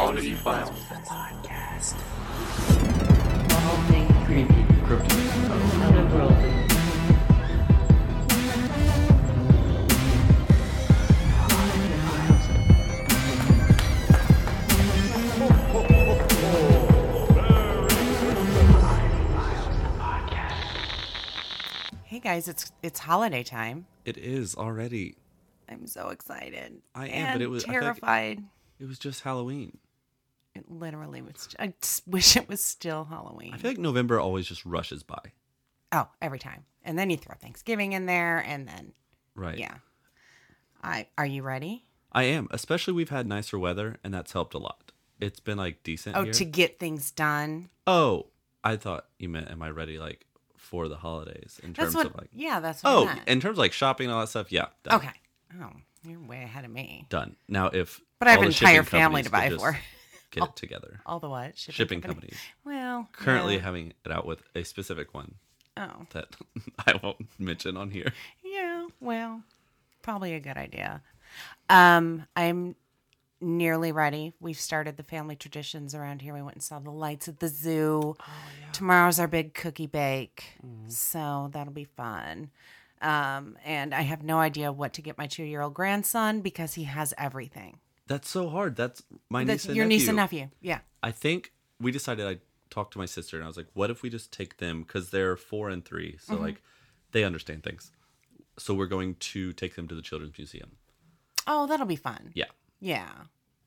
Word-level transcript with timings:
Oddity 0.00 0.34
Files. 0.34 0.70
Podcast. 1.06 1.94
All 3.52 3.76
things 3.88 4.26
creepy. 4.26 4.64
Otherworldly. 5.78 6.54
Hey 22.04 22.20
guys, 22.20 22.48
it's 22.48 22.72
it's 22.82 22.98
holiday 23.00 23.42
time. 23.42 23.86
It 24.04 24.16
is 24.16 24.54
already. 24.54 25.16
I'm 25.68 25.86
so 25.86 26.08
excited. 26.08 26.80
I 26.94 27.08
am, 27.08 27.34
but 27.34 27.42
it 27.42 27.48
was- 27.50 27.64
I 27.64 27.66
feel 27.66 27.74
like- 27.74 27.82
terrified. 27.82 28.44
It 28.78 28.86
was 28.88 28.98
just 28.98 29.22
Halloween. 29.22 29.76
It 30.58 30.70
literally 30.70 31.22
was. 31.22 31.48
I 31.58 31.72
just 31.80 32.06
wish 32.08 32.36
it 32.36 32.48
was 32.48 32.62
still 32.62 33.04
Halloween. 33.04 33.52
I 33.54 33.58
feel 33.58 33.70
like 33.70 33.78
November 33.78 34.18
always 34.20 34.46
just 34.46 34.64
rushes 34.66 35.02
by. 35.02 35.20
oh, 35.92 36.08
every 36.20 36.38
time, 36.38 36.64
and 36.84 36.98
then 36.98 37.10
you 37.10 37.16
throw 37.16 37.34
Thanksgiving 37.40 37.92
in 37.92 38.06
there, 38.06 38.38
and 38.38 38.66
then 38.68 38.92
Right. 39.34 39.58
yeah. 39.58 39.74
I 40.82 41.06
are 41.16 41.26
you 41.26 41.42
ready? 41.42 41.84
I 42.12 42.24
am. 42.24 42.48
Especially 42.50 42.92
we've 42.94 43.10
had 43.10 43.26
nicer 43.26 43.58
weather, 43.58 43.96
and 44.02 44.12
that's 44.14 44.32
helped 44.32 44.54
a 44.54 44.58
lot. 44.58 44.92
It's 45.20 45.40
been 45.40 45.58
like 45.58 45.82
decent 45.82 46.16
Oh, 46.16 46.24
here. 46.24 46.32
to 46.32 46.44
get 46.44 46.78
things 46.78 47.10
done. 47.10 47.68
oh, 47.86 48.26
I 48.64 48.76
thought 48.76 49.06
you 49.18 49.28
meant, 49.28 49.50
am 49.50 49.62
I 49.62 49.70
ready 49.70 49.98
like 49.98 50.26
for 50.56 50.88
the 50.88 50.96
holidays 50.96 51.60
in 51.62 51.72
That's 51.72 51.92
terms 51.92 51.94
what. 51.94 52.06
of 52.06 52.14
like. 52.16 52.28
yeah, 52.32 52.60
that's 52.60 52.82
what. 52.82 53.08
I 53.08 53.12
Oh, 53.14 53.20
in 53.26 53.40
terms 53.40 53.54
of 53.54 53.58
like 53.58 53.72
shopping 53.72 54.06
and 54.06 54.14
all 54.14 54.20
that 54.20 54.28
stuff, 54.28 54.50
yeah. 54.52 54.66
Done. 54.82 54.96
okay. 54.96 55.12
Oh, 55.62 55.70
you're 56.04 56.20
way 56.20 56.42
ahead 56.42 56.64
of 56.64 56.70
me. 56.70 57.06
Done. 57.08 57.36
Now, 57.48 57.66
if 57.68 58.00
But 58.18 58.28
I 58.28 58.32
have 58.32 58.40
an 58.42 58.48
entire 58.48 58.82
family 58.82 59.22
to 59.22 59.30
buy 59.30 59.48
could 59.48 59.58
for. 59.60 59.78
Get 60.30 60.44
it 60.44 60.56
together. 60.56 61.00
All 61.06 61.20
the 61.20 61.28
what? 61.28 61.56
Shipping 61.56 62.00
company? 62.00 62.28
companies 62.28 62.38
Well, 62.64 63.08
currently 63.12 63.56
yeah. 63.56 63.62
having 63.62 63.94
it 64.04 64.12
out 64.12 64.26
with 64.26 64.42
a 64.54 64.62
specific 64.62 65.14
one 65.14 65.36
Oh, 65.78 66.06
that 66.10 66.36
I 66.86 66.98
won't 67.02 67.28
mention 67.38 67.76
on 67.76 67.90
here. 67.90 68.12
Yeah, 68.42 68.88
well, 69.00 69.42
probably 70.02 70.34
a 70.34 70.40
good 70.40 70.56
idea. 70.56 71.02
Um, 71.70 72.26
I'm 72.34 72.74
nearly 73.40 73.92
ready. 73.92 74.32
We've 74.40 74.58
started 74.58 74.96
the 74.96 75.04
family 75.04 75.36
traditions 75.36 75.94
around 75.94 76.20
here. 76.22 76.34
We 76.34 76.42
went 76.42 76.56
and 76.56 76.62
saw 76.62 76.80
the 76.80 76.90
lights 76.90 77.28
at 77.28 77.38
the 77.38 77.48
zoo. 77.48 78.16
Tomorrow's 78.72 79.20
our 79.20 79.28
big 79.28 79.54
cookie 79.54 79.86
bake, 79.86 80.56
so 80.88 81.48
that'll 81.52 81.72
be 81.72 81.84
fun. 81.84 82.50
Um, 83.00 83.56
and 83.64 83.94
I 83.94 84.02
have 84.02 84.24
no 84.24 84.38
idea 84.40 84.72
what 84.72 84.94
to 84.94 85.02
get 85.02 85.16
my 85.16 85.28
two 85.28 85.44
year 85.44 85.60
old 85.60 85.74
grandson 85.74 86.40
because 86.40 86.74
he 86.74 86.84
has 86.84 87.14
everything. 87.16 87.78
That's 88.08 88.28
so 88.28 88.48
hard. 88.48 88.74
That's 88.74 89.02
my 89.30 89.44
That's 89.44 89.64
niece 89.64 89.68
and 89.68 89.76
your 89.76 89.84
nephew. 89.86 89.98
niece 89.98 90.08
and 90.08 90.16
nephew. 90.16 90.48
Yeah. 90.60 90.80
I 91.02 91.10
think 91.12 91.52
we 91.80 91.92
decided 91.92 92.26
I 92.26 92.38
talked 92.70 92.92
to 92.94 92.98
my 92.98 93.06
sister 93.06 93.36
and 93.36 93.44
I 93.44 93.46
was 93.46 93.56
like, 93.56 93.68
what 93.74 93.90
if 93.90 94.02
we 94.02 94.10
just 94.10 94.32
take 94.32 94.56
them 94.56 94.82
because 94.82 95.10
they're 95.10 95.36
four 95.36 95.68
and 95.68 95.84
three, 95.84 96.16
so 96.20 96.34
Mm-hmm. 96.34 96.42
like 96.42 96.62
they 97.12 97.22
understand 97.24 97.62
things. 97.62 97.92
So 98.58 98.74
we're 98.74 98.86
going 98.86 99.14
to 99.16 99.52
take 99.52 99.76
them 99.76 99.86
to 99.88 99.94
the 99.94 100.02
children's 100.02 100.36
museum. 100.36 100.72
Oh, 101.46 101.66
that'll 101.66 101.86
be 101.86 101.96
fun. 101.96 102.32
Yeah. 102.34 102.46
Yeah. 102.80 103.08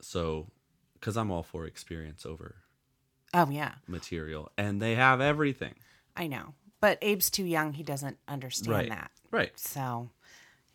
So, 0.01 0.47
because 0.93 1.15
I'm 1.17 1.31
all 1.31 1.43
for 1.43 1.65
experience 1.65 2.25
over 2.25 2.55
Oh, 3.33 3.49
yeah. 3.49 3.75
material, 3.87 4.51
and 4.57 4.81
they 4.81 4.95
have 4.95 5.21
everything. 5.21 5.75
I 6.15 6.27
know. 6.27 6.53
But 6.81 6.97
Abe's 7.03 7.29
too 7.29 7.45
young. 7.45 7.73
He 7.73 7.83
doesn't 7.83 8.17
understand 8.27 8.75
Right. 8.75 8.89
that. 8.89 9.11
Right. 9.31 9.57
So 9.57 10.09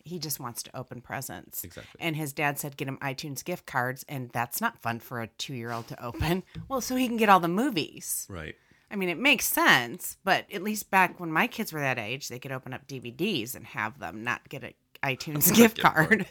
he 0.07 0.19
just 0.19 0.39
wants 0.39 0.63
to 0.63 0.75
open 0.75 1.01
presents. 1.01 1.63
Exactly. 1.63 1.99
And 1.99 2.15
his 2.15 2.33
dad 2.33 2.57
said 2.59 2.77
get 2.77 2.87
him 2.87 2.97
iTunes 3.01 3.43
gift 3.43 3.65
cards, 3.65 4.05
and 4.07 4.29
that's 4.31 4.61
not 4.61 4.81
fun 4.81 4.99
for 4.99 5.21
a 5.21 5.27
two 5.27 5.53
year 5.53 5.71
old 5.71 5.87
to 5.89 6.03
open. 6.03 6.43
well, 6.69 6.81
so 6.81 6.95
he 6.95 7.07
can 7.07 7.17
get 7.17 7.29
all 7.29 7.39
the 7.39 7.47
movies. 7.47 8.25
Right. 8.29 8.55
I 8.89 8.95
mean, 8.95 9.09
it 9.09 9.17
makes 9.17 9.45
sense, 9.45 10.17
but 10.23 10.45
at 10.51 10.63
least 10.63 10.89
back 10.89 11.19
when 11.19 11.31
my 11.31 11.47
kids 11.47 11.73
were 11.73 11.81
that 11.81 11.99
age, 11.99 12.29
they 12.29 12.39
could 12.39 12.53
open 12.53 12.73
up 12.73 12.87
DVDs 12.87 13.53
and 13.53 13.65
have 13.65 13.99
them, 13.99 14.23
not 14.23 14.47
get 14.47 14.63
an 14.63 14.73
iTunes 15.03 15.53
gift 15.55 15.79
card. 15.79 16.25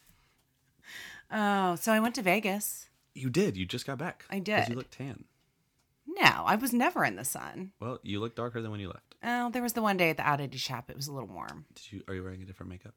oh, 1.30 1.76
so 1.76 1.92
I 1.92 2.00
went 2.00 2.14
to 2.14 2.22
Vegas. 2.22 2.88
You 3.14 3.28
did. 3.28 3.56
You 3.56 3.66
just 3.66 3.86
got 3.86 3.98
back. 3.98 4.24
I 4.30 4.38
did. 4.38 4.68
You 4.68 4.76
look 4.76 4.90
tan. 4.90 5.24
No, 6.22 6.28
I 6.46 6.56
was 6.56 6.72
never 6.72 7.04
in 7.04 7.16
the 7.16 7.24
sun. 7.24 7.72
Well, 7.80 7.98
you 8.02 8.20
look 8.20 8.34
darker 8.36 8.60
than 8.60 8.70
when 8.70 8.80
you 8.80 8.88
left. 8.88 9.14
Oh, 9.22 9.50
there 9.50 9.62
was 9.62 9.72
the 9.74 9.82
one 9.82 9.96
day 9.96 10.10
at 10.10 10.16
the 10.16 10.28
oddity 10.28 10.58
shop. 10.58 10.90
It 10.90 10.96
was 10.96 11.08
a 11.08 11.12
little 11.12 11.28
warm. 11.28 11.66
Did 11.74 11.92
you? 11.92 12.02
Are 12.08 12.14
you 12.14 12.22
wearing 12.22 12.42
a 12.42 12.44
different 12.46 12.70
makeup? 12.70 12.94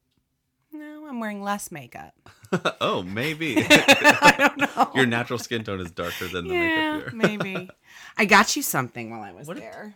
No, 0.72 1.06
I'm 1.08 1.20
wearing 1.20 1.44
less 1.44 1.72
makeup. 1.72 2.16
oh, 2.82 3.04
maybe. 3.04 3.56
I 3.70 4.36
don't 4.38 4.58
know. 4.58 4.92
Your 4.96 5.06
natural 5.06 5.38
skin 5.38 5.64
tone 5.64 5.80
is 5.80 5.92
darker 5.92 6.28
than 6.28 6.48
the 6.48 6.54
yeah, 6.56 6.94
makeup 6.98 7.12
here. 7.12 7.12
maybe. 7.40 7.70
I 8.18 8.26
got 8.26 8.56
you 8.56 8.62
something 8.64 9.12
while 9.12 9.22
I 9.22 9.32
was 9.34 9.48
What- 9.48 9.58
there. 9.58 9.94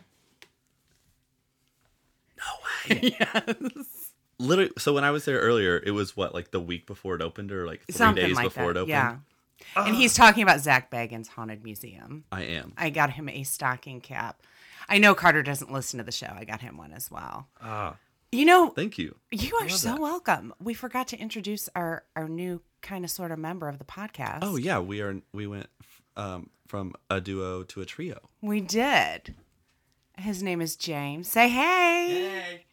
No 2.38 2.96
way. 2.96 3.16
yes. 3.20 3.56
Literally, 4.40 4.72
so 4.78 4.94
when 4.94 5.04
I 5.04 5.10
was 5.10 5.26
there 5.26 5.40
earlier, 5.40 5.82
it 5.84 5.90
was 5.92 6.16
what 6.16 6.36
like 6.36 6.52
the 6.52 6.60
week 6.60 6.86
before 6.86 7.16
it 7.16 7.22
opened, 7.24 7.52
or 7.52 7.66
like 7.66 7.82
three 7.86 7.96
Something 7.96 8.28
days 8.28 8.36
like 8.36 8.44
before 8.46 8.66
that. 8.74 8.80
it 8.80 8.82
opened. 8.82 8.90
Yeah. 8.90 9.16
And 9.76 9.96
he's 9.96 10.14
talking 10.16 10.44
about 10.44 10.60
Zach 10.60 10.90
Bagans' 10.92 11.28
Haunted 11.30 11.64
Museum. 11.64 12.24
I 12.32 12.44
am. 12.44 12.74
I 12.78 12.90
got 12.90 13.12
him 13.12 13.30
a 13.30 13.44
stocking 13.44 14.02
cap. 14.02 14.42
I 14.90 14.98
know 14.98 15.14
Carter 15.16 15.44
doesn't 15.44 15.72
listen 15.72 15.98
to 15.98 16.04
the 16.04 16.12
show. 16.12 16.28
I 16.34 16.44
got 16.46 16.62
him 16.62 16.78
one 16.78 16.94
as 16.94 17.12
well. 17.12 17.48
Ah, 17.62 17.96
You 18.32 18.46
know, 18.46 18.70
thank 18.70 18.98
you. 18.98 19.16
you 19.32 19.56
are 19.62 19.70
so 19.70 19.90
that. 19.94 20.00
welcome. 20.02 20.54
We 20.62 20.74
forgot 20.74 21.08
to 21.10 21.18
introduce 21.20 21.70
our 21.76 22.04
our 22.16 22.28
new 22.30 22.62
kind 22.82 23.04
of 23.04 23.12
sort 23.12 23.32
of 23.32 23.40
member 23.40 23.68
of 23.68 23.80
the 23.80 23.86
podcast. 23.86 24.40
Oh 24.44 24.56
yeah, 24.56 24.80
we 24.80 25.02
are. 25.02 25.16
We 25.34 25.48
went 25.48 25.68
um, 26.16 26.50
from 26.68 26.94
a 27.10 27.20
duo 27.20 27.64
to 27.64 27.82
a 27.82 27.86
trio. 27.86 28.30
We 28.42 28.62
did. 28.62 29.36
His 30.18 30.42
name 30.42 30.62
is 30.62 30.76
James. 30.76 31.28
Say 31.28 31.50
hey. 31.50 32.30
Hey. 32.30 32.66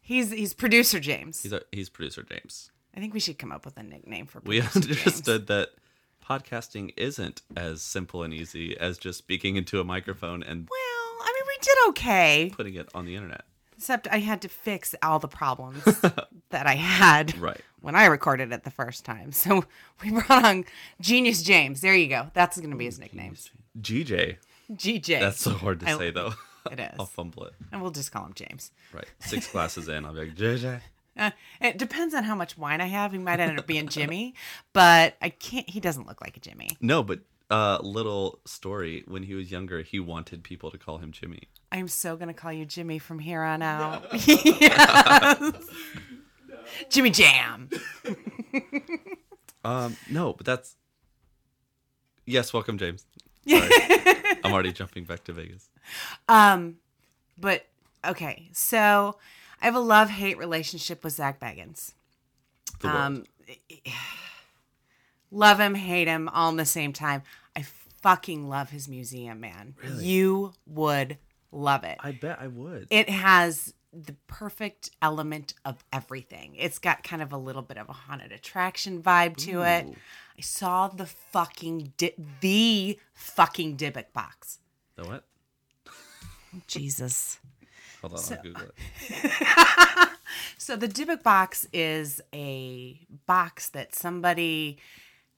He's 0.00 0.30
he's 0.30 0.54
producer 0.54 0.98
James. 0.98 1.42
He's 1.42 1.52
a, 1.52 1.62
he's 1.72 1.88
producer 1.88 2.22
James. 2.22 2.70
I 2.96 3.00
think 3.00 3.14
we 3.14 3.20
should 3.20 3.38
come 3.38 3.52
up 3.52 3.64
with 3.64 3.76
a 3.76 3.82
nickname 3.82 4.26
for 4.26 4.40
We 4.44 4.60
producer 4.62 4.80
James. 4.94 4.98
understood 5.06 5.46
that 5.48 5.68
podcasting 6.30 6.92
isn't 6.96 7.42
as 7.56 7.82
simple 7.82 8.22
and 8.22 8.32
easy 8.32 8.78
as 8.78 8.98
just 8.98 9.18
speaking 9.18 9.56
into 9.56 9.80
a 9.80 9.84
microphone 9.84 10.42
and 10.44 10.68
Well, 10.70 11.26
I 11.26 11.32
mean, 11.34 11.42
we 11.46 11.56
did 11.60 11.76
okay. 11.88 12.52
putting 12.54 12.74
it 12.74 12.88
on 12.94 13.04
the 13.04 13.16
internet. 13.16 13.42
Except 13.76 14.06
I 14.12 14.18
had 14.18 14.40
to 14.42 14.48
fix 14.48 14.94
all 15.02 15.18
the 15.18 15.26
problems 15.26 15.82
that 16.50 16.66
I 16.66 16.74
had 16.76 17.36
Right. 17.38 17.60
when 17.80 17.96
I 17.96 18.04
recorded 18.06 18.52
it 18.52 18.62
the 18.62 18.70
first 18.70 19.04
time. 19.04 19.32
So 19.32 19.64
we 20.04 20.10
brought 20.12 20.44
on 20.44 20.66
Genius 21.00 21.42
James. 21.42 21.80
There 21.80 21.94
you 21.96 22.06
go. 22.06 22.30
That's 22.34 22.58
going 22.58 22.70
to 22.70 22.76
be 22.76 22.84
his 22.84 23.00
nickname. 23.00 23.34
GJ. 23.80 24.36
GJ. 24.72 25.18
That's 25.20 25.40
so 25.40 25.50
hard 25.52 25.80
to 25.80 25.88
I- 25.90 25.98
say 25.98 26.10
though. 26.10 26.34
It 26.70 26.78
is. 26.78 26.90
I'll 27.00 27.06
fumble 27.06 27.44
it. 27.46 27.54
And 27.72 27.80
we'll 27.80 27.90
just 27.90 28.12
call 28.12 28.26
him 28.26 28.34
James. 28.34 28.70
Right. 28.92 29.06
Six 29.18 29.46
classes 29.46 29.88
in, 29.88 30.04
I'll 30.04 30.12
be 30.12 30.20
like 30.26 30.34
JJ. 30.36 30.82
Uh, 31.20 31.30
it 31.60 31.76
depends 31.78 32.14
on 32.14 32.24
how 32.24 32.34
much 32.34 32.56
wine 32.56 32.80
I 32.80 32.86
have. 32.86 33.12
He 33.12 33.18
might 33.18 33.38
end 33.38 33.58
up 33.58 33.66
being 33.66 33.88
Jimmy, 33.88 34.34
but 34.72 35.16
I 35.20 35.28
can't. 35.28 35.68
He 35.68 35.78
doesn't 35.78 36.06
look 36.06 36.20
like 36.20 36.36
a 36.36 36.40
Jimmy. 36.40 36.70
No, 36.80 37.02
but 37.02 37.20
uh, 37.50 37.78
little 37.82 38.40
story. 38.46 39.04
When 39.06 39.22
he 39.24 39.34
was 39.34 39.50
younger, 39.50 39.82
he 39.82 40.00
wanted 40.00 40.42
people 40.42 40.70
to 40.70 40.78
call 40.78 40.98
him 40.98 41.12
Jimmy. 41.12 41.42
I'm 41.70 41.88
so 41.88 42.16
going 42.16 42.28
to 42.28 42.34
call 42.34 42.52
you 42.52 42.64
Jimmy 42.64 42.98
from 42.98 43.18
here 43.18 43.42
on 43.42 43.62
out. 43.62 44.04
Yes. 44.26 45.52
Jimmy 46.88 47.10
Jam. 47.10 47.68
Um, 49.64 49.96
no, 50.08 50.32
but 50.32 50.46
that's 50.46 50.76
yes. 52.24 52.52
Welcome, 52.52 52.78
James. 52.78 53.04
Sorry. 53.48 53.68
I'm 54.44 54.52
already 54.52 54.72
jumping 54.72 55.04
back 55.04 55.24
to 55.24 55.32
Vegas. 55.32 55.68
Um, 56.28 56.76
but 57.36 57.66
okay, 58.06 58.48
so 58.52 59.16
I 59.60 59.66
have 59.66 59.74
a 59.74 59.80
love 59.80 60.10
hate 60.10 60.38
relationship 60.38 61.04
with 61.04 61.14
Zach 61.14 61.38
Bagans. 61.40 61.92
Um, 62.82 63.24
love 65.30 65.60
him, 65.60 65.74
hate 65.74 66.08
him, 66.08 66.28
all 66.28 66.50
in 66.50 66.56
the 66.56 66.64
same 66.64 66.92
time. 66.92 67.22
I 67.54 67.64
fucking 68.02 68.48
love 68.48 68.70
his 68.70 68.88
museum, 68.88 69.40
man. 69.40 69.74
Really? 69.82 70.04
You 70.04 70.52
would 70.66 71.18
love 71.52 71.84
it. 71.84 71.98
I 72.00 72.12
bet 72.12 72.38
I 72.40 72.46
would. 72.46 72.86
It 72.90 73.08
has 73.10 73.74
the 73.92 74.14
perfect 74.28 74.90
element 75.02 75.54
of 75.64 75.84
everything. 75.92 76.54
It's 76.56 76.78
got 76.78 77.02
kind 77.02 77.20
of 77.22 77.32
a 77.32 77.36
little 77.36 77.62
bit 77.62 77.76
of 77.76 77.88
a 77.88 77.92
haunted 77.92 78.32
attraction 78.32 79.02
vibe 79.02 79.36
to 79.38 79.62
it. 79.62 79.86
I 80.38 80.40
saw 80.40 80.88
the 80.88 81.06
fucking 81.06 81.92
di- 81.96 82.14
the 82.40 82.98
fucking 83.12 83.76
Dybbuk 83.76 84.12
box. 84.12 84.58
the 84.96 85.04
what? 85.04 85.24
Jesus. 86.66 87.38
Hold 88.00 88.14
on, 88.14 88.20
I'll 88.30 88.42
Google 88.42 88.62
it. 88.62 90.10
So 90.70 90.76
the 90.76 90.88
Dybbuk 90.88 91.22
box 91.22 91.66
is 91.72 92.20
a 92.34 93.00
box 93.26 93.70
that 93.70 93.94
somebody 93.94 94.78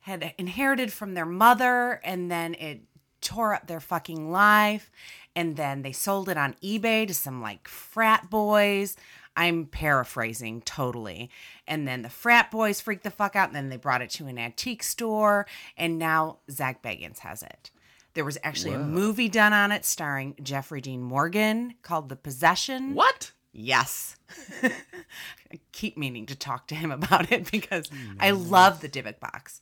had 0.01 0.35
inherited 0.37 0.93
from 0.93 1.15
their 1.15 1.25
mother 1.25 2.01
and 2.05 2.31
then 2.31 2.55
it 2.55 2.83
tore 3.21 3.55
up 3.55 3.69
their 3.69 3.81
fucking 3.81 4.33
life 4.33 4.91
and 5.37 5.57
then 5.57 5.83
they 5.83 5.93
sold 5.93 6.29
it 6.29 6.37
on 6.37 6.55
eBay 6.63 7.07
to 7.07 7.15
some 7.15 7.41
like 7.41 7.69
frat 7.69 8.31
boys. 8.31 8.97
I'm 9.37 9.67
paraphrasing 9.67 10.61
totally. 10.63 11.31
And 11.67 11.87
then 11.87 12.03
the 12.03 12.11
frat 12.11 12.51
boys 12.51 12.81
freaked 12.81 13.05
the 13.05 13.11
fuck 13.11 13.35
out, 13.35 13.47
and 13.49 13.57
then 13.57 13.71
they 13.71 13.79
brought 13.79 14.03
it 14.03 14.11
to 14.11 14.27
an 14.27 14.39
antique 14.39 14.83
store, 14.83 15.47
and 15.75 15.99
now 15.99 16.41
Zach 16.51 16.83
Bagans 16.83 17.21
has 17.21 17.43
it. 17.43 17.71
There 18.15 18.25
was 18.25 18.37
actually 18.43 18.75
a 18.75 18.79
movie 18.79 19.29
done 19.29 19.53
on 19.53 19.73
it 19.73 19.85
starring 19.85 20.35
Jeffrey 20.43 20.81
Dean 20.81 21.03
Morgan 21.03 21.75
called 21.83 22.09
The 22.09 22.17
Possession. 22.17 22.95
What? 22.95 23.33
Yes. 23.53 24.17
I 24.63 25.61
keep 25.73 25.97
meaning 25.97 26.27
to 26.27 26.37
talk 26.37 26.67
to 26.69 26.75
him 26.75 26.91
about 26.91 27.33
it 27.33 27.51
because 27.51 27.91
I 28.21 28.31
love 28.33 28.81
the 28.81 28.89
Dybbuk 28.89 29.21
box. 29.21 29.61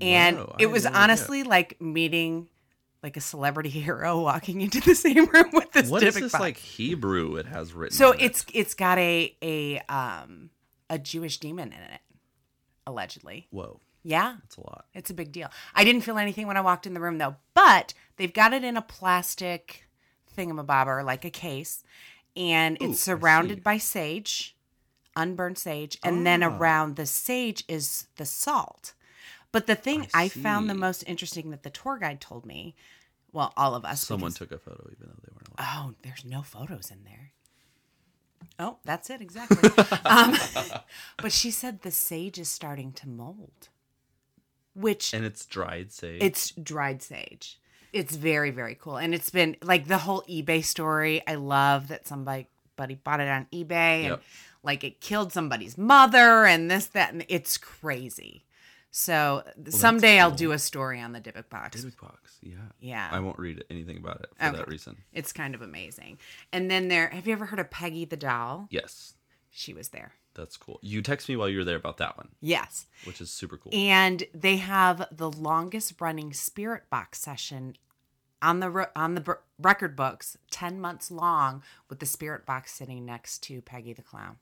And 0.00 0.38
Whoa, 0.38 0.56
it 0.58 0.66
was 0.66 0.86
honestly 0.86 1.42
like 1.42 1.80
meeting 1.80 2.48
like 3.02 3.16
a 3.16 3.20
celebrity 3.20 3.68
hero 3.70 4.20
walking 4.20 4.60
into 4.60 4.80
the 4.80 4.94
same 4.94 5.26
room 5.26 5.50
with 5.52 5.72
this 5.72 5.88
What 5.90 6.02
Dybbuk 6.02 6.06
is 6.08 6.14
this 6.14 6.32
box. 6.32 6.40
like 6.40 6.56
Hebrew 6.56 7.36
it 7.36 7.46
has 7.46 7.72
written? 7.72 7.96
so 7.96 8.10
on 8.10 8.14
it? 8.14 8.22
it's 8.22 8.46
it's 8.54 8.74
got 8.74 8.98
a 8.98 9.36
a 9.42 9.78
um 9.88 10.50
a 10.90 10.98
Jewish 10.98 11.38
demon 11.38 11.68
in 11.72 11.80
it, 11.80 12.00
allegedly. 12.86 13.46
whoa, 13.50 13.80
Yeah. 14.02 14.36
It's 14.44 14.56
a 14.56 14.60
lot. 14.60 14.86
It's 14.94 15.10
a 15.10 15.14
big 15.14 15.32
deal. 15.32 15.50
I 15.74 15.84
didn't 15.84 16.02
feel 16.02 16.18
anything 16.18 16.46
when 16.46 16.56
I 16.56 16.60
walked 16.62 16.86
in 16.86 16.94
the 16.94 17.00
room 17.00 17.18
though, 17.18 17.36
but 17.54 17.94
they've 18.16 18.32
got 18.32 18.52
it 18.52 18.64
in 18.64 18.76
a 18.76 18.82
plastic 18.82 19.84
thingamabobber, 20.36 21.04
like 21.04 21.24
a 21.24 21.30
case, 21.30 21.82
and 22.36 22.78
Ooh, 22.80 22.90
it's 22.90 23.00
surrounded 23.00 23.62
by 23.64 23.76
sage, 23.78 24.56
unburned 25.16 25.58
sage, 25.58 25.98
and 26.04 26.24
then 26.26 26.42
Ah. 26.42 26.48
around 26.56 26.96
the 26.96 27.06
sage 27.06 27.64
is 27.68 28.06
the 28.16 28.24
salt. 28.26 28.94
But 29.50 29.66
the 29.66 29.74
thing 29.74 30.06
I 30.14 30.24
I, 30.24 30.28
found 30.28 30.70
the 30.70 30.74
most 30.74 31.02
interesting 31.06 31.50
that 31.50 31.62
the 31.64 31.70
tour 31.70 31.98
guide 31.98 32.20
told 32.20 32.46
me, 32.46 32.76
well, 33.32 33.52
all 33.56 33.74
of 33.74 33.84
us, 33.84 34.02
Someone 34.06 34.30
because- 34.30 34.38
took 34.48 34.52
a 34.52 34.58
photo 34.58 34.88
even 34.92 35.08
though 35.08 35.20
they 35.22 35.32
weren't 35.34 35.48
allowed. 35.58 35.88
Oh, 35.90 35.94
there's 36.02 36.24
no 36.24 36.42
photos 36.42 36.90
in 36.90 37.02
there. 37.04 37.32
Oh, 38.60 38.78
that's 38.84 39.10
it 39.10 39.20
exactly. 39.20 39.68
um, 40.04 40.36
but 41.16 41.32
she 41.32 41.50
said 41.50 41.82
the 41.82 41.90
sage 41.90 42.38
is 42.38 42.48
starting 42.48 42.92
to 42.92 43.08
mold, 43.08 43.68
which 44.78 45.12
And 45.14 45.24
it's 45.24 45.44
dried 45.46 45.92
sage. 45.92 46.22
it's 46.22 46.50
dried 46.52 47.02
sage. 47.02 47.58
It's 47.92 48.14
very 48.16 48.50
very 48.50 48.74
cool, 48.74 48.96
and 48.98 49.14
it's 49.14 49.30
been 49.30 49.56
like 49.62 49.86
the 49.88 49.98
whole 49.98 50.22
eBay 50.28 50.62
story. 50.64 51.22
I 51.26 51.34
love 51.36 51.88
that 51.88 52.06
somebody 52.06 52.48
buddy 52.76 52.94
bought 52.94 53.20
it 53.20 53.28
on 53.28 53.46
eBay 53.52 54.02
and 54.02 54.08
Yep. 54.10 54.22
like 54.62 54.84
it 54.84 55.00
killed 55.00 55.32
somebody's 55.32 55.76
mother 55.76 56.44
and 56.44 56.70
this 56.70 56.86
that 56.86 57.12
and 57.12 57.24
it's 57.28 57.56
crazy. 57.58 58.44
So 58.90 59.42
someday 59.68 60.18
I'll 60.18 60.30
cool. 60.30 60.36
do 60.36 60.52
a 60.52 60.58
story 60.58 61.00
on 61.00 61.12
the 61.12 61.20
Dybbuk 61.20 61.48
box. 61.50 61.82
Dybbuk 61.84 62.00
box. 62.00 62.38
Yeah. 62.42 62.54
Yeah. 62.80 63.08
I 63.12 63.20
won't 63.20 63.38
read 63.38 63.62
anything 63.68 63.98
about 63.98 64.20
it 64.22 64.30
for 64.38 64.46
Okay. 64.46 64.56
that 64.56 64.68
reason. 64.68 64.96
It's 65.12 65.32
kind 65.32 65.54
of 65.54 65.60
amazing. 65.62 66.18
And 66.52 66.70
then 66.70 66.88
there, 66.88 67.08
have 67.08 67.26
you 67.26 67.32
ever 67.34 67.46
heard 67.46 67.58
of 67.60 67.70
Peggy 67.70 68.04
the 68.06 68.16
doll? 68.16 68.66
Yes, 68.70 69.14
She 69.50 69.74
was 69.74 69.88
there. 69.90 70.12
That's 70.38 70.56
cool. 70.56 70.78
You 70.82 71.02
text 71.02 71.28
me 71.28 71.36
while 71.36 71.48
you 71.48 71.58
were 71.58 71.64
there 71.64 71.76
about 71.76 71.98
that 71.98 72.16
one, 72.16 72.28
Yes. 72.40 72.86
which 73.04 73.20
is 73.20 73.30
super 73.30 73.56
cool. 73.58 73.72
And 73.74 74.24
they 74.32 74.56
have 74.56 75.06
the 75.12 75.30
longest 75.30 76.00
running 76.00 76.32
spirit 76.32 76.84
box 76.88 77.18
session 77.20 77.76
on 78.40 78.60
the 78.60 78.88
on 78.96 79.14
the 79.16 79.20
br- 79.20 79.32
record 79.58 79.96
books, 79.96 80.38
10 80.52 80.80
months 80.80 81.10
long 81.10 81.62
with 81.90 81.98
the 81.98 82.06
spirit 82.06 82.46
box 82.46 82.72
sitting 82.72 83.04
next 83.04 83.42
to 83.44 83.60
Peggy 83.60 83.92
the 83.92 84.02
clown. 84.02 84.36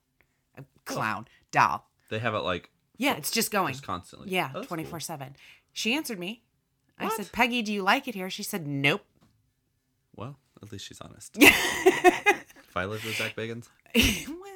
A 0.58 0.64
clown 0.84 1.26
doll. 1.50 1.90
they 2.10 2.19
have 2.19 2.34
it 2.34 2.40
like 2.40 2.70
Yeah, 2.98 3.16
it's 3.16 3.31
just 3.31 3.50
going. 3.50 3.72
just 3.72 3.84
constantly. 3.87 4.31
Yeah, 4.31 4.50
Oh, 4.54 4.58
that's 4.58 4.69
twenty 4.69 4.82
cool. 4.84 4.90
four 4.90 5.00
seven. 5.00 5.34
She 5.72 5.94
answered 5.94 6.19
me. 6.19 6.43
I 6.98 7.08
said, 7.10 7.31
Peggy, 7.32 7.60
do 7.62 7.72
you 7.72 7.82
like 7.82 8.08
it 8.08 8.14
here? 8.14 8.31
She 8.31 8.43
said, 8.43 8.66
Nope. 8.66 9.04
Well, 10.14 10.38
at 10.62 10.72
least 10.72 10.87
she's 10.87 11.00
honest. 11.00 11.37
if 11.40 12.75
I 12.76 12.84
lived 12.87 13.04
with 13.04 13.16
Zach 13.16 13.37
Bagans, 13.37 13.69
well, 13.94 14.56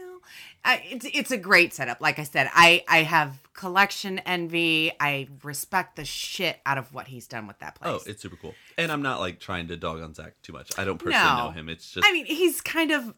I, 0.64 0.82
it's 0.90 1.06
it's 1.14 1.30
a 1.30 1.38
great 1.38 1.72
setup. 1.72 2.00
Like 2.00 2.18
I 2.18 2.24
said, 2.24 2.50
I 2.52 2.84
I 2.86 2.98
have 3.02 3.38
collection 3.54 4.18
envy. 4.20 4.92
I 5.00 5.28
respect 5.42 5.96
the 5.96 6.04
shit 6.04 6.58
out 6.66 6.76
of 6.76 6.92
what 6.92 7.08
he's 7.08 7.26
done 7.26 7.46
with 7.46 7.58
that 7.60 7.78
oh, 7.82 7.92
place. 7.92 8.02
oh, 8.06 8.10
it's 8.10 8.22
super 8.22 8.36
cool. 8.36 8.54
And 8.76 8.92
I'm 8.92 9.02
not 9.02 9.20
like 9.20 9.40
trying 9.40 9.68
to 9.68 9.76
dog 9.76 10.00
on 10.02 10.12
Zach 10.14 10.34
too 10.42 10.52
much. 10.52 10.70
I 10.78 10.84
don't 10.84 10.98
personally 10.98 11.24
No. 11.24 11.46
know 11.46 11.50
him. 11.52 11.68
It's 11.68 11.90
just 11.90 12.06
I 12.06 12.12
mean, 12.12 12.26
he's 12.26 12.60
kind 12.60 12.90
of 12.90 13.14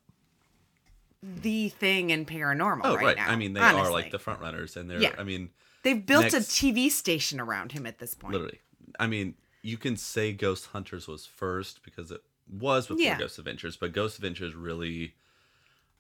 the 1.23 1.69
thing 1.69 2.11
in 2.11 2.27
paranormal 2.27 2.81
oh 2.85 2.97
right, 2.97 3.05
right. 3.07 3.17
now. 3.17 3.29
I 3.29 3.37
mean, 3.37 3.53
they 3.53 3.61
are 3.61 3.91
like 3.91 4.11
the 4.11 4.19
front 4.19 4.41
runners, 4.41 4.77
and 4.77 4.89
they're. 4.91 5.01
Yeah. 5.01 5.15
I 5.19 5.25
mean, 5.25 5.51
They've 5.83 6.05
built 6.05 6.33
next- 6.33 6.35
a 6.35 6.39
TV 6.41 6.91
station 6.91 7.41
around 7.41 7.73
him 7.73 7.87
at 7.87 7.99
this 7.99 8.15
point. 8.15 8.33
literally. 8.35 8.61
I 9.01 9.07
mean, 9.07 9.35
you 9.63 9.77
can 9.79 9.97
say 9.97 10.33
Ghost 10.33 10.67
Hunters 10.67 11.09
was 11.09 11.27
first 11.27 11.83
because 11.83 12.11
it 12.11 12.21
was 12.49 12.87
before 12.87 13.03
Yeah. 13.03 13.19
Ghost 13.19 13.39
Adventures, 13.39 13.77
but 13.77 13.93
Ghost 13.93 14.17
Adventures 14.17 14.55
really, 14.55 15.15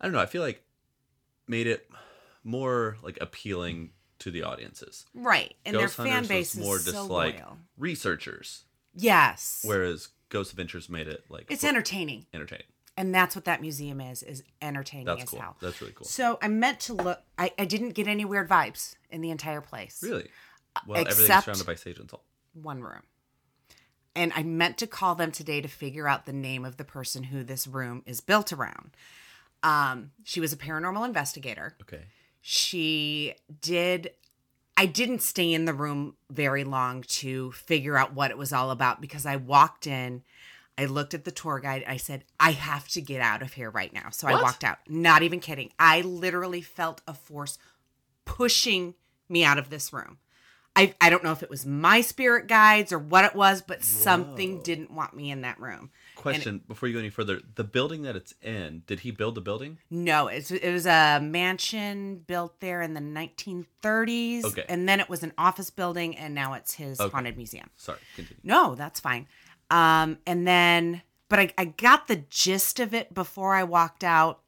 I 0.00 0.04
don't 0.06 0.12
know. 0.12 0.20
I 0.20 0.26
feel 0.26 0.42
like 0.42 0.62
made 1.52 1.66
it 1.68 1.88
more 2.42 2.96
like 3.02 3.18
appealing 3.20 3.90
to 4.18 4.30
the 4.30 4.42
audiences. 4.42 5.06
Right. 5.14 5.54
And 5.64 5.76
Ghost 5.76 5.96
their 5.96 6.06
fan 6.06 6.26
base 6.26 6.54
was 6.56 6.64
more 6.64 6.76
is 6.76 6.84
just 6.84 6.96
so 6.96 7.06
like 7.06 7.38
loyal. 7.38 7.58
researchers, 7.78 8.64
Yes. 8.94 9.60
whereas 9.64 10.08
Ghost 10.28 10.50
Adventures 10.52 10.88
made 10.88 11.06
it 11.08 11.24
like 11.28 11.46
it's 11.50 11.62
entertaining. 11.64 12.26
entertaining. 12.32 12.66
And 12.96 13.14
that's 13.14 13.34
what 13.34 13.44
that 13.46 13.60
museum 13.60 14.00
is, 14.00 14.22
is 14.22 14.42
entertaining 14.60 15.06
That's 15.06 15.22
as 15.22 15.28
cool. 15.30 15.40
hell. 15.40 15.56
That's 15.62 15.80
really 15.80 15.92
cool. 15.94 16.06
So 16.06 16.38
I 16.42 16.48
meant 16.48 16.80
to 16.80 16.94
look 16.94 17.20
I, 17.38 17.52
I 17.58 17.64
didn't 17.64 17.90
get 17.90 18.06
any 18.08 18.24
weird 18.24 18.48
vibes 18.48 18.94
in 19.10 19.20
the 19.20 19.30
entire 19.30 19.60
place. 19.60 20.00
Really? 20.02 20.28
Uh, 20.76 20.80
well, 20.86 21.00
everything's 21.00 21.20
except- 21.28 21.44
surrounded 21.44 21.66
by 21.66 21.74
sage 21.74 21.98
and 21.98 22.08
salt. 22.10 22.22
one 22.54 22.80
room. 22.82 23.02
And 24.14 24.32
I 24.36 24.42
meant 24.42 24.76
to 24.78 24.86
call 24.86 25.14
them 25.14 25.32
today 25.32 25.60
to 25.62 25.68
figure 25.68 26.06
out 26.06 26.26
the 26.26 26.32
name 26.34 26.64
of 26.66 26.76
the 26.76 26.84
person 26.84 27.24
who 27.24 27.42
this 27.42 27.66
room 27.66 28.02
is 28.04 28.20
built 28.20 28.52
around. 28.52 28.90
Um, 29.62 30.10
she 30.24 30.40
was 30.40 30.52
a 30.52 30.56
paranormal 30.56 31.04
investigator. 31.04 31.76
Okay. 31.82 32.02
She 32.40 33.34
did. 33.60 34.10
I 34.76 34.86
didn't 34.86 35.22
stay 35.22 35.52
in 35.52 35.64
the 35.64 35.74
room 35.74 36.16
very 36.30 36.64
long 36.64 37.02
to 37.02 37.52
figure 37.52 37.96
out 37.96 38.14
what 38.14 38.30
it 38.30 38.38
was 38.38 38.52
all 38.52 38.70
about 38.70 39.00
because 39.00 39.26
I 39.26 39.36
walked 39.36 39.86
in, 39.86 40.22
I 40.78 40.86
looked 40.86 41.14
at 41.14 41.24
the 41.24 41.30
tour 41.30 41.60
guide, 41.60 41.84
I 41.86 41.98
said, 41.98 42.24
I 42.40 42.52
have 42.52 42.88
to 42.88 43.00
get 43.00 43.20
out 43.20 43.42
of 43.42 43.52
here 43.52 43.70
right 43.70 43.92
now. 43.92 44.08
So 44.10 44.26
I 44.26 44.40
walked 44.42 44.64
out. 44.64 44.78
Not 44.88 45.22
even 45.22 45.40
kidding. 45.40 45.70
I 45.78 46.00
literally 46.00 46.62
felt 46.62 47.02
a 47.06 47.14
force 47.14 47.58
pushing 48.24 48.94
me 49.28 49.44
out 49.44 49.58
of 49.58 49.70
this 49.70 49.92
room. 49.92 50.18
I, 50.74 50.94
I 51.00 51.10
don't 51.10 51.22
know 51.22 51.32
if 51.32 51.42
it 51.42 51.50
was 51.50 51.66
my 51.66 52.00
spirit 52.00 52.48
guides 52.48 52.92
or 52.92 52.98
what 52.98 53.26
it 53.26 53.34
was, 53.34 53.60
but 53.60 53.84
something 53.84 54.62
didn't 54.62 54.90
want 54.90 55.14
me 55.14 55.30
in 55.30 55.42
that 55.42 55.60
room. 55.60 55.90
Question 56.14 56.62
before 56.68 56.88
you 56.88 56.94
go 56.94 56.98
any 57.00 57.10
further: 57.10 57.40
the 57.54 57.64
building 57.64 58.02
that 58.02 58.14
it's 58.16 58.34
in, 58.42 58.82
did 58.86 59.00
he 59.00 59.10
build 59.10 59.34
the 59.34 59.40
building? 59.40 59.78
No, 59.90 60.28
it's, 60.28 60.50
it 60.50 60.70
was 60.72 60.86
a 60.86 61.18
mansion 61.20 62.18
built 62.26 62.60
there 62.60 62.80
in 62.82 62.94
the 62.94 63.00
1930s. 63.00 64.44
Okay. 64.44 64.64
And 64.68 64.88
then 64.88 65.00
it 65.00 65.08
was 65.08 65.22
an 65.22 65.32
office 65.38 65.70
building, 65.70 66.16
and 66.16 66.34
now 66.34 66.52
it's 66.52 66.74
his 66.74 67.00
Okay. 67.00 67.10
haunted 67.10 67.36
museum. 67.36 67.70
Sorry, 67.76 67.98
continue. 68.14 68.40
No, 68.44 68.74
that's 68.74 69.00
fine. 69.00 69.26
Um, 69.70 70.18
and 70.26 70.46
then, 70.46 71.02
but 71.28 71.38
I, 71.38 71.52
I 71.56 71.64
got 71.64 72.08
the 72.08 72.16
gist 72.28 72.78
of 72.78 72.92
it 72.94 73.14
before 73.14 73.54
I 73.54 73.64
walked 73.64 74.04
out. 74.04 74.40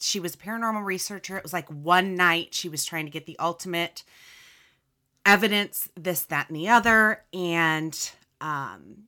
She 0.00 0.20
was 0.20 0.34
a 0.34 0.38
paranormal 0.38 0.84
researcher. 0.84 1.36
It 1.36 1.42
was 1.42 1.52
like 1.52 1.68
one 1.68 2.14
night 2.14 2.54
she 2.54 2.68
was 2.68 2.84
trying 2.84 3.06
to 3.06 3.10
get 3.10 3.26
the 3.26 3.36
ultimate 3.38 4.02
evidence, 5.26 5.88
this, 5.96 6.22
that, 6.24 6.48
and 6.48 6.56
the 6.56 6.68
other. 6.68 7.22
And 7.32 7.98
um, 8.40 9.04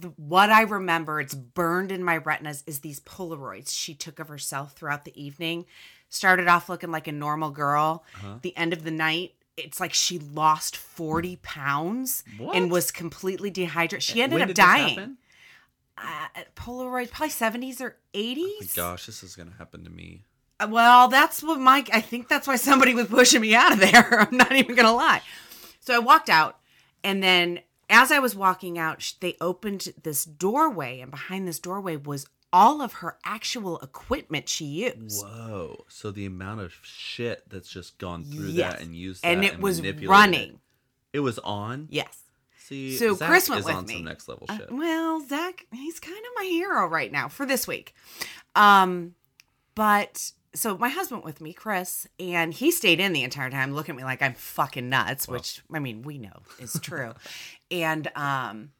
the, 0.00 0.08
what 0.16 0.50
I 0.50 0.62
remember, 0.62 1.20
it's 1.20 1.34
burned 1.34 1.90
in 1.90 2.04
my 2.04 2.16
retinas, 2.18 2.62
is 2.66 2.80
these 2.80 3.00
Polaroids 3.00 3.70
she 3.70 3.94
took 3.94 4.18
of 4.18 4.28
herself 4.28 4.72
throughout 4.72 5.04
the 5.04 5.20
evening. 5.22 5.64
Started 6.08 6.46
off 6.48 6.68
looking 6.68 6.90
like 6.90 7.08
a 7.08 7.12
normal 7.12 7.50
girl. 7.50 8.04
Uh-huh. 8.16 8.34
The 8.42 8.56
end 8.56 8.72
of 8.72 8.84
the 8.84 8.90
night, 8.90 9.34
it's 9.56 9.80
like 9.80 9.92
she 9.94 10.18
lost 10.18 10.76
40 10.76 11.36
pounds 11.42 12.22
What? 12.38 12.54
and 12.56 12.70
was 12.70 12.90
completely 12.90 13.50
dehydrated. 13.50 14.02
She 14.02 14.20
ended 14.22 14.42
up 14.42 14.54
dying. 14.54 15.16
Uh, 15.98 16.26
Polaroids, 16.54 17.10
probably 17.10 17.30
70s 17.30 17.80
or 17.80 17.96
80s. 18.12 18.36
Oh 18.44 18.58
my 18.60 18.66
gosh, 18.76 19.06
this 19.06 19.22
is 19.22 19.34
gonna 19.34 19.54
happen 19.56 19.82
to 19.84 19.90
me. 19.90 20.24
Uh, 20.60 20.68
Well, 20.70 21.08
that's 21.08 21.42
what 21.42 21.58
Mike. 21.58 21.88
I 21.92 22.02
think 22.02 22.28
that's 22.28 22.46
why 22.46 22.56
somebody 22.56 22.94
was 22.94 23.06
pushing 23.06 23.40
me 23.40 23.54
out 23.54 23.72
of 23.72 23.78
there. 23.80 24.20
I'm 24.30 24.36
not 24.36 24.52
even 24.52 24.74
gonna 24.76 24.92
lie. 24.92 25.22
So 25.80 25.94
I 25.94 25.98
walked 25.98 26.28
out, 26.28 26.58
and 27.02 27.22
then 27.22 27.60
as 27.88 28.10
I 28.12 28.18
was 28.18 28.34
walking 28.34 28.78
out, 28.78 29.14
they 29.20 29.36
opened 29.40 29.92
this 30.02 30.24
doorway, 30.24 31.00
and 31.00 31.10
behind 31.10 31.46
this 31.46 31.58
doorway 31.58 31.96
was 31.96 32.26
all 32.52 32.80
of 32.80 32.94
her 32.94 33.18
actual 33.24 33.78
equipment 33.80 34.48
she 34.48 34.64
used, 34.64 35.24
Whoa! 35.24 35.84
So 35.88 36.10
the 36.10 36.26
amount 36.26 36.60
of 36.60 36.72
shit 36.82 37.42
that's 37.50 37.68
just 37.68 37.98
gone 37.98 38.24
through 38.24 38.46
Yes. 38.48 38.74
that 38.74 38.82
and 38.82 38.94
used 38.94 39.24
and 39.24 39.44
it 39.44 39.60
was 39.60 39.80
running. 40.04 40.50
It. 41.12 41.18
It 41.18 41.20
was 41.20 41.38
on. 41.40 41.88
Yes. 41.90 42.22
See, 42.58 42.96
So 42.96 43.14
Zach 43.14 43.28
Chris 43.28 43.48
went 43.48 43.60
is 43.60 43.66
with 43.66 43.74
on 43.74 43.86
me. 43.86 43.94
some 43.94 44.04
next 44.04 44.28
level 44.28 44.46
Uh, 44.48 44.56
shit. 44.58 44.70
well, 44.72 45.20
Zach, 45.26 45.66
he's 45.72 46.00
kind 46.00 46.16
of 46.18 46.32
my 46.36 46.44
hero 46.44 46.86
right 46.88 47.12
now 47.12 47.28
for 47.28 47.46
this 47.46 47.66
week. 47.66 47.94
Um, 48.54 49.14
but 49.74 50.32
so 50.54 50.76
my 50.78 50.88
husband 50.88 51.22
with 51.24 51.40
me, 51.40 51.52
Chris, 51.52 52.06
and 52.18 52.52
he 52.54 52.70
stayed 52.70 52.98
in 53.00 53.12
the 53.12 53.22
entire 53.22 53.50
time, 53.50 53.74
looking 53.74 53.94
at 53.94 53.98
me 53.98 54.04
like 54.04 54.22
I'm 54.22 54.34
fucking 54.34 54.88
nuts, 54.88 55.28
which 55.28 55.62
I 55.72 55.78
mean 55.78 56.02
we 56.02 56.18
know 56.18 56.42
is 56.58 56.78
true. 56.80 57.12
and 57.70 58.10
um, 58.16 58.70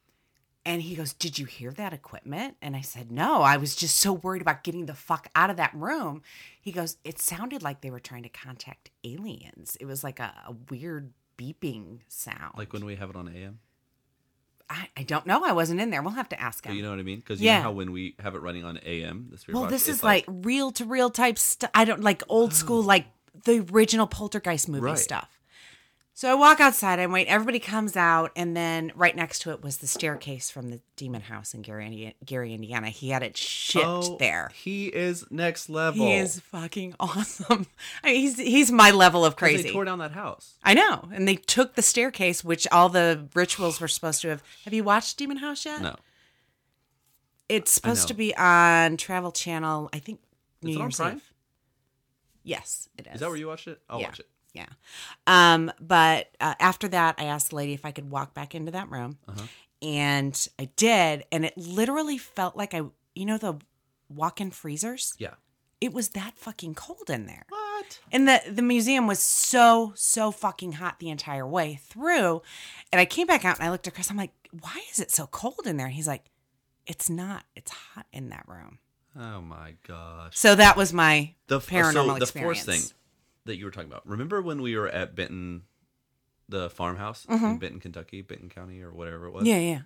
And 0.65 0.83
he 0.83 0.95
goes, 0.97 1.13
Did 1.13 1.39
you 1.39 1.47
hear 1.47 1.71
that 1.73 1.93
equipment? 1.93 2.57
And 2.61 2.75
I 2.77 2.81
said, 2.81 3.11
No, 3.13 3.43
I 3.43 3.57
was 3.57 3.75
just 3.77 3.97
so 3.99 4.13
worried 4.13 4.43
about 4.43 4.65
getting 4.65 4.87
the 4.87 4.95
fuck 4.95 5.29
out 5.35 5.51
of 5.51 5.57
that 5.59 5.73
room. 5.75 6.23
He 6.61 6.73
goes, 6.73 6.97
It 7.05 7.19
sounded 7.21 7.63
like 7.63 7.81
they 7.81 7.91
were 7.91 8.01
trying 8.01 8.23
to 8.25 8.29
contact 8.29 8.91
aliens. 9.05 9.77
It 9.81 9.87
was 9.87 10.03
like 10.05 10.19
a, 10.21 10.33
a 10.49 10.55
weird 10.71 11.13
beeping 11.39 12.01
sound. 12.09 12.55
Like 12.57 12.73
when 12.73 12.85
we 12.85 12.97
have 12.97 13.11
it 13.11 13.17
on 13.17 13.29
AM. 13.29 13.59
I, 14.69 14.89
I 14.97 15.03
don't 15.05 15.27
know. 15.27 15.45
I 15.45 15.53
wasn't 15.53 15.81
in 15.81 15.91
there. 15.91 16.03
We'll 16.03 16.13
have 16.15 16.29
to 16.31 16.41
ask 16.41 16.65
him. 16.67 16.75
you 16.75 16.83
know 16.83 16.91
what 16.91 16.99
I 16.99 17.03
mean? 17.05 17.21
Because 17.21 17.41
you 17.41 17.47
Yeah. 17.47 17.59
know 17.59 17.65
how 17.65 17.73
when 17.73 17.93
we 17.93 18.17
have 18.19 18.35
it 18.35 18.41
running 18.43 18.65
on 18.65 18.79
AM, 18.85 19.31
spirit 19.37 19.55
well, 19.55 19.65
box, 19.65 19.71
this 19.71 19.89
is 19.89 20.03
like, 20.03 20.25
reel 20.27 20.73
to 20.73 20.85
reel 20.85 21.09
type 21.09 21.39
stuff. 21.39 21.71
I 21.73 21.85
don't 21.85 22.03
like 22.03 22.25
old 22.29 22.53
school, 22.53 22.83
like 22.95 23.07
the 23.45 23.61
original 23.73 24.09
Poltergeist 24.09 24.69
movie 24.69 24.83
Right. 24.83 24.99
stuff. 24.99 25.36
So 26.17 26.31
I 26.31 26.35
walk 26.35 26.61
outside, 26.61 26.99
I 26.99 27.07
wait, 27.09 27.27
everybody 27.27 27.59
comes 27.59 27.95
out, 27.95 28.33
and 28.35 28.57
then 28.57 28.91
right 28.97 29.15
next 29.15 29.41
to 29.41 29.51
it 29.51 29.63
was 29.63 29.77
the 29.77 29.87
staircase 29.87 30.49
from 30.49 30.71
the 30.71 30.81
demon 30.97 31.21
house 31.21 31.53
in 31.53 31.61
Gary, 31.61 32.17
Gary 32.25 32.55
Indiana. 32.55 32.89
He 32.89 33.11
had 33.11 33.23
it 33.23 33.37
shipped 33.37 33.85
oh, 33.85 34.17
there. 34.19 34.51
He 34.55 34.87
is 34.87 35.31
next 35.31 35.69
level. 35.69 36.07
He 36.07 36.15
is 36.15 36.41
fucking 36.41 36.95
awesome. 37.01 37.67
I 38.03 38.13
mean, 38.13 38.21
he's 38.23 38.39
he's 38.39 38.73
my 38.73 38.93
level 38.93 39.27
of 39.27 39.37
crazy. 39.37 39.65
They 39.65 39.73
tore 39.73 39.85
down 39.85 39.99
that 39.99 40.13
house. 40.13 40.55
I 40.65 40.73
know, 40.73 41.07
and 41.13 41.29
they 41.29 41.37
took 41.37 41.75
the 41.75 41.83
staircase, 41.83 42.43
which 42.43 42.67
all 42.73 42.89
the 42.89 43.29
rituals 43.35 43.79
were 43.79 43.87
supposed 43.87 44.23
to 44.23 44.29
have. 44.29 44.43
Have 44.65 44.73
you 44.73 44.85
watched 44.85 45.19
Demon 45.19 45.37
House 45.37 45.67
yet? 45.67 45.83
No. 45.83 45.97
It's 47.51 47.71
supposed 47.71 48.09
to 48.09 48.15
be 48.15 48.35
on 48.37 48.97
Travel 48.97 49.33
Channel. 49.33 49.91
I 49.93 49.99
think 49.99 50.21
New 50.63 50.71
Is 50.71 50.77
it 50.77 50.79
on 50.79 50.85
Year's 50.87 50.97
Prime? 50.97 51.17
Eve. 51.17 51.33
Yes, 52.43 52.89
it 52.97 53.07
is. 53.07 53.17
Is 53.17 53.21
that 53.21 53.29
where 53.29 53.37
you 53.37 53.49
watched 53.49 53.69
it? 53.69 53.83
I'll 53.91 54.01
Yeah. 54.01 54.07
watch 54.07 54.21
it. 54.21 54.29
Yeah. 54.57 54.67
Um, 55.27 55.71
but 55.81 56.31
uh, 56.41 56.55
after 56.59 56.89
that, 56.89 57.15
I 57.19 57.25
asked 57.25 57.51
the 57.51 57.57
lady 57.57 57.75
if 57.75 57.85
I 57.85 57.91
could 57.93 58.11
walk 58.11 58.35
back 58.35 58.55
into 58.55 58.73
that 58.73 58.91
room, 58.91 59.19
Uh-huh. 59.29 59.47
and 59.83 60.49
I 60.59 60.71
did, 60.77 61.25
and 61.31 61.45
it 61.45 61.57
literally 61.57 62.19
felt 62.19 62.57
like 62.57 62.75
I, 62.75 62.83
you 63.15 63.27
know, 63.27 63.39
the 63.39 63.55
walk-in 64.09 64.51
freezers. 64.51 65.15
Yeah. 65.19 65.35
It 65.81 65.93
was 65.93 66.11
that 66.11 66.39
fucking 66.39 66.75
cold 66.75 67.11
in 67.11 67.27
there. 67.27 67.45
What? 67.51 68.01
And 68.11 68.27
the 68.27 68.41
the 68.51 68.63
museum 68.63 69.07
was 69.07 69.19
so 69.19 69.93
so 69.95 70.31
fucking 70.33 70.73
hot 70.73 70.99
the 71.01 71.11
entire 71.11 71.47
way 71.47 71.79
through. 71.83 72.41
And 72.91 72.99
I 72.99 73.05
came 73.05 73.27
back 73.27 73.45
out 73.45 73.59
and 73.59 73.67
I 73.69 73.71
looked 73.71 73.87
at 73.87 73.93
Chris. 73.95 74.11
I'm 74.11 74.17
like, 74.17 74.33
why 74.63 74.81
is 74.91 75.01
it 75.01 75.11
so 75.11 75.27
cold 75.27 75.67
in 75.67 75.77
there? 75.77 75.87
And 75.87 75.95
he's 75.95 76.07
like, 76.09 76.25
it's 76.87 77.11
not. 77.11 77.45
It's 77.55 77.71
hot 77.71 78.07
in 78.11 78.31
that 78.31 78.45
room. 78.49 78.79
Oh 79.19 79.43
my 79.43 79.75
gosh. 79.87 80.33
So 80.37 80.55
that 80.55 80.79
was 80.79 80.95
my 80.95 81.35
The 81.49 81.61
paranormal 81.61 81.93
so 81.93 82.15
the 82.15 82.23
experience. 82.23 82.65
force 82.65 82.65
thing 82.65 82.97
that 83.47 83.57
you 83.57 83.65
were 83.65 83.71
talking 83.71 83.91
about. 83.91 84.07
Remember 84.07 84.41
when 84.43 84.61
we 84.63 84.77
were 84.77 84.89
at 84.89 85.15
Benton, 85.17 85.63
the 86.49 86.71
farmhouse 86.71 87.27
Mm-hmm. 87.27 87.45
in 87.45 87.59
Benton, 87.59 87.81
Kentucky, 87.81 88.23
Benton 88.23 88.49
County, 88.49 88.81
or 88.83 88.93
whatever 88.93 89.27
it 89.27 89.33
was. 89.33 89.45
Yeah, 89.47 89.59
yeah. 89.59 89.81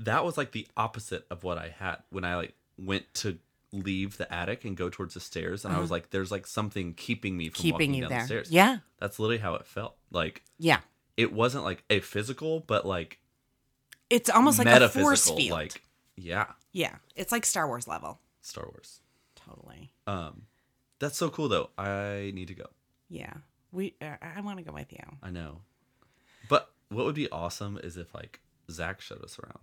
That 0.00 0.24
was 0.24 0.36
like 0.38 0.52
the 0.52 0.66
opposite 0.76 1.26
of 1.30 1.44
what 1.44 1.58
I 1.58 1.68
had 1.78 1.98
when 2.10 2.24
I 2.24 2.36
like 2.36 2.54
went 2.78 3.12
to 3.14 3.38
leave 3.72 4.16
the 4.16 4.32
attic 4.34 4.64
and 4.64 4.76
go 4.76 4.88
towards 4.88 5.14
the 5.14 5.20
stairs, 5.20 5.64
and 5.64 5.74
I 5.74 5.78
was 5.78 5.90
like, 5.90 6.10
"There's 6.10 6.30
like 6.32 6.46
something 6.46 6.94
keeping 6.94 7.36
me 7.36 7.50
from 7.50 7.58
Uh-huh. 7.58 7.62
Keeping 7.62 7.72
walking 7.90 7.94
you 7.94 8.00
down 8.02 8.08
there. 8.10 8.20
the 8.20 8.26
stairs." 8.26 8.50
Yeah. 8.50 8.78
That's 8.98 9.18
literally 9.18 9.38
how 9.38 9.54
it 9.56 9.66
felt. 9.66 9.96
Like 10.10 10.42
Yeah. 10.58 10.80
it 11.16 11.32
wasn't 11.32 11.64
like 11.64 11.84
a 11.90 12.00
physical, 12.00 12.60
but 12.60 12.86
like 12.86 13.20
It's 14.08 14.28
almost 14.30 14.58
like 14.58 14.66
a 14.66 14.88
force 14.88 15.28
field. 15.30 15.50
Like 15.50 15.82
yeah, 16.16 16.46
yeah. 16.72 16.96
It's 17.14 17.30
like 17.30 17.44
Star 17.46 17.66
Wars 17.68 17.86
level. 17.86 18.18
Star 18.40 18.64
Wars. 18.64 19.00
Totally. 19.36 19.92
Um, 20.06 20.42
that's 20.98 21.16
so 21.16 21.28
cool 21.30 21.48
though. 21.48 21.70
I 21.78 22.32
need 22.34 22.48
to 22.48 22.54
go. 22.54 22.66
Yeah. 23.10 23.34
We. 23.72 23.94
Uh, 24.00 24.14
I 24.22 24.40
want 24.40 24.58
to 24.58 24.64
go 24.64 24.72
with 24.72 24.92
you. 24.92 25.04
I 25.22 25.30
know. 25.30 25.58
But 26.48 26.70
what 26.88 27.04
would 27.04 27.14
be 27.14 27.30
awesome 27.30 27.78
is 27.82 27.96
if 27.96 28.14
like 28.14 28.40
Zach 28.70 29.00
showed 29.00 29.22
us 29.22 29.38
around. 29.38 29.58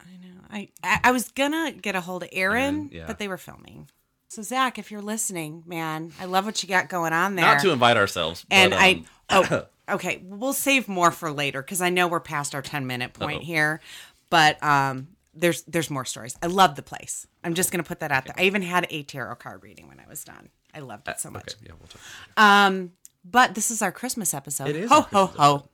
I 0.00 0.16
know. 0.16 0.40
I 0.50 0.68
I, 0.82 1.00
I 1.08 1.12
was 1.12 1.30
gonna 1.30 1.72
get 1.72 1.96
a 1.96 2.00
hold 2.00 2.22
of 2.22 2.28
Aaron, 2.32 2.62
Aaron, 2.62 2.90
yeah. 2.92 3.04
but 3.06 3.18
they 3.18 3.28
were 3.28 3.38
filming. 3.38 3.88
So 4.28 4.42
Zach, 4.42 4.78
if 4.78 4.90
you're 4.90 5.02
listening, 5.02 5.62
man, 5.66 6.12
I 6.20 6.26
love 6.26 6.44
what 6.44 6.62
you 6.62 6.68
got 6.68 6.88
going 6.88 7.12
on 7.12 7.36
there. 7.36 7.44
Not 7.44 7.60
to 7.62 7.70
invite 7.70 7.96
ourselves, 7.96 8.44
but, 8.48 8.54
and 8.54 8.74
I 8.74 9.04
um, 9.30 9.46
oh 9.50 9.66
okay, 9.94 10.22
we'll 10.24 10.52
save 10.52 10.88
more 10.88 11.10
for 11.10 11.32
later 11.32 11.62
because 11.62 11.80
I 11.80 11.90
know 11.90 12.08
we're 12.08 12.20
past 12.20 12.54
our 12.54 12.62
ten 12.62 12.86
minute 12.86 13.14
point 13.14 13.38
Uh-oh. 13.38 13.46
here, 13.46 13.80
but 14.30 14.62
um. 14.62 15.08
There's 15.36 15.62
there's 15.62 15.90
more 15.90 16.04
stories. 16.04 16.36
I 16.44 16.46
love 16.46 16.76
the 16.76 16.82
place. 16.84 17.26
I'm 17.42 17.54
just 17.54 17.72
gonna 17.72 17.82
put 17.82 17.98
that 17.98 18.12
out 18.12 18.24
there. 18.24 18.36
I 18.38 18.44
even 18.44 18.62
had 18.62 18.86
a 18.88 19.02
tarot 19.02 19.34
card 19.34 19.64
reading 19.64 19.88
when 19.88 19.98
I 19.98 20.08
was 20.08 20.22
done. 20.22 20.48
I 20.74 20.80
loved 20.80 21.08
it 21.08 21.20
so 21.20 21.30
much. 21.30 21.54
okay, 21.54 21.66
yeah, 21.66 21.72
we'll 21.78 21.88
talk. 21.88 22.00
Um, 22.36 22.92
but 23.24 23.54
this 23.54 23.70
is 23.70 23.80
our 23.82 23.92
Christmas 23.92 24.34
episode. 24.34 24.68
It 24.68 24.76
is 24.76 24.90
Ho 24.90 25.02
ho 25.02 25.26
ho. 25.26 25.68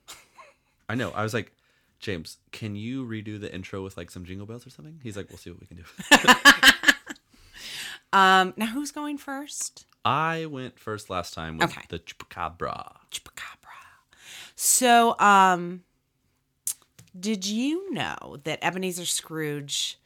I 0.89 0.95
know. 0.95 1.11
I 1.13 1.23
was 1.23 1.33
like, 1.35 1.53
James, 2.01 2.39
can 2.53 2.77
you 2.77 3.05
redo 3.07 3.41
the 3.41 3.53
intro 3.55 3.83
with 3.83 3.97
like 3.97 4.11
some 4.11 4.25
jingle 4.25 4.47
bells 4.47 4.67
or 4.67 4.71
something? 4.71 5.01
He's 5.03 5.17
like, 5.17 5.29
we'll 5.31 5.39
see 5.39 5.51
what 5.51 5.61
we 5.61 5.67
can 5.67 5.77
do. 5.79 5.85
Um, 8.13 8.55
now 8.57 8.67
who's 8.67 8.91
going 8.91 9.19
first? 9.19 9.87
I 10.05 10.47
went 10.47 10.81
first 10.81 11.11
last 11.11 11.33
time 11.33 11.59
with 11.59 11.71
Okay. 11.71 11.83
the 11.91 12.01
chupacabra. 12.01 12.97
Chupacabra. 13.13 13.69
So, 14.57 15.17
um, 15.21 15.85
did 17.19 17.47
you 17.47 17.93
know 17.93 18.39
that 18.43 18.59
Ebenezer 18.63 19.05
Scrooge 19.05 19.97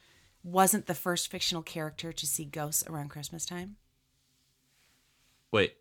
wasn't 0.43 0.85
the 0.85 0.93
first 0.93 1.31
fictional 1.31 1.63
character 1.63 2.11
to 2.13 2.27
see 2.27 2.45
ghosts 2.45 2.83
around 2.87 3.09
Christmas 3.09 3.43
time? 3.43 3.77
Wait, 5.55 5.73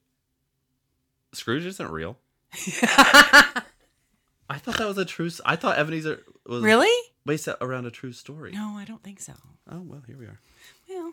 Scrooge 1.33 1.66
isn't 1.66 1.90
real. 1.90 2.16
I 2.54 3.62
thought 4.59 4.78
that 4.78 4.87
was 4.87 4.99
a 4.99 5.04
true. 5.04 5.28
I 5.45 5.57
thought 5.57 5.78
Ebenezer 5.78 6.23
was 6.47 6.62
Really? 6.62 6.93
based 7.26 7.49
around 7.61 7.87
a 7.87 7.90
true 7.90 8.12
story. 8.12 8.52
No, 8.52 8.76
I 8.76 8.85
don't 8.85 9.02
think 9.02 9.21
so. 9.21 9.33
Oh 9.69 9.81
well, 9.81 10.02
here 10.07 10.16
we 10.16 10.26
are. 10.26 10.38
Well, 10.88 11.12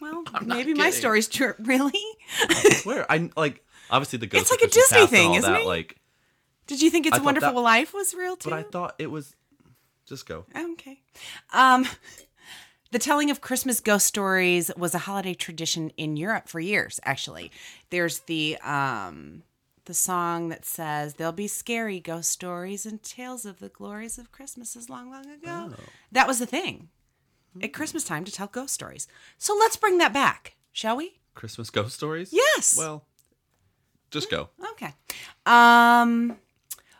well, 0.00 0.22
not 0.32 0.46
maybe 0.46 0.74
my 0.74 0.90
story's 0.90 1.26
true. 1.28 1.54
Really? 1.58 2.00
I 2.48 2.70
swear, 2.82 3.04
I 3.10 3.30
like 3.36 3.64
obviously 3.90 4.20
the 4.20 4.26
ghost. 4.28 4.42
It's 4.42 4.50
like 4.52 4.62
a 4.62 4.68
Disney 4.72 5.06
thing, 5.08 5.28
all 5.30 5.36
isn't 5.36 5.52
that, 5.52 5.62
it? 5.62 5.66
Like, 5.66 5.96
Did 6.68 6.80
you 6.82 6.90
think 6.90 7.06
It's 7.06 7.16
I 7.16 7.20
a 7.20 7.24
Wonderful 7.24 7.54
that- 7.54 7.60
Life 7.60 7.94
was 7.94 8.14
real 8.14 8.36
too? 8.36 8.50
but 8.50 8.56
I 8.58 8.62
thought 8.62 8.94
it 8.98 9.10
was. 9.10 9.34
Just 10.06 10.26
go. 10.26 10.46
Okay. 10.56 11.00
Um, 11.52 11.86
the 12.90 12.98
telling 12.98 13.30
of 13.30 13.40
Christmas 13.40 13.80
ghost 13.80 14.06
stories 14.06 14.70
was 14.76 14.94
a 14.94 14.98
holiday 14.98 15.34
tradition 15.34 15.90
in 15.96 16.16
Europe 16.16 16.48
for 16.48 16.60
years. 16.60 17.00
Actually, 17.04 17.50
there's 17.90 18.20
the 18.20 18.56
um, 18.58 19.42
the 19.84 19.94
song 19.94 20.50
that 20.50 20.64
says 20.64 21.14
there'll 21.14 21.32
be 21.32 21.48
scary 21.48 22.00
ghost 22.00 22.30
stories 22.30 22.86
and 22.86 23.02
tales 23.02 23.44
of 23.46 23.58
the 23.58 23.68
glories 23.68 24.18
of 24.18 24.32
Christmases 24.32 24.88
long, 24.88 25.10
long 25.10 25.26
ago. 25.26 25.70
Oh. 25.72 25.74
That 26.12 26.26
was 26.26 26.38
the 26.38 26.46
thing 26.46 26.88
at 27.62 27.72
Christmas 27.72 28.04
time 28.04 28.24
to 28.24 28.32
tell 28.32 28.46
ghost 28.46 28.74
stories. 28.74 29.08
So 29.38 29.56
let's 29.58 29.76
bring 29.76 29.98
that 29.98 30.12
back, 30.12 30.56
shall 30.72 30.96
we? 30.96 31.18
Christmas 31.34 31.70
ghost 31.70 31.94
stories. 31.94 32.32
Yes. 32.32 32.76
Well, 32.76 33.04
just 34.10 34.30
go. 34.30 34.50
Okay. 34.72 34.92
Um, 35.46 36.36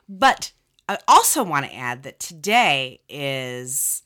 but 0.08 0.52
I 0.88 0.98
also 1.06 1.42
want 1.44 1.66
to 1.66 1.74
add 1.74 2.02
that 2.04 2.18
today 2.18 3.00
is 3.08 4.02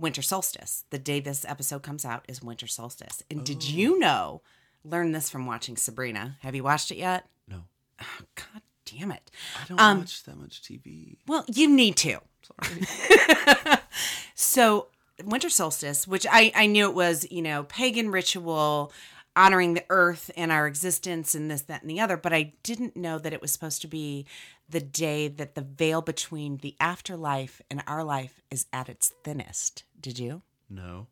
winter 0.00 0.22
solstice. 0.22 0.84
The 0.90 0.98
day 0.98 1.20
this 1.20 1.44
episode 1.44 1.82
comes 1.82 2.04
out 2.04 2.24
is 2.28 2.42
winter 2.42 2.66
solstice. 2.66 3.22
And 3.30 3.44
did 3.44 3.64
you 3.68 3.98
know? 3.98 4.42
Learn 4.82 5.12
this 5.12 5.28
from 5.28 5.44
watching 5.46 5.76
Sabrina. 5.76 6.36
Have 6.40 6.54
you 6.54 6.62
watched 6.62 6.90
it 6.90 6.96
yet? 6.96 7.26
No, 7.46 7.64
Oh, 8.00 8.24
God 8.34 8.62
damn 8.86 9.12
it. 9.12 9.30
I 9.62 9.66
don't 9.68 9.78
Um, 9.80 9.98
watch 9.98 10.22
that 10.24 10.38
much 10.38 10.62
TV. 10.62 11.18
Well, 11.26 11.44
you 11.48 11.68
need 11.68 11.96
to. 11.98 12.18
Sorry. 12.42 13.78
So, 14.34 14.86
winter 15.24 15.50
solstice, 15.50 16.08
which 16.08 16.26
I, 16.30 16.50
I 16.54 16.66
knew 16.66 16.88
it 16.88 16.94
was, 16.94 17.26
you 17.30 17.42
know, 17.42 17.64
pagan 17.64 18.10
ritual 18.10 18.90
honoring 19.36 19.74
the 19.74 19.84
earth 19.90 20.30
and 20.36 20.50
our 20.50 20.66
existence 20.66 21.34
and 21.34 21.50
this, 21.50 21.62
that, 21.62 21.82
and 21.82 21.90
the 21.90 22.00
other, 22.00 22.16
but 22.16 22.32
I 22.32 22.54
didn't 22.62 22.96
know 22.96 23.18
that 23.18 23.32
it 23.34 23.42
was 23.42 23.52
supposed 23.52 23.82
to 23.82 23.88
be 23.88 24.24
the 24.70 24.80
day 24.80 25.28
that 25.28 25.54
the 25.54 25.62
veil 25.62 26.00
between 26.02 26.58
the 26.58 26.76
afterlife 26.80 27.60
and 27.70 27.82
our 27.86 28.02
life 28.04 28.40
is 28.50 28.66
at 28.72 28.88
its 28.88 29.12
thinnest. 29.24 29.84
Did 30.00 30.18
you? 30.18 30.42
no, 30.68 31.06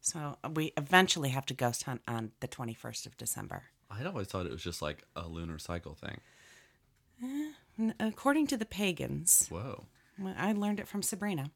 So, 0.00 0.36
uh, 0.44 0.48
we 0.54 0.72
eventually 0.76 1.30
have 1.30 1.46
to 1.46 1.54
ghost 1.54 1.84
hunt 1.84 2.02
on 2.06 2.32
the 2.40 2.48
21st 2.48 3.06
of 3.06 3.16
December. 3.16 3.64
I'd 3.90 4.06
always 4.06 4.28
thought 4.28 4.46
it 4.46 4.52
was 4.52 4.62
just 4.62 4.80
like 4.82 5.04
a 5.16 5.26
lunar 5.26 5.58
cycle 5.58 5.94
thing. 5.94 6.20
Eh, 7.22 7.50
n- 7.78 7.94
According 7.98 8.46
to 8.48 8.56
the 8.56 8.64
pagans, 8.66 9.46
Whoa. 9.50 9.84
I 10.36 10.52
learned 10.52 10.80
it 10.80 10.88
from 10.88 11.02
Sabrina. 11.02 11.50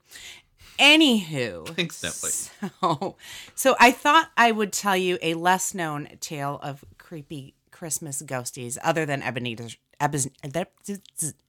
Anywho, 0.78 1.68
Thanks, 1.76 2.00
Netflix. 2.02 2.50
So, 2.80 3.16
so 3.54 3.76
I 3.78 3.90
thought 3.92 4.30
I 4.36 4.50
would 4.50 4.72
tell 4.72 4.96
you 4.96 5.18
a 5.22 5.34
less 5.34 5.74
known 5.74 6.08
tale 6.20 6.58
of 6.62 6.84
creepy 6.98 7.54
Christmas 7.74 8.22
ghosties 8.22 8.78
other 8.84 9.04
than 9.04 9.20
Ebenezer, 9.20 9.76
Ebenezer, 10.00 10.30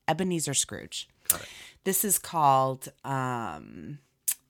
Ebenezer 0.07 0.53
Scrooge. 0.55 1.07
This 1.83 2.03
is 2.03 2.17
called 2.17 2.91
um, 3.03 3.99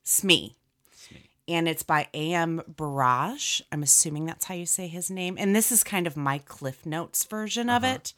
Smee. 0.04 0.56
Smee. 0.96 1.30
And 1.50 1.68
it's 1.68 1.84
by 1.84 2.08
A.M. 2.14 2.62
Burrage. 2.66 3.62
I'm 3.72 3.84
assuming 3.84 4.26
that's 4.26 4.46
how 4.46 4.56
you 4.56 4.66
say 4.66 4.88
his 4.88 5.12
name. 5.12 5.36
And 5.38 5.54
this 5.54 5.72
is 5.72 5.84
kind 5.84 6.08
of 6.08 6.16
my 6.16 6.38
Cliff 6.40 6.86
Notes 6.86 7.26
version 7.26 7.70
of 7.70 7.84
it. 7.84 8.14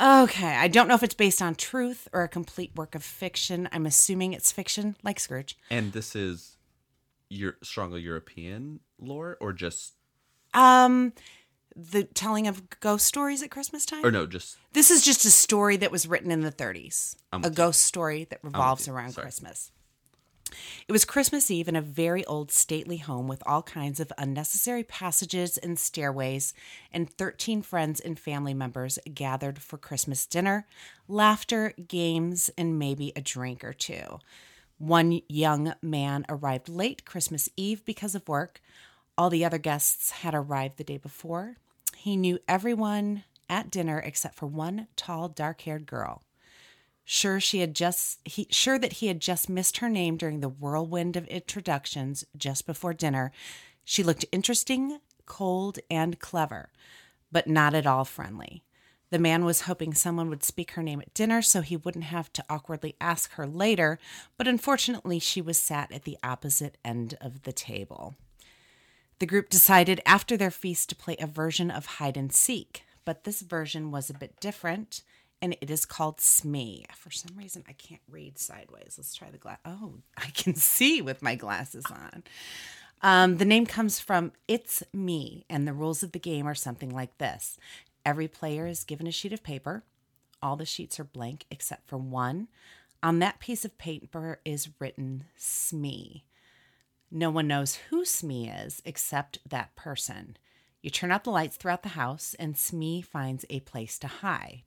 Okay, 0.00 0.54
I 0.54 0.68
don't 0.68 0.88
know 0.88 0.94
if 0.94 1.02
it's 1.02 1.14
based 1.14 1.40
on 1.40 1.54
truth 1.54 2.06
or 2.12 2.22
a 2.22 2.28
complete 2.28 2.72
work 2.74 2.94
of 2.94 3.02
fiction. 3.02 3.68
I'm 3.72 3.86
assuming 3.86 4.34
it's 4.34 4.52
fiction, 4.52 4.96
like 5.02 5.18
Scrooge. 5.18 5.56
And 5.70 5.92
this 5.92 6.14
is 6.14 6.56
your 7.30 7.56
strongly 7.62 8.02
European 8.02 8.80
lore, 8.98 9.38
or 9.40 9.52
just 9.54 9.94
Um, 10.54 11.14
the 11.76 12.04
telling 12.04 12.46
of 12.46 12.80
ghost 12.80 13.06
stories 13.06 13.42
at 13.42 13.50
Christmas 13.50 13.86
time. 13.86 14.04
or 14.04 14.10
no, 14.10 14.26
just 14.26 14.56
This 14.72 14.90
is 14.90 15.02
just 15.04 15.24
a 15.24 15.30
story 15.30 15.76
that 15.78 15.90
was 15.90 16.06
written 16.06 16.30
in 16.30 16.40
the 16.40 16.52
30s, 16.52 17.16
I'm 17.32 17.40
a 17.40 17.48
with 17.48 17.52
you. 17.52 17.56
ghost 17.56 17.82
story 17.84 18.24
that 18.30 18.40
revolves 18.42 18.88
around 18.88 19.12
Sorry. 19.12 19.24
Christmas. 19.24 19.70
It 20.86 20.92
was 20.92 21.06
Christmas 21.06 21.50
Eve 21.50 21.66
in 21.68 21.76
a 21.76 21.80
very 21.80 22.26
old 22.26 22.52
stately 22.52 22.98
home 22.98 23.26
with 23.26 23.42
all 23.46 23.62
kinds 23.62 24.00
of 24.00 24.12
unnecessary 24.18 24.84
passages 24.84 25.56
and 25.56 25.78
stairways, 25.78 26.52
and 26.92 27.08
13 27.08 27.62
friends 27.62 28.00
and 28.00 28.18
family 28.18 28.52
members 28.52 28.98
gathered 29.14 29.58
for 29.60 29.78
Christmas 29.78 30.26
dinner, 30.26 30.66
laughter, 31.08 31.72
games, 31.88 32.50
and 32.58 32.78
maybe 32.78 33.12
a 33.16 33.22
drink 33.22 33.64
or 33.64 33.72
two. 33.72 34.18
One 34.76 35.22
young 35.26 35.72
man 35.80 36.26
arrived 36.28 36.68
late 36.68 37.06
Christmas 37.06 37.48
Eve 37.56 37.82
because 37.86 38.14
of 38.14 38.28
work. 38.28 38.60
All 39.16 39.30
the 39.30 39.44
other 39.46 39.58
guests 39.58 40.10
had 40.10 40.34
arrived 40.34 40.76
the 40.76 40.84
day 40.84 40.98
before. 40.98 41.56
He 42.02 42.16
knew 42.16 42.40
everyone 42.48 43.22
at 43.48 43.70
dinner 43.70 44.00
except 44.00 44.34
for 44.34 44.46
one 44.48 44.88
tall, 44.96 45.28
dark 45.28 45.60
haired 45.60 45.86
girl. 45.86 46.24
Sure 47.04 47.38
she 47.38 47.60
had 47.60 47.76
just 47.76 48.18
he 48.24 48.48
sure 48.50 48.76
that 48.76 48.94
he 48.94 49.06
had 49.06 49.20
just 49.20 49.48
missed 49.48 49.76
her 49.76 49.88
name 49.88 50.16
during 50.16 50.40
the 50.40 50.48
whirlwind 50.48 51.16
of 51.16 51.28
introductions 51.28 52.24
just 52.36 52.66
before 52.66 52.92
dinner. 52.92 53.30
She 53.84 54.02
looked 54.02 54.24
interesting, 54.32 54.98
cold, 55.26 55.78
and 55.88 56.18
clever, 56.18 56.72
but 57.30 57.46
not 57.46 57.72
at 57.72 57.86
all 57.86 58.04
friendly. 58.04 58.64
The 59.10 59.20
man 59.20 59.44
was 59.44 59.60
hoping 59.60 59.94
someone 59.94 60.28
would 60.28 60.42
speak 60.42 60.72
her 60.72 60.82
name 60.82 61.00
at 61.00 61.14
dinner 61.14 61.40
so 61.40 61.60
he 61.60 61.76
wouldn't 61.76 62.06
have 62.06 62.32
to 62.32 62.44
awkwardly 62.50 62.96
ask 63.00 63.34
her 63.34 63.46
later, 63.46 64.00
but 64.36 64.48
unfortunately 64.48 65.20
she 65.20 65.40
was 65.40 65.56
sat 65.56 65.92
at 65.92 66.02
the 66.02 66.18
opposite 66.24 66.78
end 66.84 67.16
of 67.20 67.42
the 67.42 67.52
table. 67.52 68.16
The 69.22 69.26
group 69.26 69.50
decided 69.50 70.00
after 70.04 70.36
their 70.36 70.50
feast 70.50 70.88
to 70.88 70.96
play 70.96 71.14
a 71.20 71.28
version 71.28 71.70
of 71.70 71.86
hide 71.86 72.16
and 72.16 72.32
seek, 72.32 72.82
but 73.04 73.22
this 73.22 73.40
version 73.40 73.92
was 73.92 74.10
a 74.10 74.14
bit 74.14 74.40
different 74.40 75.04
and 75.40 75.56
it 75.60 75.70
is 75.70 75.84
called 75.84 76.20
Smee. 76.20 76.86
For 76.96 77.12
some 77.12 77.36
reason, 77.36 77.62
I 77.68 77.72
can't 77.74 78.00
read 78.10 78.36
sideways. 78.36 78.96
Let's 78.98 79.14
try 79.14 79.30
the 79.30 79.38
glass. 79.38 79.60
Oh, 79.64 79.98
I 80.16 80.30
can 80.30 80.54
see 80.56 81.00
with 81.00 81.22
my 81.22 81.36
glasses 81.36 81.84
on. 81.88 82.24
Um, 83.00 83.36
the 83.36 83.44
name 83.44 83.64
comes 83.64 84.00
from 84.00 84.32
It's 84.48 84.82
Me, 84.92 85.46
and 85.48 85.68
the 85.68 85.72
rules 85.72 86.02
of 86.02 86.10
the 86.10 86.18
game 86.18 86.48
are 86.48 86.56
something 86.56 86.90
like 86.90 87.18
this 87.18 87.60
Every 88.04 88.26
player 88.26 88.66
is 88.66 88.82
given 88.82 89.06
a 89.06 89.12
sheet 89.12 89.32
of 89.32 89.44
paper. 89.44 89.84
All 90.42 90.56
the 90.56 90.66
sheets 90.66 90.98
are 90.98 91.04
blank 91.04 91.46
except 91.48 91.86
for 91.86 91.96
one. 91.96 92.48
On 93.04 93.20
that 93.20 93.38
piece 93.38 93.64
of 93.64 93.78
paper 93.78 94.40
is 94.44 94.70
written 94.80 95.26
Smee. 95.36 96.24
No 97.14 97.28
one 97.28 97.46
knows 97.46 97.74
who 97.90 98.06
Smee 98.06 98.48
is 98.48 98.80
except 98.86 99.38
that 99.46 99.76
person. 99.76 100.38
You 100.80 100.88
turn 100.88 101.12
out 101.12 101.24
the 101.24 101.30
lights 101.30 101.56
throughout 101.58 101.82
the 101.82 101.90
house, 101.90 102.34
and 102.38 102.56
Smee 102.56 103.02
finds 103.02 103.44
a 103.50 103.60
place 103.60 103.98
to 103.98 104.06
hide. 104.06 104.62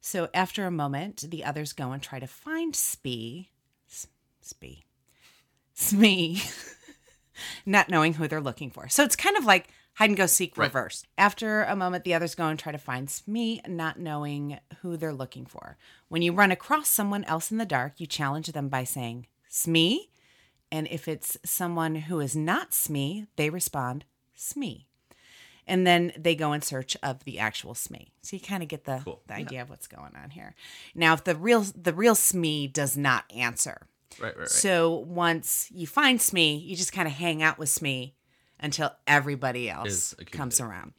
So 0.00 0.28
after 0.34 0.66
a 0.66 0.70
moment, 0.70 1.24
the 1.30 1.42
others 1.44 1.72
go 1.72 1.92
and 1.92 2.02
try 2.02 2.18
to 2.20 2.26
find 2.26 2.76
Spee. 2.76 3.48
Spee. 4.40 4.84
Smee. 5.72 6.42
not 7.66 7.88
knowing 7.88 8.14
who 8.14 8.28
they're 8.28 8.40
looking 8.40 8.70
for. 8.70 8.88
So 8.88 9.02
it's 9.02 9.16
kind 9.16 9.36
of 9.36 9.44
like 9.46 9.68
hide 9.94 10.10
and 10.10 10.16
go 10.16 10.26
seek 10.26 10.56
Right. 10.58 10.66
reversed. 10.66 11.06
After 11.16 11.62
a 11.64 11.74
moment, 11.74 12.04
the 12.04 12.14
others 12.14 12.34
go 12.34 12.46
and 12.48 12.58
try 12.58 12.70
to 12.70 12.78
find 12.78 13.08
Smee, 13.08 13.60
not 13.66 13.98
knowing 13.98 14.58
who 14.82 14.96
they're 14.96 15.12
looking 15.14 15.46
for. 15.46 15.78
When 16.08 16.22
you 16.22 16.32
run 16.32 16.52
across 16.52 16.88
someone 16.88 17.24
else 17.24 17.50
in 17.50 17.56
the 17.58 17.64
dark, 17.66 17.94
you 17.98 18.06
challenge 18.06 18.48
them 18.52 18.68
by 18.68 18.84
saying, 18.84 19.26
Smee. 19.48 20.10
And 20.70 20.86
if 20.88 21.08
it's 21.08 21.36
someone 21.44 21.94
who 21.94 22.20
is 22.20 22.36
not 22.36 22.74
Smee, 22.74 23.26
they 23.36 23.50
respond, 23.50 24.04
Smee. 24.34 24.86
And 25.66 25.86
then 25.86 26.12
they 26.16 26.34
go 26.34 26.52
in 26.52 26.62
search 26.62 26.96
of 27.02 27.24
the 27.24 27.38
actual 27.38 27.74
Smee. 27.74 28.12
So 28.22 28.36
you 28.36 28.40
kind 28.40 28.62
of 28.62 28.68
get 28.68 28.84
the, 28.84 29.00
Cool. 29.04 29.20
the 29.26 29.34
idea 29.34 29.62
of 29.62 29.70
what's 29.70 29.86
going 29.86 30.14
on 30.22 30.30
here. 30.30 30.54
Now, 30.94 31.12
if 31.14 31.24
the 31.24 31.34
real 31.36 31.62
the 31.62 31.92
real 31.92 32.14
Smee 32.14 32.66
does 32.66 32.96
not 32.96 33.24
answer, 33.34 33.86
right, 34.18 34.28
right, 34.28 34.38
right. 34.38 34.48
so 34.48 34.96
once 35.06 35.68
you 35.70 35.86
find 35.86 36.20
Smee, 36.20 36.56
you 36.56 36.74
just 36.76 36.92
kind 36.92 37.06
of 37.06 37.14
hang 37.14 37.42
out 37.42 37.58
with 37.58 37.68
Smee 37.68 38.14
until 38.60 38.92
everybody 39.06 39.68
else 39.70 40.14
comes 40.30 40.60
around. 40.60 40.92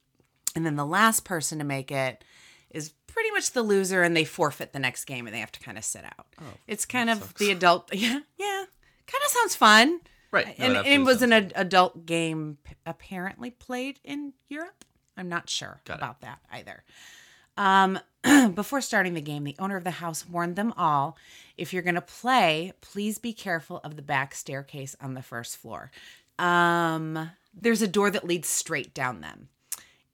And 0.55 0.65
then 0.65 0.75
the 0.75 0.85
last 0.85 1.25
person 1.25 1.57
to 1.59 1.63
make 1.65 1.91
it 1.91 2.23
is 2.69 2.93
pretty 3.07 3.31
much 3.31 3.51
the 3.51 3.63
loser 3.63 4.03
and 4.03 4.15
they 4.15 4.23
forfeit 4.23 4.71
the 4.71 4.79
next 4.79 5.05
game 5.05 5.25
and 5.25 5.35
they 5.35 5.39
have 5.39 5.51
to 5.51 5.59
kind 5.59 5.77
of 5.77 5.83
sit 5.83 6.03
out. 6.05 6.27
Oh, 6.39 6.45
it's 6.67 6.85
kind 6.85 7.09
of 7.09 7.33
the 7.35 7.51
adult 7.51 7.89
yeah, 7.93 8.19
yeah. 8.37 8.65
Kind 9.11 9.23
of 9.25 9.31
sounds 9.31 9.55
fun. 9.55 9.99
Right. 10.31 10.57
No, 10.59 10.65
and 10.65 10.87
it 10.87 10.99
was 11.03 11.21
an 11.21 11.33
ad- 11.33 11.53
adult 11.55 12.05
game 12.05 12.59
apparently 12.85 13.49
played 13.49 13.99
in 14.03 14.33
Europe. 14.47 14.85
I'm 15.17 15.29
not 15.29 15.49
sure 15.49 15.81
Got 15.85 15.95
it. 15.95 15.97
about 15.97 16.21
that 16.21 16.39
either. 16.51 16.83
Um, 17.57 17.99
before 18.53 18.81
starting 18.81 19.15
the 19.15 19.21
game, 19.21 19.43
the 19.43 19.55
owner 19.59 19.75
of 19.75 19.83
the 19.83 19.91
house 19.91 20.27
warned 20.27 20.55
them 20.55 20.73
all 20.77 21.17
if 21.57 21.73
you're 21.73 21.83
going 21.83 21.95
to 21.95 22.01
play, 22.01 22.71
please 22.79 23.17
be 23.17 23.33
careful 23.33 23.81
of 23.83 23.95
the 23.95 24.01
back 24.01 24.33
staircase 24.33 24.95
on 25.01 25.13
the 25.13 25.21
first 25.21 25.57
floor. 25.57 25.91
Um, 26.37 27.31
there's 27.53 27.81
a 27.81 27.87
door 27.87 28.09
that 28.11 28.25
leads 28.25 28.47
straight 28.47 28.93
down 28.93 29.21
them. 29.21 29.49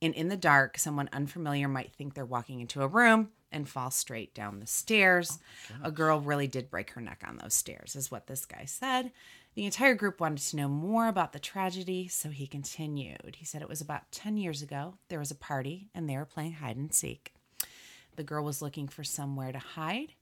And 0.02 0.14
in 0.14 0.30
the 0.30 0.38
dark, 0.38 0.78
someone 0.78 1.10
unfamiliar 1.14 1.68
might 1.68 1.92
think 1.94 2.14
they're 2.14 2.26
walking 2.26 2.62
into 2.62 2.82
a 2.82 2.88
room 2.88 3.30
and 3.56 3.68
fall 3.68 3.90
straight 3.90 4.36
down 4.36 4.60
the 4.60 4.68
stairs. 4.68 5.40
Oh 5.72 5.88
a 5.88 5.92
girl 5.92 6.20
really 6.20 6.46
did 6.48 6.70
break 6.70 6.92
her 6.92 7.02
neck 7.02 7.24
on 7.28 7.38
those 7.38 7.54
stairs, 7.56 7.96
is 7.96 8.12
what 8.12 8.28
this 8.28 8.46
guy 8.46 8.66
said. 8.66 9.12
The 9.56 9.66
entire 9.66 9.96
group 9.96 10.20
wanted 10.20 10.40
to 10.50 10.58
know 10.58 10.68
more 10.68 11.08
about 11.08 11.32
the 11.32 11.40
tragedy, 11.40 12.08
so 12.10 12.30
he 12.30 12.46
continued. 12.46 13.38
He 13.38 13.46
said 13.46 13.62
it 13.62 13.70
was 13.70 13.80
about 13.82 14.12
10 14.12 14.36
years 14.38 14.62
ago. 14.62 14.96
There 15.08 15.20
was 15.20 15.32
a 15.32 15.36
party, 15.36 15.88
and 15.96 16.10
they 16.10 16.18
were 16.18 16.26
playing 16.26 16.54
hide 16.54 16.76
and 16.76 16.94
seek. 16.94 17.34
The 18.18 18.24
girl 18.24 18.44
was 18.44 18.62
looking 18.62 18.88
for 18.90 19.04
somewhere 19.06 19.52
to 19.54 19.60
hide. 19.60 20.14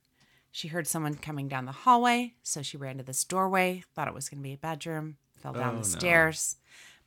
She 0.52 0.68
heard 0.68 0.86
someone 0.86 1.14
coming 1.16 1.48
down 1.48 1.64
the 1.66 1.72
hallway, 1.72 2.34
so 2.44 2.62
she 2.62 2.76
ran 2.76 2.98
to 2.98 3.02
this 3.02 3.24
doorway, 3.24 3.82
thought 3.94 4.06
it 4.06 4.14
was 4.14 4.28
going 4.28 4.38
to 4.38 4.42
be 4.48 4.52
a 4.52 4.56
bedroom, 4.56 5.16
fell 5.36 5.52
down 5.52 5.74
Oh, 5.74 5.82
the 5.82 5.88
no. 5.88 5.98
stairs. 5.98 6.56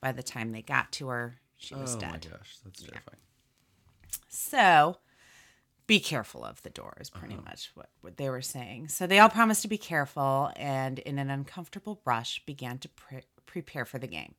By 0.02 0.12
the 0.12 0.22
time 0.24 0.52
they 0.52 0.62
got 0.62 0.92
to 0.94 1.08
her, 1.08 1.38
she 1.56 1.74
was 1.76 1.96
oh 1.96 2.00
dead. 2.00 2.28
Oh 2.28 2.32
my 2.32 2.38
gosh, 2.38 2.58
that's 2.66 2.82
terrifying. 2.84 3.18
So 4.28 4.98
be 5.88 6.00
careful 6.02 6.43
of 6.43 6.62
the 6.63 6.69
door 6.69 6.97
is 7.00 7.10
pretty 7.10 7.36
uh-huh. 7.36 7.43
much 7.45 7.71
what, 7.73 7.89
what 8.02 8.17
they 8.17 8.30
were 8.30 8.41
saying. 8.41 8.89
So 8.89 9.08
they 9.08 9.19
all 9.19 9.30
promised 9.30 9.62
to 9.62 9.67
be 9.69 9.78
careful 9.78 10.52
and, 10.58 11.00
in 11.00 11.17
an 11.17 11.30
uncomfortable 11.30 12.02
rush, 12.06 12.45
began 12.45 12.78
to 12.80 12.89
pre- 12.89 13.23
prepare 13.45 13.86
for 13.86 13.97
the 13.97 14.08
game. 14.08 14.36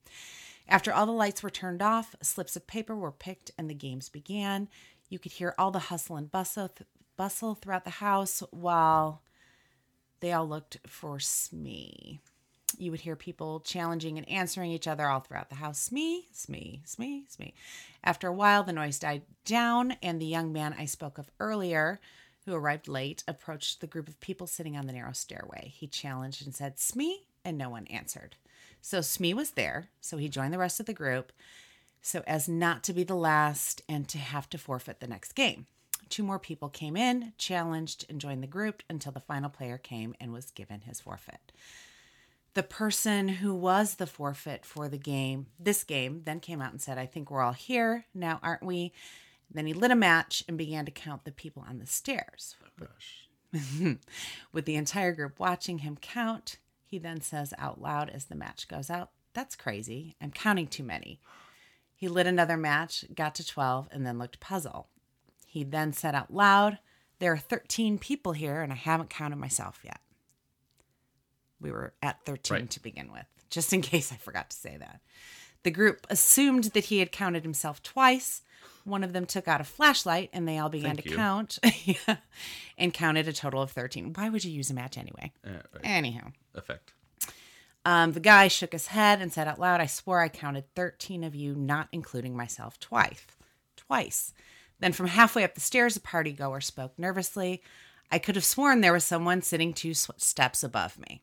After 0.68 0.92
all 0.92 1.06
the 1.06 1.12
lights 1.12 1.42
were 1.42 1.50
turned 1.50 1.80
off, 1.80 2.14
slips 2.22 2.54
of 2.54 2.66
paper 2.66 2.94
were 2.94 3.10
picked 3.10 3.50
and 3.56 3.70
the 3.70 3.74
games 3.74 4.10
began. 4.10 4.68
You 5.08 5.18
could 5.18 5.32
hear 5.32 5.54
all 5.58 5.70
the 5.70 5.78
hustle 5.78 6.16
and 6.16 6.30
bustle, 6.30 6.68
th- 6.68 6.86
bustle 7.16 7.54
throughout 7.54 7.84
the 7.84 7.90
house 7.90 8.42
while 8.50 9.22
they 10.20 10.32
all 10.32 10.46
looked 10.46 10.78
for 10.86 11.18
Smee. 11.18 12.20
You 12.76 12.90
would 12.90 13.00
hear 13.00 13.16
people 13.16 13.60
challenging 13.60 14.18
and 14.18 14.28
answering 14.28 14.70
each 14.70 14.86
other 14.86 15.08
all 15.08 15.20
throughout 15.20 15.48
the 15.48 15.56
house. 15.56 15.78
Smee, 15.78 16.28
Smee, 16.32 16.82
Smee, 16.84 17.24
Smee. 17.28 17.54
After 18.04 18.28
a 18.28 18.32
while, 18.32 18.62
the 18.62 18.72
noise 18.72 18.98
died 18.98 19.22
down, 19.44 19.92
and 20.02 20.20
the 20.20 20.26
young 20.26 20.52
man 20.52 20.74
I 20.78 20.84
spoke 20.84 21.18
of 21.18 21.30
earlier, 21.40 21.98
who 22.44 22.54
arrived 22.54 22.86
late, 22.86 23.24
approached 23.26 23.80
the 23.80 23.86
group 23.86 24.08
of 24.08 24.20
people 24.20 24.46
sitting 24.46 24.76
on 24.76 24.86
the 24.86 24.92
narrow 24.92 25.12
stairway. 25.12 25.72
He 25.74 25.86
challenged 25.86 26.44
and 26.44 26.54
said, 26.54 26.78
Smee, 26.78 27.24
and 27.44 27.56
no 27.56 27.70
one 27.70 27.86
answered. 27.86 28.36
So 28.82 29.00
Smee 29.00 29.34
was 29.34 29.52
there, 29.52 29.88
so 30.00 30.18
he 30.18 30.28
joined 30.28 30.52
the 30.52 30.58
rest 30.58 30.78
of 30.78 30.86
the 30.86 30.92
group 30.92 31.32
so 32.02 32.22
as 32.26 32.48
not 32.48 32.82
to 32.84 32.92
be 32.92 33.04
the 33.04 33.14
last 33.14 33.82
and 33.88 34.08
to 34.08 34.18
have 34.18 34.48
to 34.50 34.58
forfeit 34.58 35.00
the 35.00 35.06
next 35.06 35.34
game. 35.34 35.66
Two 36.08 36.22
more 36.22 36.38
people 36.38 36.68
came 36.68 36.96
in, 36.96 37.32
challenged, 37.36 38.06
and 38.08 38.20
joined 38.20 38.42
the 38.42 38.46
group 38.46 38.82
until 38.88 39.12
the 39.12 39.20
final 39.20 39.50
player 39.50 39.76
came 39.76 40.14
and 40.20 40.32
was 40.32 40.50
given 40.50 40.82
his 40.82 41.00
forfeit. 41.00 41.52
The 42.58 42.64
person 42.64 43.28
who 43.28 43.54
was 43.54 43.94
the 43.94 44.06
forfeit 44.08 44.66
for 44.66 44.88
the 44.88 44.98
game, 44.98 45.46
this 45.60 45.84
game, 45.84 46.22
then 46.24 46.40
came 46.40 46.60
out 46.60 46.72
and 46.72 46.82
said, 46.82 46.98
I 46.98 47.06
think 47.06 47.30
we're 47.30 47.40
all 47.40 47.52
here 47.52 48.06
now, 48.12 48.40
aren't 48.42 48.64
we? 48.64 48.92
Then 49.48 49.64
he 49.68 49.72
lit 49.72 49.92
a 49.92 49.94
match 49.94 50.42
and 50.48 50.58
began 50.58 50.84
to 50.84 50.90
count 50.90 51.24
the 51.24 51.30
people 51.30 51.64
on 51.68 51.78
the 51.78 51.86
stairs. 51.86 52.56
Oh 52.82 53.94
With 54.52 54.64
the 54.64 54.74
entire 54.74 55.12
group 55.12 55.38
watching 55.38 55.78
him 55.78 55.98
count, 56.00 56.58
he 56.84 56.98
then 56.98 57.20
says 57.20 57.54
out 57.58 57.80
loud 57.80 58.10
as 58.10 58.24
the 58.24 58.34
match 58.34 58.66
goes 58.66 58.90
out, 58.90 59.10
That's 59.34 59.54
crazy. 59.54 60.16
I'm 60.20 60.32
counting 60.32 60.66
too 60.66 60.82
many. 60.82 61.20
He 61.94 62.08
lit 62.08 62.26
another 62.26 62.56
match, 62.56 63.04
got 63.14 63.36
to 63.36 63.46
12, 63.46 63.88
and 63.92 64.04
then 64.04 64.18
looked 64.18 64.40
puzzled. 64.40 64.86
He 65.46 65.62
then 65.62 65.92
said 65.92 66.16
out 66.16 66.34
loud, 66.34 66.80
There 67.20 67.30
are 67.30 67.38
13 67.38 68.00
people 68.00 68.32
here, 68.32 68.62
and 68.62 68.72
I 68.72 68.76
haven't 68.76 69.10
counted 69.10 69.36
myself 69.36 69.78
yet. 69.84 70.00
We 71.60 71.70
were 71.72 71.92
at 72.02 72.24
13 72.24 72.54
Right. 72.56 72.70
to 72.70 72.80
begin 72.82 73.12
with, 73.12 73.26
just 73.50 73.72
in 73.72 73.80
case 73.92 74.12
I 74.12 74.16
forgot 74.16 74.50
to 74.50 74.56
say 74.56 74.76
that. 74.78 75.00
The 75.64 75.70
group 75.70 76.06
assumed 76.08 76.64
that 76.74 76.84
he 76.86 76.98
had 77.00 77.10
counted 77.12 77.42
himself 77.42 77.82
twice. 77.82 78.42
one 78.84 79.02
of 79.04 79.12
them 79.12 79.26
took 79.26 79.48
out 79.48 79.60
a 79.60 79.64
flashlight 79.64 80.30
and 80.32 80.46
they 80.48 80.56
all 80.58 80.68
began 80.70 80.94
Thank 80.96 81.02
to 81.02 81.10
you. 81.10 81.16
count 81.16 81.58
Yeah. 81.84 82.16
and 82.78 82.94
counted 82.94 83.28
a 83.28 83.32
total 83.32 83.60
of 83.60 83.72
13. 83.72 84.12
Why 84.14 84.28
would 84.30 84.44
you 84.44 84.52
use 84.52 84.70
a 84.70 84.74
match 84.74 84.96
anyway? 84.96 85.32
Eh, 85.44 85.50
right. 85.50 85.62
Anyhow, 85.84 86.28
Effect. 86.54 86.92
um, 87.84 88.12
the 88.12 88.20
guy 88.20 88.48
shook 88.48 88.72
his 88.72 88.86
head 88.88 89.20
and 89.20 89.32
said 89.32 89.48
out 89.48 89.58
loud, 89.58 89.80
I 89.80 89.86
swore 89.86 90.20
I 90.22 90.28
counted 90.28 90.72
13 90.74 91.24
of 91.24 91.34
you, 91.34 91.54
not 91.54 91.88
including 91.92 92.36
myself, 92.36 92.78
twice. 92.80 93.26
Twice. 93.76 94.32
Then 94.80 94.92
from 94.92 95.08
halfway 95.08 95.42
up 95.44 95.54
the 95.54 95.60
stairs, 95.60 95.96
a 95.96 96.00
party 96.00 96.32
goer 96.32 96.60
spoke 96.60 96.96
nervously. 96.98 97.62
I 98.10 98.18
could 98.18 98.36
have 98.36 98.44
sworn 98.44 98.80
there 98.80 98.92
was 98.92 99.04
someone 99.04 99.42
sitting 99.42 99.74
two 99.74 99.92
steps 99.92 100.62
above 100.62 100.98
me 100.98 101.20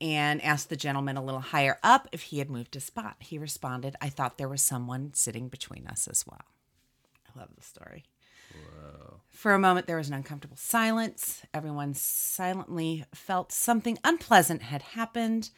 and 0.00 0.42
asked 0.42 0.68
the 0.68 0.76
gentleman 0.76 1.16
a 1.16 1.24
little 1.24 1.40
higher 1.40 1.78
up 1.82 2.08
if 2.12 2.22
he 2.22 2.38
had 2.38 2.50
moved 2.50 2.74
his 2.74 2.84
spot. 2.84 3.16
He 3.20 3.38
responded, 3.38 3.96
I 4.00 4.08
thought 4.08 4.38
there 4.38 4.48
was 4.48 4.62
someone 4.62 5.12
sitting 5.14 5.48
between 5.48 5.86
us 5.86 6.06
as 6.08 6.24
well. 6.26 6.44
I 7.34 7.38
love 7.38 7.48
the 7.56 7.62
story. 7.62 8.04
For 9.30 9.52
a 9.52 9.58
moment, 9.58 9.86
there 9.86 9.96
was 9.96 10.08
an 10.08 10.14
uncomfortable 10.14 10.56
silence. 10.56 11.42
Everyone 11.54 11.94
silently 11.94 13.04
felt 13.14 13.52
something 13.52 13.98
unpleasant 14.02 14.62
had 14.62 14.82
happened. 14.82 15.50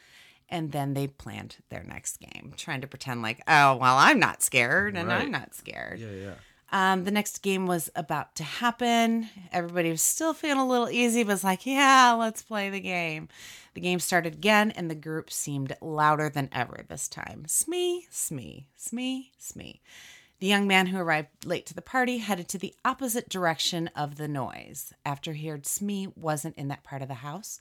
And 0.49 0.73
then 0.73 0.95
they 0.95 1.07
planned 1.07 1.57
their 1.69 1.85
next 1.85 2.19
game, 2.19 2.53
trying 2.57 2.81
to 2.81 2.89
pretend 2.89 3.23
like, 3.23 3.41
oh, 3.47 3.77
well, 3.77 3.97
I'm 3.97 4.19
not 4.19 4.43
scared 4.43 4.97
and 4.97 5.09
Right. 5.09 5.23
I'm 5.23 5.31
not 5.31 5.55
scared. 5.55 6.01
Yeah, 6.01 6.11
yeah. 6.11 6.35
Um, 6.73 7.05
the 7.05 7.11
next 7.11 7.43
game 7.43 7.67
was 7.67 7.91
about 7.97 8.35
to 8.37 8.45
happen. 8.45 9.29
Everybody 9.53 9.91
was 9.91 10.03
still 10.03 10.33
feeling 10.33 10.61
a 10.61 10.67
little 10.67 10.89
easy, 10.89 11.25
but 11.25 11.33
was 11.33 11.45
like, 11.45 11.67
yeah, 11.67 12.13
let's 12.13 12.43
play 12.43 12.71
the 12.71 12.81
game. 12.81 13.29
The 13.75 13.81
game 13.81 13.99
started 13.99 14.35
again, 14.35 14.71
and 14.73 14.91
the 14.91 14.95
group 14.95 15.31
seemed 15.33 15.77
louder 15.81 16.29
than 16.29 16.49
ever 16.53 16.85
this 16.89 17.09
time. 17.09 17.45
Smee, 17.47 18.07
smee, 18.11 18.67
smee, 18.77 19.33
smee. 19.39 19.81
The 20.41 20.47
young 20.47 20.67
man 20.67 20.87
who 20.87 20.99
arrived 20.99 21.45
late 21.45 21.67
to 21.67 21.75
the 21.75 21.83
party 21.83 22.19
headed 22.19 22.49
to 22.49 22.59
the 22.59 22.75
opposite 22.85 23.29
direction 23.29 23.91
of 23.95 24.17
the 24.17 24.29
noise. 24.29 24.95
After 25.05 25.35
he 25.35 25.49
heard 25.49 25.67
Smee 25.67 26.09
wasn't 26.17 26.57
in 26.57 26.69
that 26.69 26.83
part 26.83 27.03
of 27.03 27.09
the 27.09 27.15
house, 27.15 27.61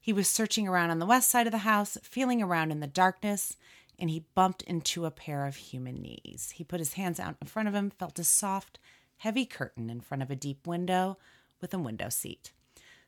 he 0.00 0.12
was 0.12 0.28
searching 0.28 0.66
around 0.66 0.90
on 0.90 0.98
the 0.98 1.06
west 1.06 1.28
side 1.30 1.46
of 1.46 1.52
the 1.52 1.58
house, 1.58 1.96
feeling 2.02 2.42
around 2.42 2.72
in 2.72 2.80
the 2.80 2.86
darkness, 2.86 3.56
and 3.98 4.10
he 4.10 4.26
bumped 4.34 4.62
into 4.62 5.04
a 5.06 5.10
pair 5.10 5.46
of 5.46 5.56
human 5.56 5.96
knees. 5.96 6.52
He 6.56 6.64
put 6.64 6.80
his 6.80 6.94
hands 6.94 7.18
out 7.18 7.36
in 7.40 7.46
front 7.46 7.68
of 7.68 7.74
him, 7.74 7.90
felt 7.90 8.18
a 8.18 8.24
soft, 8.24 8.78
heavy 9.18 9.46
curtain 9.46 9.90
in 9.90 10.00
front 10.00 10.22
of 10.22 10.30
a 10.30 10.36
deep 10.36 10.66
window 10.66 11.18
with 11.60 11.72
a 11.72 11.78
window 11.78 12.08
seat. 12.08 12.52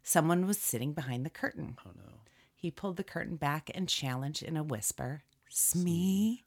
Someone 0.02 0.46
was 0.46 0.58
sitting 0.58 0.92
behind 0.92 1.26
the 1.26 1.30
curtain. 1.30 1.76
Oh 1.86 1.90
no. 1.94 2.20
He 2.54 2.70
pulled 2.70 2.96
the 2.96 3.04
curtain 3.04 3.36
back 3.36 3.70
and 3.74 3.88
challenged 3.88 4.42
in 4.42 4.56
a 4.56 4.64
whisper, 4.64 5.22
Smee? 5.48 6.44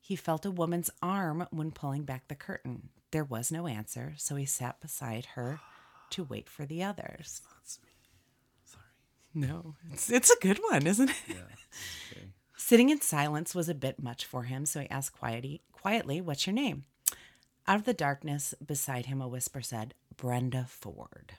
He 0.00 0.16
felt 0.16 0.46
a 0.46 0.50
woman's 0.50 0.90
arm 1.02 1.46
when 1.50 1.70
pulling 1.70 2.04
back 2.04 2.28
the 2.28 2.34
curtain. 2.34 2.88
There 3.10 3.24
was 3.24 3.52
no 3.52 3.66
answer, 3.66 4.14
so 4.16 4.36
he 4.36 4.46
sat 4.46 4.80
beside 4.80 5.26
her 5.34 5.60
to 6.10 6.24
wait 6.24 6.48
for 6.48 6.64
the 6.64 6.82
others. 6.82 7.42
That's 7.56 7.78
me. 7.82 7.90
Sorry. 8.64 8.84
No, 9.34 9.74
it's, 9.92 10.10
it's 10.10 10.30
a 10.30 10.38
good 10.40 10.58
one, 10.70 10.86
isn't 10.86 11.10
it? 11.10 11.16
Yeah. 11.28 11.34
Okay. 12.12 12.28
Sitting 12.60 12.90
in 12.90 13.00
silence 13.00 13.54
was 13.54 13.68
a 13.68 13.74
bit 13.74 14.02
much 14.02 14.24
for 14.24 14.42
him, 14.42 14.66
so 14.66 14.80
he 14.80 14.90
asked 14.90 15.16
quietly, 15.16 15.62
quietly, 15.72 16.20
What's 16.20 16.44
your 16.44 16.54
name? 16.54 16.84
Out 17.68 17.76
of 17.78 17.84
the 17.84 17.94
darkness 17.94 18.52
beside 18.64 19.06
him, 19.06 19.22
a 19.22 19.28
whisper 19.28 19.62
said, 19.62 19.94
Brenda 20.16 20.66
Ford. 20.68 21.34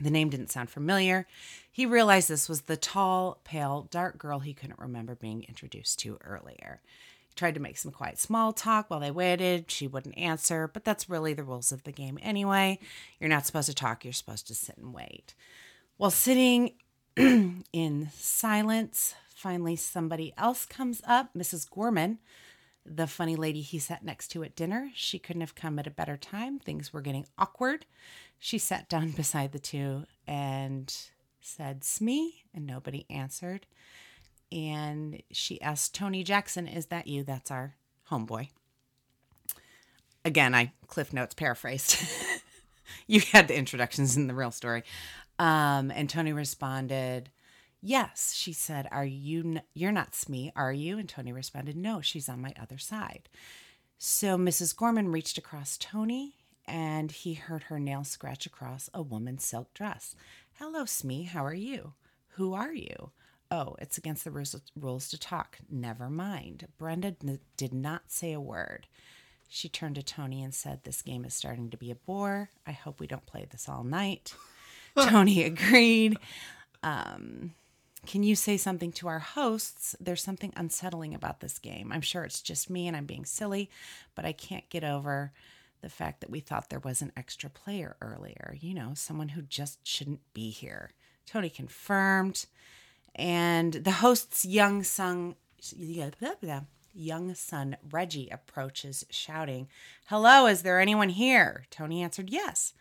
The 0.00 0.10
name 0.10 0.28
didn't 0.28 0.50
sound 0.50 0.68
familiar. 0.68 1.28
He 1.70 1.86
realized 1.86 2.28
this 2.28 2.48
was 2.48 2.62
the 2.62 2.76
tall, 2.76 3.38
pale, 3.44 3.86
dark 3.90 4.18
girl 4.18 4.40
he 4.40 4.52
couldn't 4.52 4.80
remember 4.80 5.14
being 5.14 5.44
introduced 5.44 6.00
to 6.00 6.18
earlier. 6.24 6.82
He 7.28 7.34
tried 7.36 7.54
to 7.54 7.60
make 7.60 7.78
some 7.78 7.92
quiet 7.92 8.18
small 8.18 8.52
talk 8.52 8.90
while 8.90 9.00
they 9.00 9.12
waited. 9.12 9.70
She 9.70 9.86
wouldn't 9.86 10.18
answer, 10.18 10.66
but 10.66 10.84
that's 10.84 11.08
really 11.08 11.34
the 11.34 11.44
rules 11.44 11.70
of 11.70 11.84
the 11.84 11.92
game 11.92 12.18
anyway. 12.20 12.80
You're 13.20 13.30
not 13.30 13.46
supposed 13.46 13.68
to 13.68 13.74
talk, 13.74 14.04
you're 14.04 14.12
supposed 14.12 14.48
to 14.48 14.56
sit 14.56 14.76
and 14.76 14.92
wait. 14.92 15.34
While 15.98 16.10
sitting 16.10 16.72
in 17.16 18.10
silence, 18.12 19.14
finally 19.46 19.76
somebody 19.76 20.32
else 20.36 20.66
comes 20.66 21.00
up, 21.06 21.32
Mrs. 21.32 21.70
Gorman, 21.70 22.18
the 22.84 23.06
funny 23.06 23.36
lady 23.36 23.60
he 23.60 23.78
sat 23.78 24.04
next 24.04 24.26
to 24.26 24.42
at 24.42 24.56
dinner. 24.56 24.90
She 24.92 25.20
couldn't 25.20 25.40
have 25.40 25.54
come 25.54 25.78
at 25.78 25.86
a 25.86 25.90
better 25.90 26.16
time. 26.16 26.58
Things 26.58 26.92
were 26.92 27.00
getting 27.00 27.26
awkward. 27.38 27.86
She 28.40 28.58
sat 28.58 28.88
down 28.88 29.10
beside 29.16 29.52
the 29.52 29.60
two 29.60 30.02
and 30.26 30.92
said, 31.40 31.84
Smee, 31.84 32.42
and 32.52 32.66
nobody 32.66 33.06
answered. 33.08 33.66
And 34.50 35.22
she 35.30 35.62
asked 35.62 35.94
Tony 35.94 36.24
Jackson, 36.24 36.66
Is 36.66 36.86
that 36.86 37.06
you? 37.06 37.22
That's 37.22 37.52
our 37.52 37.76
homeboy. 38.10 38.48
Again, 40.24 40.56
I 40.56 40.72
Cliff 40.88 41.12
Notes 41.12 41.34
paraphrased. 41.34 42.04
you 43.06 43.20
had 43.30 43.46
the 43.46 43.56
introductions 43.56 44.16
in 44.16 44.26
the 44.26 44.34
real 44.34 44.50
story. 44.50 44.82
Um, 45.38 45.92
and 45.92 46.10
Tony 46.10 46.32
responded, 46.32 47.30
Yes. 47.82 48.32
She 48.34 48.52
said, 48.52 48.88
Are 48.90 49.04
you, 49.04 49.40
n- 49.40 49.62
you're 49.74 49.92
not 49.92 50.14
Smee, 50.14 50.52
are 50.56 50.72
you? 50.72 50.98
And 50.98 51.08
Tony 51.08 51.32
responded, 51.32 51.76
No, 51.76 52.00
she's 52.00 52.28
on 52.28 52.40
my 52.40 52.52
other 52.60 52.78
side. 52.78 53.28
So 53.98 54.36
Mrs. 54.36 54.76
Gorman 54.76 55.10
reached 55.12 55.38
across 55.38 55.78
Tony 55.78 56.34
and 56.66 57.12
he 57.12 57.34
heard 57.34 57.64
her 57.64 57.78
nail 57.78 58.04
scratch 58.04 58.44
across 58.46 58.90
a 58.92 59.02
woman's 59.02 59.44
silk 59.44 59.72
dress. 59.72 60.14
Hello, 60.58 60.84
Smee, 60.84 61.22
how 61.24 61.44
are 61.44 61.54
you? 61.54 61.92
Who 62.30 62.54
are 62.54 62.72
you? 62.72 63.10
Oh, 63.50 63.76
it's 63.78 63.96
against 63.96 64.24
the 64.24 64.30
rules, 64.32 65.08
to 65.08 65.18
talk. 65.18 65.58
Never 65.70 66.10
mind. 66.10 66.66
Brenda 66.78 67.14
n- 67.24 67.38
did 67.56 67.72
not 67.72 68.10
say 68.10 68.32
a 68.32 68.40
word. 68.40 68.88
She 69.48 69.68
turned 69.68 69.94
to 69.94 70.02
Tony 70.02 70.42
and 70.42 70.52
said, 70.52 70.80
This 70.82 71.02
game 71.02 71.24
is 71.24 71.32
starting 71.34 71.70
to 71.70 71.76
be 71.76 71.92
a 71.92 71.94
bore. 71.94 72.50
I 72.66 72.72
hope 72.72 72.98
we 72.98 73.06
don't 73.06 73.24
play 73.26 73.46
this 73.48 73.68
all 73.68 73.84
night. 73.84 74.34
Tony 74.98 75.44
agreed. 75.44 76.18
Um, 76.82 77.52
can 78.06 78.22
you 78.22 78.36
say 78.36 78.56
something 78.56 78.92
to 78.92 79.08
our 79.08 79.18
hosts? 79.18 79.96
There's 80.00 80.22
something 80.22 80.52
unsettling 80.56 81.14
about 81.14 81.40
this 81.40 81.58
game. 81.58 81.92
I'm 81.92 82.00
sure 82.00 82.24
it's 82.24 82.40
just 82.40 82.70
me 82.70 82.86
and 82.86 82.96
I'm 82.96 83.06
being 83.06 83.24
silly, 83.24 83.70
but 84.14 84.24
I 84.24 84.32
can't 84.32 84.68
get 84.70 84.84
over 84.84 85.32
the 85.82 85.88
fact 85.88 86.20
that 86.20 86.30
we 86.30 86.40
thought 86.40 86.70
there 86.70 86.78
was 86.78 87.02
an 87.02 87.12
extra 87.16 87.50
player 87.50 87.96
earlier. 88.00 88.56
You 88.60 88.74
know, 88.74 88.92
someone 88.94 89.30
who 89.30 89.42
just 89.42 89.86
shouldn't 89.86 90.20
be 90.32 90.50
here. 90.50 90.92
Tony 91.26 91.50
confirmed. 91.50 92.46
And 93.14 93.72
the 93.72 93.92
host's 93.92 94.44
young 94.44 94.82
son, 94.82 95.36
young 96.94 97.34
son 97.34 97.76
Reggie 97.90 98.28
approaches, 98.30 99.04
shouting, 99.10 99.68
"Hello, 100.06 100.46
is 100.46 100.62
there 100.62 100.80
anyone 100.80 101.10
here?" 101.10 101.66
Tony 101.70 102.02
answered, 102.02 102.30
"Yes." 102.30 102.72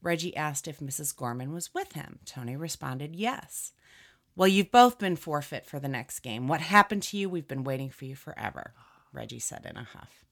Reggie 0.00 0.36
asked 0.36 0.66
if 0.66 0.80
Mrs. 0.80 1.14
Gorman 1.14 1.52
was 1.52 1.72
with 1.72 1.92
him. 1.92 2.18
Tony 2.24 2.56
responded, 2.56 3.14
"Yes." 3.14 3.72
Well, 4.34 4.48
you've 4.48 4.70
both 4.70 4.98
been 4.98 5.16
forfeit 5.16 5.66
for 5.66 5.78
the 5.78 5.88
next 5.88 6.20
game. 6.20 6.48
What 6.48 6.60
happened 6.60 7.02
to 7.04 7.18
you? 7.18 7.28
We've 7.28 7.48
been 7.48 7.64
waiting 7.64 7.90
for 7.90 8.06
you 8.06 8.16
forever, 8.16 8.72
Reggie 9.12 9.38
said 9.38 9.66
in 9.68 9.76
a 9.76 9.84
huff. 9.84 10.24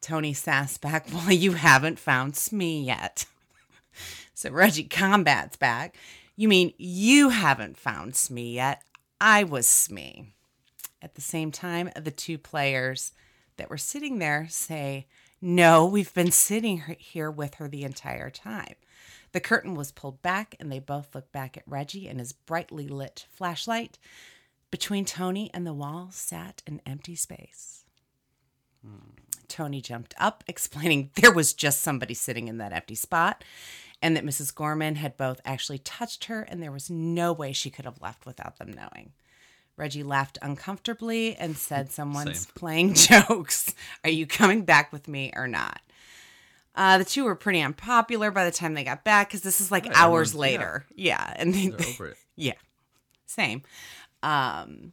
Tony 0.00 0.34
sassed 0.34 0.80
back, 0.80 1.06
Well, 1.12 1.32
you 1.32 1.52
haven't 1.52 1.98
found 1.98 2.36
Smee 2.36 2.82
yet. 2.82 3.26
so 4.34 4.50
Reggie 4.50 4.84
combats 4.84 5.56
back. 5.56 5.96
You 6.36 6.48
mean 6.48 6.74
you 6.76 7.30
haven't 7.30 7.78
found 7.78 8.14
Smee 8.14 8.54
yet? 8.54 8.82
I 9.20 9.44
was 9.44 9.66
Smee. 9.66 10.34
At 11.00 11.14
the 11.14 11.22
same 11.22 11.50
time, 11.50 11.90
the 11.96 12.10
two 12.10 12.36
players 12.36 13.12
that 13.56 13.70
were 13.70 13.78
sitting 13.78 14.18
there 14.18 14.46
say, 14.50 15.06
No, 15.40 15.86
we've 15.86 16.12
been 16.12 16.30
sitting 16.30 16.82
here 16.98 17.30
with 17.30 17.54
her 17.54 17.68
the 17.68 17.84
entire 17.84 18.28
time. 18.28 18.74
The 19.36 19.40
curtain 19.40 19.74
was 19.74 19.92
pulled 19.92 20.22
back, 20.22 20.54
and 20.58 20.72
they 20.72 20.78
both 20.78 21.14
looked 21.14 21.30
back 21.30 21.58
at 21.58 21.62
Reggie 21.66 22.08
and 22.08 22.18
his 22.18 22.32
brightly 22.32 22.88
lit 22.88 23.26
flashlight. 23.28 23.98
Between 24.70 25.04
Tony 25.04 25.50
and 25.52 25.66
the 25.66 25.74
wall 25.74 26.08
sat 26.10 26.62
an 26.66 26.80
empty 26.86 27.16
space. 27.16 27.84
Tony 29.46 29.82
jumped 29.82 30.14
up, 30.16 30.42
explaining 30.48 31.10
there 31.16 31.34
was 31.34 31.52
just 31.52 31.82
somebody 31.82 32.14
sitting 32.14 32.48
in 32.48 32.56
that 32.56 32.72
empty 32.72 32.94
spot 32.94 33.44
and 34.00 34.16
that 34.16 34.24
Mrs. 34.24 34.54
Gorman 34.54 34.94
had 34.94 35.18
both 35.18 35.42
actually 35.44 35.80
touched 35.80 36.24
her 36.24 36.40
and 36.40 36.62
there 36.62 36.72
was 36.72 36.88
no 36.88 37.30
way 37.34 37.52
she 37.52 37.68
could 37.68 37.84
have 37.84 38.00
left 38.00 38.24
without 38.24 38.56
them 38.56 38.72
knowing. 38.72 39.12
Reggie 39.76 40.02
laughed 40.02 40.38
uncomfortably 40.40 41.36
and 41.36 41.58
said, 41.58 41.90
Someone's 41.92 42.46
Same. 42.46 42.52
playing 42.54 42.94
jokes. 42.94 43.74
Are 44.02 44.08
you 44.08 44.26
coming 44.26 44.64
back 44.64 44.94
with 44.94 45.08
me 45.08 45.30
or 45.36 45.46
not? 45.46 45.82
Uh, 46.76 46.98
the 46.98 47.04
two 47.04 47.24
were 47.24 47.34
pretty 47.34 47.60
unpopular 47.62 48.30
by 48.30 48.44
the 48.44 48.50
time 48.50 48.74
they 48.74 48.84
got 48.84 49.02
back 49.02 49.28
because 49.28 49.40
this 49.40 49.60
is 49.60 49.70
like 49.72 49.86
Right, 49.86 49.96
hours 49.96 50.30
everyone's- 50.30 50.34
yeah. 50.52 50.58
later. 50.58 50.86
Yeah. 50.94 51.32
And 51.36 51.54
they, 51.54 51.64
it. 51.78 52.16
yeah, 52.36 52.52
same. 53.26 53.62
Um, 54.22 54.92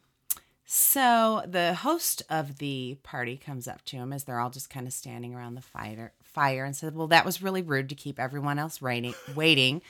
so 0.66 1.44
the 1.46 1.74
host 1.76 2.24
of 2.30 2.58
the 2.58 2.98
party 3.04 3.38
comes 3.38 3.68
up 3.68 3.84
to 3.86 3.98
him 3.98 4.12
as 4.14 4.24
they're 4.24 4.40
all 4.40 4.50
just 4.50 4.70
kind 4.70 4.88
of 4.88 4.94
standing 4.94 5.36
around 5.36 5.56
the 5.56 5.62
fire, 5.62 6.14
fire 6.24 6.66
and 6.66 6.76
said, 6.76 6.96
"Well, 6.96 7.08
that 7.08 7.26
was 7.26 7.42
really 7.44 7.62
rude 7.62 7.90
to 7.90 7.96
keep 7.96 8.20
everyone 8.20 8.58
else 8.58 8.82
waiting, 8.82 9.14
waiting, 9.36 9.82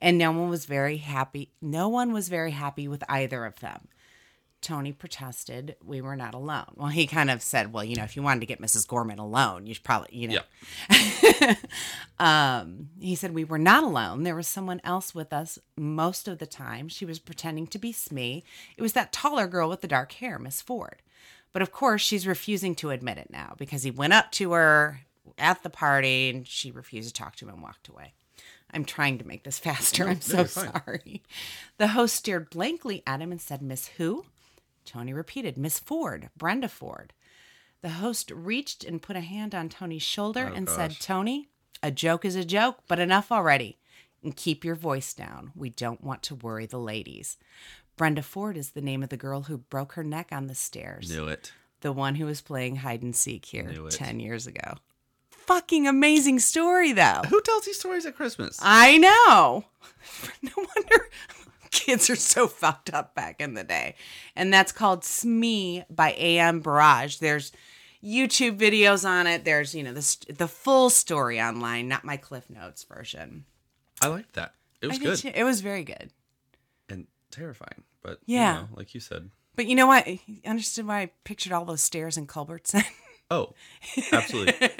and 0.00 0.16
no 0.18 0.30
one 0.30 0.48
was 0.48 0.64
very 0.66 0.98
happy. 0.98 1.50
No 1.60 1.88
one 1.88 2.12
was 2.12 2.28
very 2.28 2.52
happy 2.52 2.86
with 2.86 3.02
either 3.08 3.44
of 3.46 3.58
them." 3.60 3.88
Tony 4.60 4.92
protested 4.92 5.76
we 5.84 6.00
were 6.00 6.16
not 6.16 6.34
alone. 6.34 6.66
Well, 6.74 6.88
he 6.88 7.06
kind 7.06 7.30
of 7.30 7.42
said, 7.42 7.72
well, 7.72 7.84
you 7.84 7.96
know, 7.96 8.04
if 8.04 8.16
you 8.16 8.22
wanted 8.22 8.40
to 8.40 8.46
get 8.46 8.60
Mrs. 8.60 8.86
Gorman 8.86 9.18
alone, 9.18 9.66
you 9.66 9.74
should 9.74 9.84
probably, 9.84 10.08
you 10.12 10.28
know. 10.28 10.40
Yeah. 10.90 11.54
um, 12.18 12.88
he 13.00 13.14
said 13.14 13.34
we 13.34 13.44
were 13.44 13.58
not 13.58 13.84
alone. 13.84 14.24
There 14.24 14.34
was 14.34 14.48
someone 14.48 14.80
else 14.82 15.14
with 15.14 15.32
us 15.32 15.58
most 15.76 16.26
of 16.26 16.38
the 16.38 16.46
time. 16.46 16.88
She 16.88 17.04
was 17.04 17.18
pretending 17.18 17.66
to 17.68 17.78
be 17.78 17.92
Smee. 17.92 18.44
It 18.76 18.82
was 18.82 18.94
that 18.94 19.12
taller 19.12 19.46
girl 19.46 19.68
with 19.68 19.80
the 19.80 19.88
dark 19.88 20.12
hair, 20.12 20.38
Miss 20.38 20.60
Ford. 20.60 21.02
But 21.52 21.62
of 21.62 21.72
course, 21.72 22.02
she's 22.02 22.26
refusing 22.26 22.74
to 22.76 22.90
admit 22.90 23.18
it 23.18 23.30
now 23.30 23.54
because 23.58 23.82
he 23.82 23.90
went 23.90 24.12
up 24.12 24.32
to 24.32 24.52
her 24.52 25.00
at 25.38 25.62
the 25.62 25.70
party 25.70 26.30
and 26.30 26.46
she 26.46 26.70
refused 26.70 27.08
to 27.08 27.14
talk 27.14 27.36
to 27.36 27.44
him 27.46 27.54
and 27.54 27.62
walked 27.62 27.88
away. 27.88 28.12
I'm 28.72 28.84
trying 28.84 29.18
to 29.18 29.26
make 29.26 29.44
this 29.44 29.58
faster. 29.58 30.08
I'm 30.08 30.20
so 30.20 30.44
sorry. 30.44 31.22
The 31.78 31.88
host 31.88 32.16
stared 32.16 32.50
blankly 32.50 33.02
at 33.06 33.20
him 33.20 33.32
and 33.32 33.40
said, 33.40 33.62
Miss 33.62 33.88
who? 33.88 34.26
Tony 34.88 35.12
repeated, 35.12 35.56
Miss 35.58 35.78
Ford, 35.78 36.30
Brenda 36.36 36.68
Ford. 36.68 37.12
The 37.82 37.90
host 37.90 38.30
reached 38.32 38.82
and 38.84 39.00
put 39.02 39.16
a 39.16 39.20
hand 39.20 39.54
on 39.54 39.68
Tony's 39.68 40.02
shoulder 40.02 40.48
Oh, 40.50 40.54
and 40.54 40.68
said. 40.68 40.96
Tony, 41.00 41.48
a 41.82 41.90
joke 41.90 42.24
is 42.24 42.34
a 42.34 42.44
joke, 42.44 42.78
but 42.88 42.98
enough 42.98 43.30
already. 43.30 43.78
And 44.24 44.34
keep 44.34 44.64
your 44.64 44.74
voice 44.74 45.14
down. 45.14 45.52
We 45.54 45.70
don't 45.70 46.02
want 46.02 46.22
to 46.24 46.34
worry 46.34 46.66
the 46.66 46.78
ladies. 46.78 47.36
Brenda 47.96 48.22
Ford 48.22 48.56
is 48.56 48.70
the 48.70 48.80
name 48.80 49.02
of 49.04 49.10
the 49.10 49.16
girl 49.16 49.42
who 49.42 49.58
broke 49.58 49.92
her 49.92 50.02
neck 50.02 50.28
on 50.32 50.46
the 50.48 50.54
stairs. 50.56 51.08
Knew 51.10 51.28
it. 51.28 51.52
The 51.82 51.92
one 51.92 52.16
who 52.16 52.26
was 52.26 52.40
playing 52.40 52.76
hide 52.76 53.02
and 53.02 53.14
seek 53.14 53.44
here 53.44 53.72
10 53.90 54.18
years 54.18 54.46
ago. 54.48 54.74
Fucking 55.30 55.86
amazing 55.86 56.40
story, 56.40 56.92
though. 56.92 57.22
Who 57.28 57.40
tells 57.42 57.64
these 57.64 57.78
stories 57.78 58.04
at 58.06 58.16
Christmas? 58.16 58.58
I 58.62 58.98
know. 58.98 59.64
No 60.42 60.50
wonder 60.56 61.08
kids 61.70 62.08
are 62.10 62.16
so 62.16 62.46
fucked 62.46 62.92
up 62.92 63.14
back 63.14 63.40
in 63.40 63.54
the 63.54 63.64
day. 63.64 63.94
And 64.36 64.52
that's 64.52 64.72
called 64.72 65.04
Smee 65.04 65.84
by 65.90 66.12
AM 66.12 66.60
Burrage. 66.60 67.18
There's 67.18 67.52
YouTube 68.02 68.58
videos 68.58 69.08
on 69.08 69.26
it. 69.26 69.44
There's, 69.44 69.74
you 69.74 69.82
know, 69.82 69.92
the, 69.92 70.02
st- 70.02 70.38
the 70.38 70.48
full 70.48 70.90
story 70.90 71.40
online, 71.40 71.88
not 71.88 72.04
my 72.04 72.16
Cliff 72.16 72.48
Notes 72.48 72.84
version. 72.84 73.44
I 74.00 74.06
liked 74.08 74.34
that. 74.34 74.54
It 74.80 74.86
was 74.86 74.96
I 74.96 75.02
good. 75.02 75.24
It 75.34 75.44
was 75.44 75.60
very 75.60 75.82
good. 75.84 76.10
and 76.88 77.06
terrifying, 77.30 77.82
but 78.02 78.20
Yeah. 78.26 78.54
you 78.54 78.60
know, 78.62 78.68
like 78.76 78.94
you 78.94 79.00
said. 79.00 79.30
But 79.56 79.66
you 79.66 79.74
know 79.74 79.88
what? 79.88 80.06
You 80.06 80.18
understood 80.46 80.86
why 80.86 81.00
I 81.00 81.10
pictured 81.24 81.52
all 81.52 81.64
those 81.64 81.82
stairs 81.82 82.16
in 82.16 82.26
Culbertson? 82.26 82.82
Oh, 83.30 83.52
absolutely. 84.10 84.70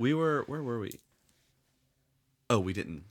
we 0.00 0.14
were 0.14 0.42
where 0.48 0.64
were 0.64 0.80
we? 0.80 0.98
Oh, 2.50 2.58
we 2.58 2.72
didn't. 2.72 3.04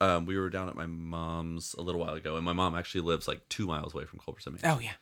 Um, 0.00 0.26
we 0.26 0.36
were 0.36 0.50
down 0.50 0.68
at 0.68 0.74
my 0.76 0.86
mom's 0.86 1.74
a 1.78 1.80
little 1.82 2.00
while 2.00 2.14
ago, 2.14 2.36
and 2.36 2.44
my 2.44 2.52
mom 2.52 2.74
actually 2.74 3.00
lives 3.00 3.26
like 3.26 3.48
two 3.48 3.66
miles 3.66 3.94
away 3.94 4.04
from 4.04 4.18
Culbertson. 4.18 4.52
Mansion. 4.52 4.70
oh, 4.70 4.78
yeah. 4.78 4.92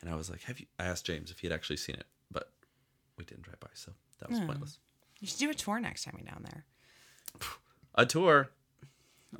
And 0.00 0.10
I 0.10 0.14
was 0.14 0.30
like, 0.30 0.42
"Have 0.42 0.60
you?" 0.60 0.66
I 0.78 0.84
asked 0.84 1.04
James 1.06 1.30
if 1.30 1.40
he 1.40 1.46
had 1.48 1.54
actually 1.54 1.78
seen 1.78 1.96
it, 1.96 2.06
but 2.30 2.52
we 3.16 3.24
didn't 3.24 3.42
drive 3.42 3.58
by, 3.60 3.68
so 3.74 3.92
that 4.20 4.30
was 4.30 4.38
pointless. 4.40 4.78
You 5.20 5.26
should 5.26 5.38
do 5.38 5.50
a 5.50 5.54
tour 5.54 5.80
next 5.80 6.04
time 6.04 6.14
you're 6.18 6.30
down 6.30 6.44
there. 6.44 6.64
A 7.94 8.04
tour. 8.06 8.50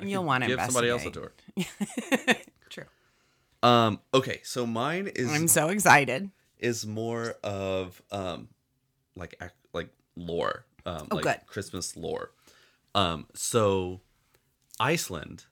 And 0.00 0.10
you'll 0.10 0.24
want 0.24 0.42
to 0.44 0.48
Give 0.48 0.60
somebody 0.60 0.88
else 0.88 1.04
a 1.06 1.10
tour. 1.10 1.32
True. 2.70 2.84
Um. 3.62 4.00
Okay, 4.12 4.40
so 4.42 4.66
mine 4.66 5.06
is 5.14 5.30
I'm 5.30 5.46
so 5.48 5.68
excited. 5.68 6.30
is 6.58 6.86
more 6.86 7.34
of 7.44 8.00
um 8.10 8.48
like 9.14 9.38
like 9.72 9.90
lore 10.16 10.64
um 10.86 11.06
Oh, 11.10 11.16
like 11.16 11.22
good. 11.24 11.40
christmas 11.46 11.96
lore 11.96 12.30
um 12.94 13.26
so 13.34 14.00
iceland 14.80 15.44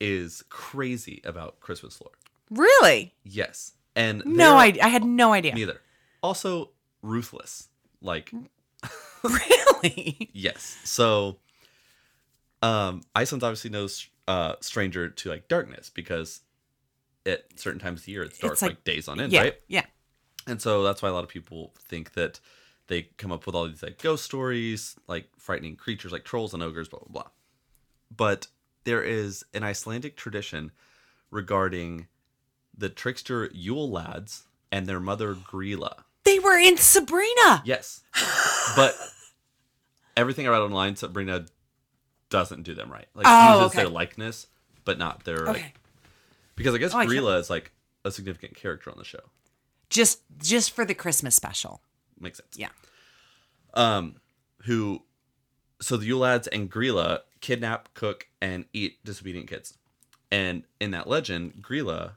is 0.00 0.44
crazy 0.48 1.20
about 1.24 1.60
christmas 1.60 2.00
lore 2.00 2.12
Really? 2.50 3.14
yes 3.24 3.72
and 3.96 4.22
No, 4.24 4.54
I, 4.56 4.72
I 4.82 4.88
had 4.88 5.04
no 5.04 5.32
idea. 5.32 5.54
neither 5.54 5.80
also 6.22 6.70
ruthless 7.02 7.68
like 8.00 8.32
Really? 9.24 10.30
yes 10.32 10.78
so 10.84 11.38
um 12.62 13.02
iceland's 13.14 13.44
obviously 13.44 13.70
no 13.70 13.86
uh 14.28 14.54
stranger 14.60 15.08
to 15.08 15.28
like 15.28 15.48
darkness 15.48 15.90
because 15.90 16.40
at 17.26 17.44
certain 17.58 17.80
times 17.80 18.00
of 18.00 18.06
the 18.06 18.12
year 18.12 18.22
it's 18.22 18.38
dark 18.38 18.52
It's 18.54 18.62
like, 18.62 18.70
like- 18.72 18.84
days 18.84 19.08
on 19.08 19.20
end 19.20 19.32
yeah. 19.32 19.40
right 19.42 19.54
Yeah. 19.68 19.84
And 20.46 20.62
so 20.62 20.82
that's 20.82 21.02
why 21.02 21.10
a 21.10 21.12
lot 21.12 21.24
of 21.24 21.28
people 21.28 21.74
think 21.78 22.14
that 22.14 22.40
they 22.86 23.02
come 23.18 23.30
up 23.32 23.44
with 23.44 23.54
all 23.54 23.66
these 23.68 23.82
like 23.82 24.00
ghost 24.00 24.24
stories, 24.24 24.96
like 25.06 25.28
frightening 25.36 25.76
creatures 25.76 26.10
like 26.10 26.24
trolls 26.24 26.54
and 26.54 26.62
ogres, 26.62 26.88
blah 26.88 27.00
blah 27.00 27.22
blah. 27.22 27.30
But 28.14 28.46
there 28.84 29.02
is 29.02 29.44
an 29.54 29.62
Icelandic 29.62 30.16
tradition 30.16 30.72
regarding 31.30 32.06
the 32.76 32.88
trickster 32.88 33.50
Yule 33.52 33.90
lads 33.90 34.44
and 34.72 34.86
their 34.86 35.00
mother 35.00 35.34
Grilla. 35.34 36.02
They 36.24 36.38
were 36.38 36.58
in 36.58 36.76
Sabrina. 36.76 37.62
Yes. 37.64 38.02
but 38.76 38.94
everything 40.16 40.46
I 40.46 40.50
read 40.50 40.60
online, 40.60 40.96
Sabrina 40.96 41.46
doesn't 42.30 42.62
do 42.62 42.74
them 42.74 42.90
right. 42.90 43.06
Like 43.14 43.26
Oh, 43.28 43.54
uses 43.62 43.72
okay. 43.72 43.82
their 43.84 43.88
likeness, 43.92 44.46
but 44.84 44.98
not 44.98 45.24
their 45.24 45.46
like 45.46 45.74
because 46.56 46.74
I 46.74 46.78
guess 46.78 46.94
Oh, 46.94 46.98
I 46.98 47.06
Grilla 47.06 47.38
is 47.38 47.48
like 47.50 47.72
a 48.04 48.10
significant 48.10 48.54
character 48.56 48.90
on 48.90 48.98
the 48.98 49.04
show. 49.04 49.20
Just 49.90 50.20
just 50.38 50.72
for 50.72 50.84
the 50.84 50.94
Christmas 50.94 51.34
special. 51.34 51.80
Makes 52.20 52.38
sense. 52.38 52.56
Yeah. 52.58 52.68
um, 53.74 54.16
who, 54.64 55.02
so 55.80 55.96
the 55.96 56.04
Yule 56.06 56.18
lads 56.20 56.46
and 56.48 56.70
Grilla 56.70 57.20
kidnap, 57.40 57.92
cook, 57.94 58.28
and 58.40 58.64
eat 58.72 59.04
disobedient 59.04 59.48
kids. 59.48 59.74
And 60.30 60.64
in 60.80 60.90
that 60.92 61.08
legend, 61.08 61.54
Grilla 61.62 62.12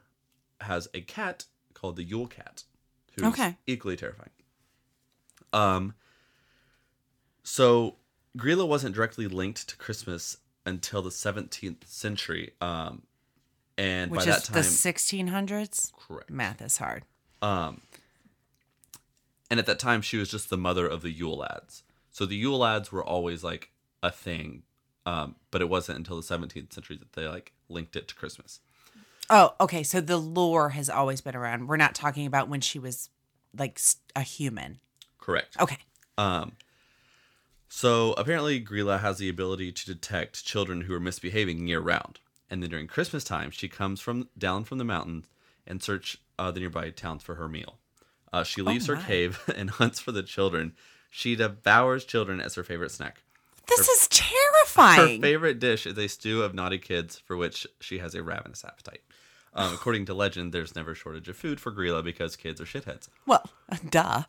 has 0.60 0.88
a 0.94 1.00
cat 1.00 1.44
called 1.74 1.96
the 1.96 2.04
Yule 2.04 2.26
cat, 2.26 2.64
who's 3.14 3.24
Okay. 3.24 3.56
equally 3.66 3.96
terrifying. 3.96 4.30
Um, 5.52 5.94
so 7.42 7.96
Grilla 8.36 8.66
wasn't 8.66 8.94
directly 8.94 9.26
linked 9.26 9.68
to 9.68 9.76
Christmas 9.76 10.38
until 10.64 11.02
the 11.02 11.10
17th 11.10 11.86
century. 11.86 12.52
Um, 12.60 13.02
and 13.78 14.10
Which 14.10 14.24
by 14.24 14.30
is 14.30 14.36
that 14.36 14.44
time, 14.44 14.54
the 14.62 14.68
1600s. 14.68 15.92
correct. 15.98 16.30
Math 16.30 16.62
is 16.62 16.76
hard. 16.78 17.04
Um, 17.40 17.80
and 19.50 19.58
at 19.58 19.66
that 19.66 19.78
time, 19.78 20.02
she 20.02 20.16
was 20.16 20.30
just 20.30 20.50
the 20.50 20.56
mother 20.56 20.86
of 20.86 21.02
the 21.02 21.10
Yule 21.10 21.38
lads. 21.38 21.82
So 22.10 22.26
the 22.26 22.36
Yule 22.36 22.58
lads 22.58 22.92
were 22.92 23.02
always 23.04 23.42
like 23.42 23.70
a 24.02 24.10
thing, 24.10 24.62
um, 25.06 25.36
but 25.50 25.60
it 25.60 25.68
wasn't 25.68 25.98
until 25.98 26.16
the 26.16 26.22
17th 26.22 26.72
century 26.72 26.96
that 26.96 27.12
they 27.12 27.26
like 27.26 27.52
linked 27.68 27.96
it 27.96 28.08
to 28.08 28.14
Christmas. 28.14 28.60
Oh, 29.30 29.54
okay. 29.60 29.82
So 29.82 30.00
the 30.00 30.18
lore 30.18 30.70
has 30.70 30.90
always 30.90 31.20
been 31.20 31.36
around. 31.36 31.68
We're 31.68 31.76
not 31.76 31.94
talking 31.94 32.26
about 32.26 32.48
when 32.48 32.60
she 32.60 32.78
was 32.78 33.08
like 33.56 33.80
a 34.14 34.22
human. 34.22 34.78
Correct. 35.18 35.56
Okay. 35.60 35.78
Um, 36.18 36.52
so 37.68 38.12
apparently, 38.18 38.62
Grilla 38.62 39.00
has 39.00 39.18
the 39.18 39.28
ability 39.28 39.72
to 39.72 39.86
detect 39.86 40.44
children 40.44 40.82
who 40.82 40.94
are 40.94 41.00
misbehaving 41.00 41.66
year 41.66 41.80
round. 41.80 42.18
And 42.50 42.62
then 42.62 42.68
during 42.68 42.86
Christmas 42.86 43.24
time, 43.24 43.50
she 43.50 43.68
comes 43.68 44.00
from 44.00 44.28
down 44.36 44.64
from 44.64 44.76
the 44.76 44.84
mountains 44.84 45.26
and 45.66 45.82
search 45.82 46.18
uh, 46.38 46.50
the 46.50 46.60
nearby 46.60 46.90
towns 46.90 47.22
for 47.22 47.36
her 47.36 47.48
meal. 47.48 47.78
Uh, 48.32 48.44
she 48.44 48.60
leaves 48.62 48.86
her 48.86 48.96
cave 48.96 49.42
and 49.56 49.70
hunts 49.70 50.00
for 50.00 50.12
the 50.12 50.22
children. 50.22 50.74
She 51.08 51.34
devours 51.36 52.04
children 52.04 52.40
as 52.40 52.54
her 52.56 52.62
favorite 52.62 52.90
snack. 52.90 53.22
This 53.68 53.88
is 53.88 54.08
Her 54.66 55.18
favorite 55.20 55.58
dish 55.58 55.86
is 55.86 55.96
a 55.98 56.08
stew 56.08 56.42
of 56.42 56.54
naughty 56.54 56.78
kids 56.78 57.18
for 57.18 57.36
which 57.36 57.66
she 57.80 57.98
has 57.98 58.14
a 58.14 58.22
ravenous 58.22 58.64
appetite. 58.64 59.00
Um, 59.54 59.72
according 59.74 60.06
to 60.06 60.14
legend, 60.14 60.52
there's 60.52 60.74
never 60.74 60.94
shortage 60.94 61.28
of 61.28 61.36
food 61.36 61.60
for 61.60 61.72
Grilla 61.72 62.02
because 62.02 62.36
kids 62.36 62.60
are 62.60 62.64
shitheads. 62.64 63.08
well, 63.26 63.44
duh. 63.90 64.22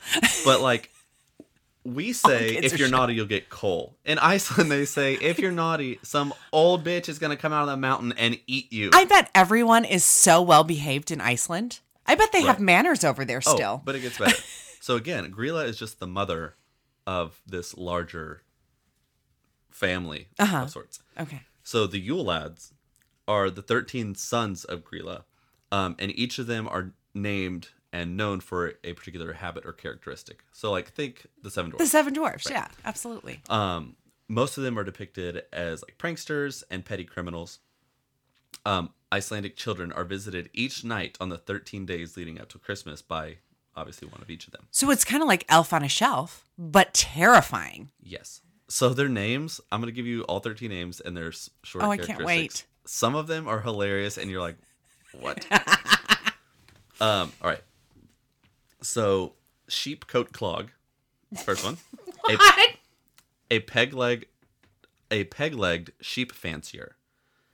But 0.45 0.61
like, 0.61 0.91
we 1.83 2.13
say 2.13 2.55
if 2.55 2.77
you're 2.77 2.87
shit. 2.87 2.91
naughty, 2.91 3.13
you'll 3.13 3.25
get 3.25 3.49
coal. 3.49 3.97
In 4.05 4.19
Iceland, 4.19 4.71
they 4.71 4.85
say 4.85 5.15
if 5.15 5.39
you're 5.39 5.51
naughty, 5.51 5.99
some 6.03 6.33
old 6.51 6.83
bitch 6.83 7.09
is 7.09 7.19
gonna 7.19 7.37
come 7.37 7.53
out 7.53 7.63
of 7.63 7.69
the 7.69 7.77
mountain 7.77 8.13
and 8.17 8.37
eat 8.47 8.71
you. 8.71 8.91
I 8.93 9.05
bet 9.05 9.29
everyone 9.35 9.85
is 9.85 10.03
so 10.03 10.41
well 10.41 10.63
behaved 10.63 11.11
in 11.11 11.21
Iceland. 11.21 11.79
I 12.05 12.15
bet 12.15 12.31
they 12.31 12.41
have 12.41 12.59
manners 12.59 13.03
over 13.03 13.23
there 13.23 13.41
oh, 13.45 13.55
still. 13.55 13.81
but 13.85 13.95
it 13.95 14.01
gets 14.01 14.17
better. 14.17 14.35
so 14.81 14.95
again, 14.95 15.31
Grilla 15.31 15.65
is 15.65 15.77
just 15.77 15.99
the 15.99 16.07
mother 16.07 16.55
of 17.07 17.41
this 17.45 17.77
larger 17.77 18.42
family 19.73 20.27
Uh-huh. 20.39 20.63
of 20.63 20.69
sorts. 20.69 20.99
okay. 21.19 21.41
So 21.63 21.88
the 21.88 21.99
Yule 21.99 22.25
lads 22.25 22.73
are 23.27 23.49
the 23.49 23.62
13 23.62 24.15
sons 24.15 24.63
of 24.65 24.83
Grilla, 24.83 25.23
um, 25.71 25.95
and 25.99 26.12
each 26.17 26.39
of 26.39 26.47
them 26.47 26.67
are 26.67 26.93
named 27.13 27.69
and 27.91 28.17
known 28.17 28.39
for 28.39 28.73
a 28.83 28.93
particular 28.93 29.33
habit 29.33 29.65
or 29.65 29.71
characteristic. 29.71 30.43
So, 30.51 30.71
like, 30.71 30.89
think 30.89 31.27
the 31.41 31.51
Seven 31.51 31.69
Dwarfs. 31.71 31.83
The 31.86 31.89
Seven 31.89 32.13
Dwarfs. 32.13 32.49
Yeah, 32.49 32.67
absolutely. 32.83 33.41
Um, 33.49 33.95
most 34.27 34.57
of 34.57 34.63
them 34.63 34.77
are 34.79 34.83
depicted 34.83 35.43
as 35.53 35.83
like 35.83 35.97
pranksters 35.97 36.63
and 36.71 36.83
petty 36.83 37.03
criminals. 37.05 37.59
Um, 38.65 38.93
Icelandic 39.13 39.55
children 39.55 39.91
are 39.91 40.03
visited 40.05 40.49
each 40.53 40.83
night 40.83 41.17
on 41.21 41.29
the 41.29 41.38
13 41.38 41.86
days 41.86 42.17
leading 42.17 42.41
up 42.41 42.49
to 42.49 42.57
Christmas 42.57 43.01
by 43.01 43.38
obviously 43.75 44.07
one 44.07 44.21
of 44.21 44.29
each 44.29 44.47
of 44.47 44.53
them. 44.53 44.67
So 44.71 44.89
it's 44.89 45.05
kind 45.05 45.21
of 45.21 45.27
like 45.27 45.45
Elf 45.49 45.71
on 45.71 45.83
a 45.83 45.88
Shelf, 45.89 46.45
but 46.57 46.93
terrifying. 46.93 47.89
Yes. 48.01 48.41
So 48.73 48.89
their 48.89 49.07
names, 49.07 49.62
I'm 49.71 49.81
going 49.81 49.93
to 49.93 49.95
give 49.95 50.07
you 50.07 50.23
all 50.23 50.39
13 50.39 50.67
names 50.67 50.99
and 50.99 51.15
their 51.15 51.31
short 51.31 51.83
Oh, 51.83 51.91
I 51.91 51.97
can't 51.97 52.25
wait. 52.25 52.65
Some 52.86 53.13
of 53.13 53.27
them 53.27 53.47
are 53.47 53.62
hilarious 53.62 54.17
and 54.17 54.31
you're 54.31 54.41
like, 54.41 54.57
what? 55.12 55.45
Um, 56.99 57.31
all 57.41 57.49
right. 57.49 57.62
So, 58.81 59.33
sheep 59.67 60.07
coat 60.07 60.31
clog. 60.31 60.71
First 61.43 61.63
one. 61.63 61.77
A, 62.29 62.36
What? 62.36 62.69
a 63.51 63.59
peg 63.59 63.93
leg, 63.93 64.27
a 65.12 65.25
peg 65.25 65.53
legged 65.53 65.91
sheep 66.01 66.31
fancier. 66.31 66.95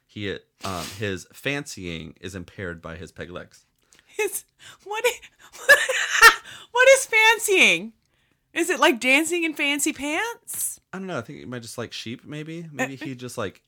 He 0.08 0.38
um 0.63 0.86
his 0.99 1.25
fancying 1.34 2.13
is 2.21 2.36
impaired 2.36 2.82
by 2.82 2.95
his 2.95 3.12
peg 3.12 3.29
legs. 3.32 3.65
Is 4.21 4.45
what? 4.84 5.03
i- 5.05 5.19
what 6.71 6.88
is 6.89 7.05
fancying? 7.08 7.93
Is 8.53 8.69
it 8.69 8.79
like 8.79 8.99
dancing 8.99 9.43
in 9.43 9.53
fancy 9.53 9.93
pants? 9.93 10.68
I 10.91 10.97
don't 10.97 11.08
know. 11.08 11.17
I 11.17 11.21
think 11.21 11.39
he 11.39 11.45
might 11.45 11.62
just 11.62 11.78
like 11.78 11.93
sheep. 11.93 12.25
Maybe 12.25 12.67
maybe 12.71 12.95
he 12.95 13.15
just 13.15 13.38
like 13.38 13.62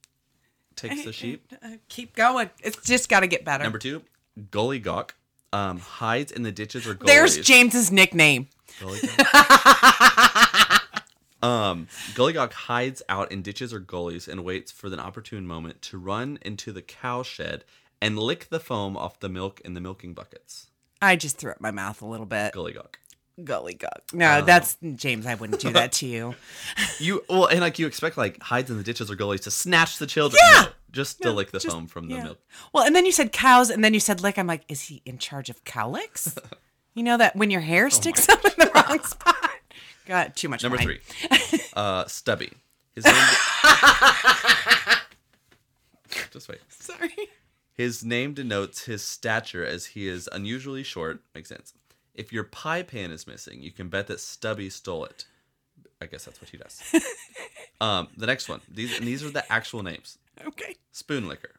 takes 0.75 1.03
the 1.03 1.13
sheep. 1.13 1.51
Uh, 1.63 1.77
keep 1.89 2.15
going. 2.15 2.49
It's 2.63 2.83
just 2.83 3.07
got 3.07 3.19
to 3.19 3.27
get 3.27 3.45
better. 3.45 3.63
Number 3.63 3.77
two, 3.77 4.01
gully 4.49 4.79
gawk. 4.79 5.13
Um, 5.53 5.79
hides 5.79 6.31
in 6.31 6.43
the 6.43 6.51
ditches 6.51 6.87
or 6.87 6.93
gullies. 6.95 7.35
There's 7.35 7.45
James's 7.45 7.91
nickname. 7.91 8.47
Gollygawk. 8.79 9.19
um, 11.43 11.87
Gollygawk 12.13 12.53
hides 12.53 13.03
out 13.09 13.31
in 13.31 13.41
ditches 13.41 13.73
or 13.73 13.79
gullies 13.79 14.27
and 14.29 14.43
waits 14.45 14.71
for 14.71 14.89
the 14.89 14.97
opportune 14.97 15.45
moment 15.45 15.81
to 15.83 15.97
run 15.97 16.39
into 16.41 16.71
the 16.71 16.81
cow 16.81 17.21
shed 17.21 17.65
and 18.01 18.17
lick 18.17 18.47
the 18.49 18.61
foam 18.61 18.95
off 18.95 19.19
the 19.19 19.29
milk 19.29 19.59
in 19.61 19.73
the 19.73 19.81
milking 19.81 20.13
buckets. 20.13 20.67
I 21.01 21.15
just 21.17 21.37
threw 21.37 21.51
up 21.51 21.59
my 21.59 21.71
mouth 21.71 22.01
a 22.01 22.05
little 22.05 22.25
bit. 22.25 22.53
Gollygawk. 22.53 22.95
Gully 23.43 23.73
gug. 23.73 24.01
No, 24.13 24.41
that's 24.41 24.77
James. 24.95 25.25
I 25.25 25.35
wouldn't 25.35 25.61
do 25.61 25.71
that 25.71 25.91
to 25.93 26.05
you. 26.07 26.35
You 26.99 27.23
well, 27.29 27.45
and 27.47 27.59
like 27.61 27.79
you 27.79 27.87
expect 27.87 28.17
like 28.17 28.41
hides 28.41 28.69
in 28.69 28.77
the 28.77 28.83
ditches 28.83 29.09
or 29.09 29.15
gullies 29.15 29.41
to 29.41 29.51
snatch 29.51 29.97
the 29.97 30.07
children. 30.07 30.39
Yeah. 30.53 30.61
No, 30.61 30.67
just 30.91 31.21
to 31.21 31.31
lick 31.31 31.51
the 31.51 31.59
foam 31.59 31.87
from 31.87 32.07
the 32.09 32.15
Yeah. 32.15 32.23
milk. 32.23 32.39
Well, 32.73 32.83
and 32.85 32.95
then 32.95 33.05
you 33.05 33.11
said 33.11 33.31
cows, 33.31 33.69
and 33.69 33.83
then 33.83 33.93
you 33.93 33.99
said 33.99 34.21
lick. 34.21 34.37
I'm 34.37 34.47
like, 34.47 34.63
is 34.67 34.81
he 34.81 35.01
in 35.05 35.17
charge 35.17 35.49
of 35.49 35.63
cowlicks? 35.63 36.37
you 36.93 37.03
know 37.03 37.17
that 37.17 37.35
when 37.35 37.49
your 37.49 37.61
hair 37.61 37.89
sticks 37.89 38.27
up 38.29 38.43
in 38.45 38.51
the 38.57 38.71
wrong 38.75 38.99
spot. 39.03 39.35
Got 40.05 40.35
too 40.35 40.49
much. 40.49 40.63
Number 40.63 40.77
wine. 40.77 40.85
three, 40.85 41.59
uh, 41.75 42.05
Stubby. 42.05 42.51
His 42.93 43.05
name. 43.05 43.15
just 46.31 46.49
wait. 46.49 46.59
Sorry. 46.69 47.09
His 47.73 48.03
name 48.03 48.33
denotes 48.33 48.83
his 48.85 49.01
stature 49.01 49.65
as 49.65 49.87
he 49.87 50.07
is 50.07 50.29
unusually 50.31 50.83
short. 50.83 51.21
Makes 51.33 51.49
sense. 51.49 51.73
If 52.13 52.33
your 52.33 52.43
pie 52.43 52.83
pan 52.83 53.11
is 53.11 53.27
missing, 53.27 53.61
you 53.61 53.71
can 53.71 53.89
bet 53.89 54.07
that 54.07 54.19
Stubby 54.19 54.69
stole 54.69 55.05
it. 55.05 55.25
I 56.01 56.07
guess 56.07 56.25
that's 56.25 56.41
what 56.41 56.49
he 56.49 56.57
does. 56.57 56.81
um, 57.81 58.07
the 58.17 58.25
next 58.25 58.49
one. 58.49 58.61
These 58.69 58.97
and 58.97 59.07
these 59.07 59.23
are 59.23 59.29
the 59.29 59.49
actual 59.51 59.83
names. 59.83 60.17
Okay. 60.45 60.75
Spoon 60.91 61.27
licker. 61.27 61.51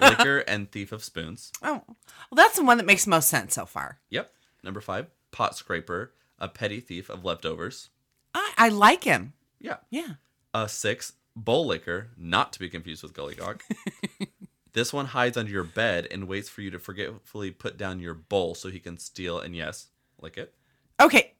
licker 0.00 0.38
and 0.48 0.70
thief 0.70 0.92
of 0.92 1.04
spoons. 1.04 1.52
Oh, 1.62 1.82
well, 1.86 1.96
that's 2.32 2.56
the 2.56 2.64
one 2.64 2.78
that 2.78 2.86
makes 2.86 3.06
most 3.06 3.28
sense 3.28 3.54
so 3.54 3.66
far. 3.66 3.98
Yep. 4.10 4.30
Number 4.62 4.80
five. 4.80 5.06
Pot 5.30 5.56
scraper. 5.56 6.12
A 6.38 6.48
petty 6.48 6.80
thief 6.80 7.08
of 7.10 7.24
leftovers. 7.24 7.90
I, 8.34 8.52
I 8.56 8.68
like 8.70 9.04
him. 9.04 9.34
Yeah. 9.60 9.76
Yeah. 9.90 10.14
Uh, 10.54 10.66
six, 10.66 11.12
bowl 11.36 11.66
licker, 11.66 12.08
not 12.16 12.52
to 12.54 12.58
be 12.58 12.68
confused 12.68 13.02
with 13.02 13.14
Gullygog. 13.14 13.60
this 14.72 14.92
one 14.92 15.06
hides 15.06 15.36
under 15.36 15.50
your 15.50 15.64
bed 15.64 16.06
and 16.10 16.28
waits 16.28 16.48
for 16.48 16.62
you 16.62 16.70
to 16.70 16.78
forgetfully 16.78 17.50
put 17.50 17.76
down 17.76 18.00
your 18.00 18.14
bowl 18.14 18.54
so 18.54 18.68
he 18.68 18.80
can 18.80 18.98
steal 18.98 19.38
and 19.38 19.54
yes, 19.54 19.88
lick 20.20 20.38
it. 20.38 20.54
Okay, 21.00 21.34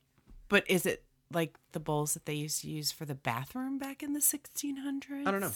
but 0.48 0.68
is 0.68 0.86
it 0.86 1.04
like 1.32 1.56
the 1.72 1.80
bowls 1.80 2.14
that 2.14 2.26
they 2.26 2.34
used 2.34 2.60
to 2.62 2.68
use 2.68 2.92
for 2.92 3.04
the 3.04 3.14
bathroom 3.14 3.78
back 3.78 4.02
in 4.02 4.12
the 4.12 4.20
1600s? 4.20 5.26
I 5.26 5.30
don't 5.30 5.40
know. 5.40 5.52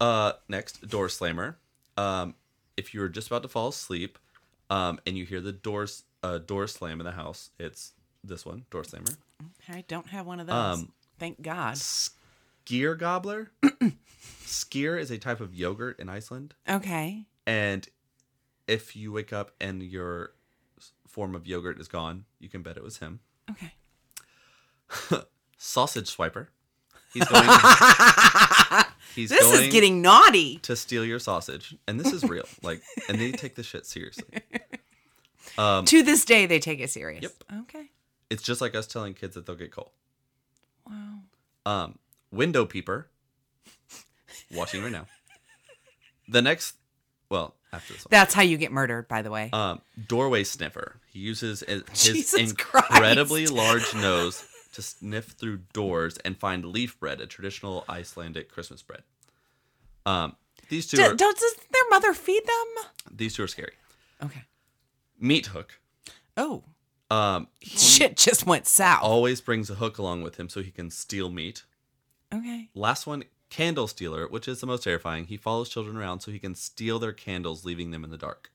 Uh, 0.00 0.32
next, 0.48 0.86
door 0.88 1.08
slammer. 1.08 1.58
Um, 1.96 2.34
if 2.76 2.94
you're 2.94 3.08
just 3.08 3.28
about 3.28 3.42
to 3.42 3.48
fall 3.48 3.68
asleep, 3.68 4.18
um, 4.70 4.98
and 5.06 5.16
you 5.16 5.24
hear 5.24 5.40
the 5.40 5.52
doors 5.52 6.04
uh, 6.22 6.38
door 6.38 6.66
slam 6.66 7.00
in 7.00 7.04
the 7.04 7.12
house, 7.12 7.50
it's 7.58 7.92
this 8.24 8.46
one, 8.46 8.64
door 8.70 8.84
slammer. 8.84 9.12
I 9.68 9.84
don't 9.86 10.08
have 10.08 10.26
one 10.26 10.40
of 10.40 10.46
those. 10.46 10.54
Um, 10.54 10.92
Thank 11.18 11.42
God. 11.42 11.78
Skyr 12.66 12.98
gobbler. 12.98 13.50
Skyr 14.44 14.98
is 14.98 15.10
a 15.10 15.18
type 15.18 15.40
of 15.40 15.54
yogurt 15.54 15.98
in 15.98 16.08
Iceland. 16.08 16.54
Okay. 16.68 17.26
And 17.46 17.88
if 18.66 18.96
you 18.96 19.12
wake 19.12 19.32
up 19.32 19.52
and 19.60 19.82
your 19.82 20.32
form 21.06 21.34
of 21.34 21.46
yogurt 21.46 21.78
is 21.80 21.88
gone, 21.88 22.24
you 22.38 22.48
can 22.48 22.62
bet 22.62 22.76
it 22.76 22.82
was 22.82 22.98
him. 22.98 23.20
Okay. 23.50 23.72
Sausage 25.58 26.14
swiper. 26.14 26.48
He's 27.12 27.24
going. 27.28 27.44
he's 29.14 29.30
This 29.30 29.42
going 29.42 29.64
is 29.66 29.72
getting 29.72 30.02
naughty. 30.02 30.58
to 30.58 30.74
steal 30.74 31.04
your 31.04 31.18
sausage, 31.18 31.76
and 31.86 31.98
this 32.00 32.12
is 32.12 32.24
real. 32.24 32.44
Like, 32.62 32.82
and 33.08 33.18
they 33.20 33.30
take 33.32 33.54
this 33.54 33.66
shit 33.66 33.86
seriously. 33.86 34.24
Um, 35.58 35.84
to 35.84 36.02
this 36.02 36.24
day, 36.24 36.46
they 36.46 36.58
take 36.58 36.80
it 36.80 36.90
serious. 36.90 37.22
Yep. 37.22 37.32
Okay. 37.60 37.90
It's 38.28 38.42
just 38.42 38.60
like 38.60 38.74
us 38.74 38.88
telling 38.88 39.14
kids 39.14 39.34
that 39.36 39.46
they'll 39.46 39.54
get 39.54 39.70
coal. 39.70 39.92
Wow. 40.88 41.18
Um, 41.64 41.98
window 42.34 42.64
peeper. 42.66 43.08
Watching 44.54 44.82
right 44.82 44.92
now. 44.92 45.06
The 46.28 46.42
next, 46.42 46.76
well, 47.28 47.54
after 47.72 47.92
this 47.92 48.02
one. 48.04 48.08
That's 48.10 48.34
how 48.34 48.42
you 48.42 48.56
get 48.56 48.72
murdered, 48.72 49.08
by 49.08 49.22
the 49.22 49.30
way. 49.30 49.50
Um, 49.52 49.80
doorway 50.06 50.44
sniffer. 50.44 50.96
He 51.12 51.18
uses 51.20 51.60
his 51.66 51.82
Jesus 51.94 52.34
incredibly 52.50 53.46
Christ. 53.46 53.52
large 53.52 53.94
nose 53.94 54.44
to 54.72 54.82
sniff 54.82 55.26
through 55.38 55.58
doors 55.72 56.16
and 56.24 56.36
find 56.38 56.64
leaf 56.64 56.98
bread, 56.98 57.20
a 57.20 57.26
traditional 57.26 57.84
Icelandic 57.88 58.50
Christmas 58.50 58.82
bread. 58.82 59.02
Um, 60.06 60.36
these 60.68 60.86
two 60.86 60.96
D- 60.96 61.02
are 61.02 61.14
don't 61.14 61.38
does 61.38 61.54
their 61.72 61.82
mother 61.90 62.12
feed 62.14 62.42
them? 62.44 62.84
these 63.16 63.34
two 63.34 63.42
are 63.44 63.48
scary. 63.48 63.72
Okay. 64.22 64.42
Meat 65.20 65.46
hook. 65.46 65.78
Oh, 66.36 66.64
Um, 67.10 67.48
shit 67.62 68.16
just 68.16 68.46
went 68.46 68.66
south. 68.66 69.02
always 69.02 69.40
brings 69.40 69.70
a 69.70 69.74
hook 69.76 69.98
along 69.98 70.22
with 70.22 70.36
him 70.40 70.48
so 70.48 70.62
he 70.62 70.70
can 70.70 70.90
steal 70.90 71.30
meat. 71.30 71.64
Okay. 72.34 72.68
Last 72.74 73.06
one, 73.06 73.24
candle 73.50 73.86
stealer, 73.86 74.26
which 74.28 74.48
is 74.48 74.60
the 74.60 74.66
most 74.66 74.84
terrifying. 74.84 75.26
He 75.26 75.36
follows 75.36 75.68
children 75.68 75.96
around 75.96 76.20
so 76.20 76.30
he 76.30 76.38
can 76.38 76.54
steal 76.54 76.98
their 76.98 77.12
candles, 77.12 77.64
leaving 77.64 77.90
them 77.90 78.04
in 78.04 78.10
the 78.10 78.18
dark. 78.18 78.50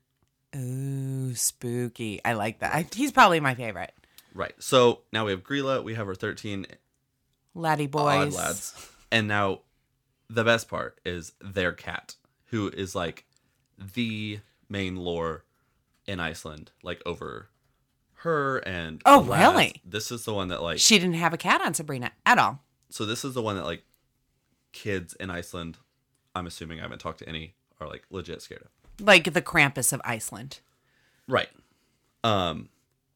Ooh, 0.56 1.34
spooky. 1.34 2.20
I 2.24 2.32
like 2.34 2.58
that. 2.58 2.74
I, 2.74 2.86
he's 2.94 3.12
probably 3.12 3.40
my 3.40 3.54
favorite. 3.54 3.92
Right. 4.34 4.54
So 4.58 5.00
now 5.12 5.24
we 5.26 5.30
have 5.32 5.42
Grilla. 5.44 5.82
We 5.82 5.94
have 5.94 6.06
our 6.08 6.14
thirteen 6.14 6.66
Laddie 7.54 7.84
odd 7.84 7.90
boys. 7.92 8.36
lads. 8.36 8.90
And 9.12 9.26
now 9.28 9.60
the 10.28 10.44
best 10.44 10.68
part 10.68 11.00
is 11.04 11.32
their 11.40 11.72
cat, 11.72 12.16
who 12.46 12.68
is 12.68 12.94
like 12.94 13.24
the 13.78 14.40
main 14.68 14.96
lore 14.96 15.44
in 16.06 16.20
Iceland, 16.20 16.70
like 16.82 17.02
over 17.06 17.48
her 18.14 18.58
and 18.58 19.00
Oh, 19.06 19.20
lads. 19.20 19.54
really? 19.54 19.82
This 19.84 20.10
is 20.12 20.24
the 20.24 20.34
one 20.34 20.48
that 20.48 20.62
like 20.62 20.78
She 20.78 20.98
didn't 20.98 21.14
have 21.14 21.32
a 21.32 21.38
cat 21.38 21.60
on 21.60 21.74
Sabrina 21.74 22.12
at 22.26 22.38
all. 22.38 22.62
So 22.90 23.06
this 23.06 23.24
is 23.24 23.34
the 23.34 23.42
one 23.42 23.56
that 23.56 23.64
like 23.64 23.84
kids 24.72 25.14
in 25.14 25.30
Iceland, 25.30 25.78
I'm 26.34 26.46
assuming 26.46 26.80
I 26.80 26.82
haven't 26.82 26.98
talked 26.98 27.20
to 27.20 27.28
any, 27.28 27.54
are 27.80 27.88
like 27.88 28.04
legit 28.10 28.42
scared 28.42 28.62
of. 28.62 29.06
Like 29.06 29.32
the 29.32 29.42
Krampus 29.42 29.92
of 29.92 30.00
Iceland. 30.04 30.60
Right. 31.26 31.48
Um 32.22 32.68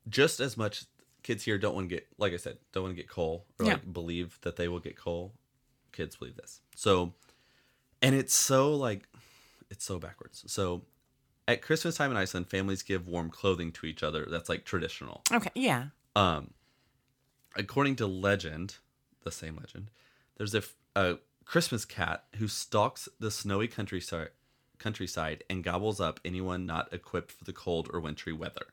just 0.08 0.40
as 0.40 0.56
much 0.56 0.84
kids 1.22 1.42
here 1.44 1.58
don't 1.58 1.74
want 1.74 1.88
to 1.88 1.94
get 1.94 2.06
like 2.18 2.32
I 2.32 2.36
said, 2.36 2.58
don't 2.72 2.84
want 2.84 2.96
to 2.96 3.02
get 3.02 3.08
coal 3.08 3.46
or 3.58 3.66
like 3.66 3.92
believe 3.92 4.38
that 4.42 4.56
they 4.56 4.68
will 4.68 4.80
get 4.80 4.96
coal. 4.96 5.32
Kids 5.92 6.16
believe 6.16 6.36
this. 6.36 6.60
So 6.74 7.14
and 8.00 8.14
it's 8.14 8.34
so 8.34 8.74
like 8.74 9.08
it's 9.70 9.84
so 9.84 9.98
backwards. 9.98 10.44
So 10.46 10.82
at 11.46 11.60
Christmas 11.60 11.96
time 11.96 12.10
in 12.10 12.16
Iceland, 12.16 12.48
families 12.48 12.82
give 12.82 13.06
warm 13.06 13.30
clothing 13.30 13.72
to 13.72 13.86
each 13.86 14.02
other. 14.02 14.26
That's 14.30 14.48
like 14.48 14.64
traditional. 14.64 15.22
Okay. 15.32 15.50
Yeah. 15.54 15.86
Um 16.16 16.52
according 17.56 17.96
to 17.96 18.06
legend, 18.06 18.78
the 19.24 19.32
same 19.32 19.56
legend, 19.56 19.90
there's 20.36 20.54
a, 20.54 20.62
a 20.94 21.18
Christmas 21.44 21.84
cat 21.84 22.24
who 22.36 22.48
stalks 22.48 23.08
the 23.18 23.30
snowy 23.30 23.68
countryside 23.68 24.30
countryside 24.78 25.44
and 25.48 25.64
gobbles 25.64 26.00
up 26.00 26.20
anyone 26.24 26.66
not 26.66 26.92
equipped 26.92 27.32
for 27.32 27.44
the 27.44 27.52
cold 27.52 27.88
or 27.92 28.00
wintry 28.00 28.32
weather. 28.32 28.66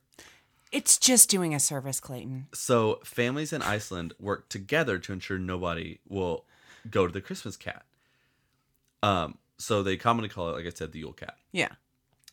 It's 0.72 0.98
just 0.98 1.30
doing 1.30 1.54
a 1.54 1.60
service, 1.60 2.00
Clayton. 2.00 2.48
So 2.54 3.00
families 3.04 3.54
in 3.54 3.62
Iceland 3.62 4.14
work 4.20 4.50
together 4.50 4.98
to 5.00 5.14
ensure 5.14 5.38
nobody 5.38 6.00
will 6.08 6.46
go 6.90 7.06
to 7.06 7.14
the 7.14 7.22
Christmas 7.22 7.56
cat. 7.56 7.84
Um, 9.04 9.38
so 9.58 9.84
they 9.84 9.96
commonly 9.96 10.30
call 10.30 10.50
it, 10.50 10.54
like 10.54 10.66
I 10.66 10.70
said, 10.70 10.92
the 10.92 11.00
Yule 11.00 11.14
cat. 11.14 11.36
Yeah. 11.52 11.70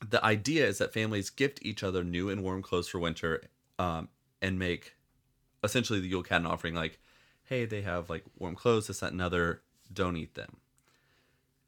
The 0.09 0.25
idea 0.25 0.67
is 0.67 0.79
that 0.79 0.95
families 0.95 1.31
gift 1.31 1.59
each 1.63 1.83
other 1.83 2.05
new 2.05 2.31
and 2.31 2.43
warm 2.43 2.63
clothes 2.63 2.89
for 2.89 2.99
winter, 2.99 3.43
um, 3.79 4.09
and 4.41 4.59
make 4.59 4.95
essentially 5.65 6.01
the 6.01 6.09
Yule 6.09 6.23
cat 6.23 6.41
an 6.41 6.47
offering, 6.47 6.75
like, 6.75 7.01
hey, 7.49 7.65
they 7.65 7.83
have 7.83 8.11
like 8.11 8.25
warm 8.39 8.55
clothes, 8.55 8.87
this, 8.89 9.01
that, 9.01 9.13
and 9.13 9.23
other. 9.23 9.63
Don't 9.93 10.17
eat 10.17 10.35
them. 10.35 10.57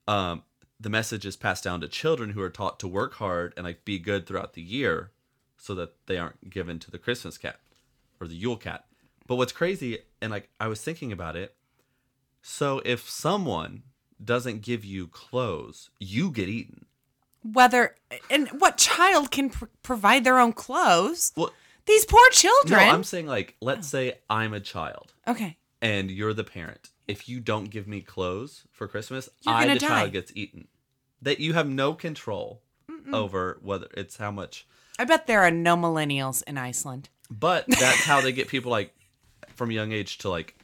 Um, 0.06 0.42
the 0.78 0.90
message 0.90 1.24
is 1.26 1.36
passed 1.36 1.64
down 1.64 1.80
to 1.80 1.88
children 1.88 2.30
who 2.30 2.42
are 2.42 2.50
taught 2.50 2.78
to 2.80 2.88
work 2.88 3.14
hard 3.14 3.52
and 3.56 3.64
like 3.64 3.84
be 3.84 3.98
good 3.98 4.26
throughout 4.26 4.54
the 4.54 4.62
year, 4.62 5.10
so 5.56 5.74
that 5.74 5.94
they 6.06 6.18
aren't 6.18 6.50
given 6.50 6.78
to 6.80 6.90
the 6.90 6.98
Christmas 6.98 7.38
cat 7.38 7.60
or 8.20 8.26
the 8.26 8.34
Yule 8.34 8.56
cat. 8.56 8.84
But 9.26 9.36
what's 9.36 9.52
crazy, 9.52 9.98
and 10.20 10.30
like 10.30 10.48
I 10.58 10.66
was 10.68 10.82
thinking 10.82 11.12
about 11.12 11.36
it, 11.36 11.54
so 12.42 12.80
if 12.84 13.08
someone 13.08 13.82
doesn't 14.22 14.62
give 14.62 14.84
you 14.84 15.06
clothes, 15.06 15.90
you 15.98 16.30
get 16.30 16.48
eaten. 16.48 16.86
whether 17.42 17.94
and 18.30 18.48
what 18.48 18.76
child 18.76 19.30
can 19.30 19.48
pr- 19.50 19.66
provide 19.82 20.24
their 20.24 20.38
own 20.38 20.52
clothes? 20.52 21.32
Well, 21.36 21.50
These 21.86 22.04
poor 22.06 22.28
children. 22.30 22.80
no. 22.86 22.92
I'm 22.92 23.04
saying 23.04 23.26
like, 23.26 23.56
let's 23.62 23.88
say 23.88 24.18
I'm 24.28 24.52
a 24.52 24.60
child 24.60 25.12
okay. 25.28 25.56
And 25.82 26.10
you're 26.10 26.34
the 26.34 26.44
parent. 26.44 26.90
If 27.08 27.28
you 27.28 27.40
don't 27.40 27.70
give 27.70 27.88
me 27.88 28.00
clothes 28.02 28.64
for 28.70 28.86
Christmas, 28.86 29.28
You're 29.42 29.54
I, 29.54 29.66
the 29.74 29.78
die. 29.80 29.86
child, 29.88 30.12
gets 30.12 30.32
eaten. 30.34 30.68
That 31.22 31.40
you 31.40 31.52
have 31.54 31.68
no 31.68 31.94
control 31.94 32.62
over 33.12 33.58
whether 33.62 33.86
it's 33.96 34.16
how 34.18 34.30
much. 34.30 34.66
I 34.98 35.04
bet 35.04 35.26
there 35.26 35.40
are 35.42 35.50
no 35.50 35.76
millennials 35.76 36.42
in 36.46 36.56
Iceland. 36.58 37.08
But 37.30 37.64
that's 37.68 38.04
how 38.04 38.20
they 38.20 38.32
get 38.32 38.48
people 38.48 38.70
like 38.70 38.94
from 39.54 39.70
a 39.70 39.72
young 39.72 39.92
age 39.92 40.18
to 40.18 40.28
like 40.28 40.56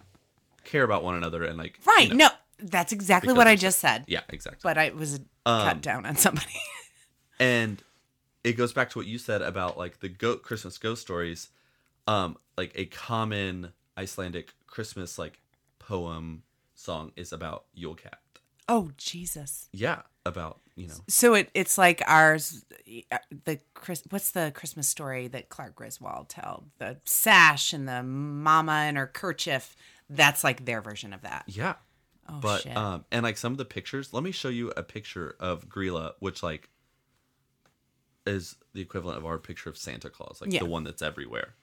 care 0.65 0.83
about 0.85 1.03
one 1.03 1.15
another 1.17 1.45
and 1.45 1.57
like 1.59 1.79
you 1.85 1.93
Right. 1.93 2.09
know- 2.11 2.17
No, 2.17 2.29
that's 2.59 2.93
exactly 2.93 3.33
what 3.33 3.47
I 3.49 3.57
just 3.57 3.79
said. 3.81 4.05
Yeah, 4.07 4.21
exactly. 4.29 4.61
But 4.63 4.79
I 4.79 4.91
was 4.91 5.17
a 5.17 5.21
cut 5.45 5.81
down 5.83 6.07
on 6.07 6.17
somebody. 6.17 6.47
and 7.41 7.83
it 8.45 8.53
goes 8.57 8.73
back 8.73 8.91
to 8.91 8.99
what 8.99 9.07
you 9.07 9.19
said 9.19 9.43
about 9.43 9.77
like 9.77 10.01
the 10.01 10.09
goat 10.09 10.43
christmas 10.43 10.79
ghost 10.79 11.03
stories 11.03 11.49
um 12.07 12.37
like 12.57 12.71
a 12.77 12.87
common 12.87 13.73
icelandic 13.99 14.53
christmas 14.67 15.19
like 15.19 15.41
poem 15.79 16.43
song 16.75 17.13
is 17.17 17.33
about 17.33 17.65
yule 17.75 17.95
cat 17.95 18.19
oh 18.69 18.91
Jesus. 18.97 19.69
yeah 19.73 20.03
about 20.25 20.61
you 20.75 20.89
know 20.89 20.95
So 21.09 21.35
it 21.35 21.49
it's 21.55 21.79
like 21.79 22.03
ours. 22.07 22.65
uh, 23.13 23.19
The 23.45 23.61
Chris, 23.75 24.03
what's 24.11 24.33
the 24.33 24.51
Christmas 24.55 24.89
story 24.89 25.29
that 25.29 25.49
Clark 25.49 25.77
Griswold 25.77 26.29
told? 26.29 26.65
The 26.79 26.99
sash 27.05 27.73
and 27.73 27.89
the 27.89 28.03
mama 28.03 28.73
and 28.73 28.97
her 28.99 29.07
kerchief. 29.07 29.77
That's 30.11 30.43
like 30.45 30.65
their 30.65 30.81
version 30.83 31.13
of 31.15 31.23
that. 31.23 31.45
yeah 31.47 31.75
Oh 32.29 32.41
but 32.41 32.63
shit. 32.63 32.77
um 32.77 33.05
and 33.13 33.23
like 33.23 33.37
some 33.39 33.53
of 33.53 33.59
the 33.59 33.65
pictures 33.65 34.13
let 34.13 34.25
me 34.25 34.33
show 34.33 34.49
you 34.49 34.73
a 34.77 34.83
picture 34.83 35.37
of 35.39 35.69
grilla 35.69 36.15
which 36.19 36.43
like 36.43 36.69
is 38.27 38.57
the 38.75 38.81
equivalent 38.81 39.17
of 39.19 39.25
our 39.25 39.39
picture 39.39 39.71
of 39.71 39.79
santa 39.79 40.11
claus 40.11 40.41
like 40.41 40.53
Yeah. 40.53 40.59
the 40.59 40.67
one 40.67 40.83
that's 40.83 41.03
everywhere 41.03 41.55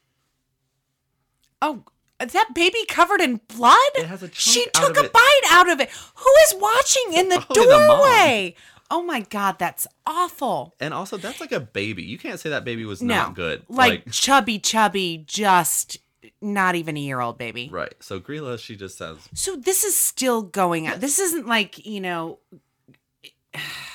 oh, 1.62 1.84
that 2.20 2.50
baby 2.56 2.86
covered 2.88 3.22
in 3.22 3.42
blood. 3.48 3.78
It 3.96 4.06
has 4.06 4.24
a 4.24 4.28
chunk 4.28 4.36
She 4.36 4.66
took 4.74 4.98
a 4.98 5.06
it. 5.06 5.14
bite 5.14 5.42
out 5.50 5.70
of 5.70 5.80
it. 5.80 5.90
Who 6.16 6.30
is 6.48 6.56
watching 6.62 7.14
in 7.14 7.30
the 7.30 7.38
Probably 7.40 7.66
the 7.66 7.70
mom. 7.72 7.88
doorway? 8.00 8.56
Oh 8.92 9.02
my 9.02 9.22
god, 9.22 9.58
that's 9.60 9.88
awful. 10.06 10.76
and 10.80 10.94
also 10.94 11.18
that's 11.18 11.42
like 11.42 11.52
a 11.52 11.60
baby 11.60 12.04
you 12.04 12.18
can't 12.20 12.40
say 12.40 12.50
that 12.52 12.64
baby 12.64 12.86
was 12.86 13.02
No, 13.02 13.16
not 13.16 13.36
good 13.36 13.64
Like, 13.68 14.12
chubby, 14.12 14.60
chubby, 14.60 15.24
just 15.26 15.98
not 16.42 16.76
even 16.76 16.96
a 16.96 17.00
year 17.00 17.20
old 17.20 17.38
baby. 17.38 17.70
right 17.72 17.94
so 18.02 18.20
grilla 18.20 18.60
she 18.60 18.76
just 18.76 18.98
says 18.98 19.18
So 19.34 19.56
this 19.56 19.84
is 19.84 19.98
still 19.98 20.42
going 20.44 20.88
on. 20.88 21.00
This 21.00 21.18
isn't 21.20 21.48
like 21.48 21.86
you 21.86 22.02
know 22.02 22.40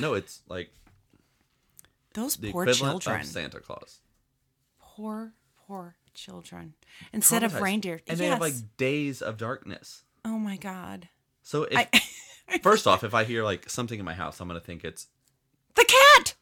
no 0.01 0.15
it's 0.15 0.43
like 0.49 0.71
those 2.15 2.37
the 2.37 2.51
poor 2.51 2.65
equivalent 2.65 3.03
children. 3.03 3.21
of 3.23 3.27
Santa 3.29 3.61
Claus. 3.61 4.01
Poor, 4.81 5.33
poor 5.69 5.95
children. 6.15 6.75
Instead 7.13 7.45
of 7.45 7.61
reindeer, 7.61 8.01
and 8.09 8.19
yes. 8.19 8.19
they 8.19 8.27
have 8.27 8.41
like 8.41 8.55
days 8.77 9.23
of 9.23 9.37
darkness. 9.37 10.03
oh 10.25 10.39
my 10.39 10.57
god, 10.57 11.09
So 11.43 11.65
if 11.65 11.89
I, 12.49 12.59
first 12.63 12.87
off, 12.87 13.05
if 13.05 13.15
I 13.15 13.23
hear 13.23 13.45
like 13.45 13.71
something 13.71 13.99
in 13.99 14.05
my 14.05 14.15
house, 14.15 14.41
I'm 14.41 14.49
gonna 14.49 14.59
think 14.59 14.85
it's 14.85 15.07
the 15.75 15.85
cat 15.85 16.35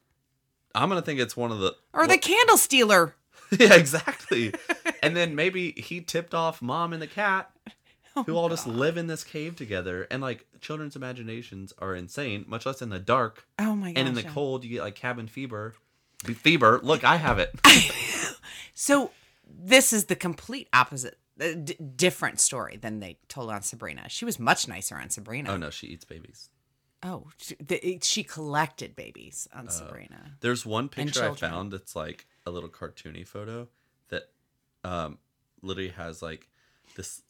I'm 0.77 0.89
gonna 0.89 1.03
think 1.03 1.21
it's 1.21 1.37
one 1.37 1.51
of 1.51 1.59
the 1.59 1.75
or 1.93 2.07
the 2.07 2.19
candle 2.19 2.57
stealer. 2.57 3.15
yeah 3.59 3.75
exactly. 3.75 4.53
and 5.03 5.17
then 5.17 5.35
maybe 5.35 5.73
he 5.73 6.01
tipped 6.01 6.35
off 6.35 6.61
mom 6.61 6.93
and 6.93 7.01
the 7.01 7.07
cat, 7.07 7.51
Oh 8.19 8.23
who 8.23 8.35
all 8.35 8.49
just 8.49 8.67
live 8.67 8.97
in 8.97 9.09
this 9.09 9.25
cave 9.25 9.57
together. 9.57 10.07
And 10.11 10.23
like 10.23 10.47
children's 10.61 10.97
imaginations 10.97 11.73
are 11.79 11.95
insane, 11.95 12.45
much 12.47 12.67
less 12.67 12.83
in 12.83 12.89
the 12.91 12.99
dark. 12.99 13.47
Oh 13.59 13.75
my 13.75 13.93
god. 13.93 14.01
and 14.01 14.09
in 14.09 14.15
the 14.15 14.23
cold, 14.23 14.65
you 14.65 14.71
get 14.71 14.83
like 14.83 14.95
cabin 14.95 15.29
fever. 15.29 15.75
Fever. 16.25 16.81
Look, 16.83 17.05
I 17.05 17.17
have 17.17 17.39
it. 17.39 17.55
So 18.79 19.11
this 19.49 19.93
is 19.95 20.05
the 20.05 20.15
complete 20.17 20.69
opposite, 20.73 21.19
uh, 21.41 21.55
d- 21.55 21.77
different 21.97 22.41
story 22.41 22.77
than 22.77 23.01
they 23.01 23.19
told 23.29 23.51
on 23.51 23.63
Sabrina. 23.63 24.09
She 24.09 24.27
was 24.27 24.39
much 24.39 24.69
nicer 24.69 24.97
on 24.97 25.09
Sabrina. 25.09 25.51
oh 25.53 25.57
no, 25.57 25.71
she 25.71 25.87
eats 25.87 26.05
babies. 26.05 26.51
Oh, 27.03 27.29
she, 27.39 27.55
the, 27.57 27.99
she 28.03 28.23
collected 28.23 28.95
babies 28.95 29.49
on 29.55 29.69
Sabrina. 29.71 30.33
There's 30.41 30.67
one 30.67 30.89
picture 30.89 31.25
I 31.31 31.35
found 31.35 31.73
that's 31.73 31.97
like 31.97 32.27
a 32.45 32.51
little 32.51 32.69
cartoony 32.69 33.27
photo 33.27 33.69
that 34.09 34.25
um 34.85 35.19
literally 35.63 35.91
has 35.91 36.21
like 36.23 36.49
this 36.97 37.23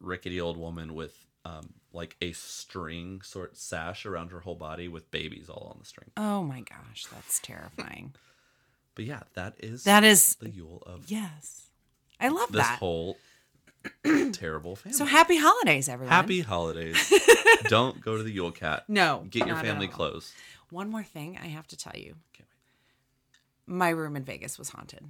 rickety 0.00 0.40
old 0.40 0.56
woman 0.56 0.94
with 0.94 1.26
um 1.44 1.74
like 1.92 2.16
a 2.20 2.32
string 2.32 3.20
sort 3.22 3.56
sash 3.56 4.06
around 4.06 4.30
her 4.32 4.40
whole 4.40 4.54
body 4.56 4.88
with 4.88 5.10
babies 5.12 5.48
all 5.48 5.68
on 5.72 5.78
the 5.78 5.86
string. 5.86 6.10
Oh 6.16 6.42
my 6.42 6.60
gosh, 6.62 7.06
that's 7.12 7.38
terrifying. 7.40 8.14
But 8.94 9.04
yeah, 9.06 9.20
that 9.34 9.54
is 9.58 9.84
that 9.84 10.04
is 10.04 10.36
the 10.36 10.50
Yule 10.50 10.82
of 10.86 11.10
yes, 11.10 11.68
I 12.20 12.28
love 12.28 12.52
this 12.52 12.66
that. 12.66 12.78
whole 12.78 13.16
terrible 14.32 14.76
family. 14.76 14.96
So 14.96 15.04
happy 15.04 15.36
holidays, 15.36 15.88
everyone. 15.88 16.12
Happy 16.12 16.40
holidays. 16.40 17.12
Don't 17.64 18.00
go 18.00 18.16
to 18.16 18.22
the 18.22 18.30
Yule 18.32 18.52
Cat. 18.52 18.84
No, 18.88 19.26
Get 19.28 19.46
your 19.46 19.56
family 19.56 19.88
clothes. 19.88 20.32
One 20.70 20.90
more 20.90 21.02
thing 21.02 21.38
I 21.42 21.46
have 21.46 21.66
to 21.68 21.76
tell 21.76 21.94
you. 21.96 22.16
Can't 22.32 22.48
My 23.66 23.90
room 23.90 24.16
in 24.16 24.24
Vegas 24.24 24.58
was 24.58 24.70
haunted. 24.70 25.04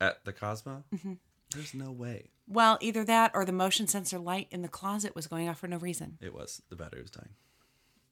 At 0.00 0.24
the 0.24 0.32
Cosmo? 0.32 0.82
Mm-hmm. 0.94 1.12
There's 1.54 1.74
no 1.74 1.90
way. 1.92 2.30
Well, 2.48 2.76
either 2.80 3.04
that 3.04 3.30
or 3.34 3.44
the 3.44 3.52
motion 3.52 3.86
sensor 3.86 4.18
light 4.18 4.48
in 4.50 4.62
the 4.62 4.68
closet 4.68 5.14
was 5.14 5.26
going 5.26 5.48
off 5.48 5.58
for 5.60 5.68
no 5.68 5.76
reason. 5.76 6.18
It 6.20 6.34
was. 6.34 6.60
The 6.70 6.76
battery 6.76 7.02
was 7.02 7.10
dying. 7.10 7.28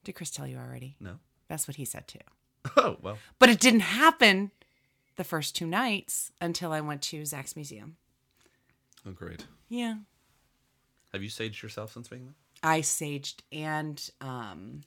Did 0.05 0.15
Chris 0.15 0.31
tell 0.31 0.47
you 0.47 0.57
already? 0.59 0.97
No. 1.01 1.19
That's 1.49 1.67
what 1.67 1.77
he 1.77 1.85
said 1.85 2.07
too. 2.07 2.21
Oh, 2.77 2.97
well. 3.01 3.19
But 3.39 3.49
it 3.49 3.59
didn't 3.59 3.81
happen 3.81 4.51
the 5.17 5.25
first 5.25 5.57
two 5.57 5.67
nights 5.67 6.31
until 6.41 6.73
I 6.73 6.81
went 6.81 7.03
to 7.03 7.25
Zak's 7.25 7.57
museum. 7.57 7.97
Oh, 9.07 9.13
great. 9.13 9.47
Yeah. 9.69 9.97
Have 11.13 11.23
you 11.23 11.29
saged 11.31 11.63
yourself 11.63 11.93
since 11.93 12.09
being 12.09 12.25
there? 12.27 12.35
I 12.63 12.81
saged 12.81 13.37
and 13.51 14.11
um, 14.21 14.83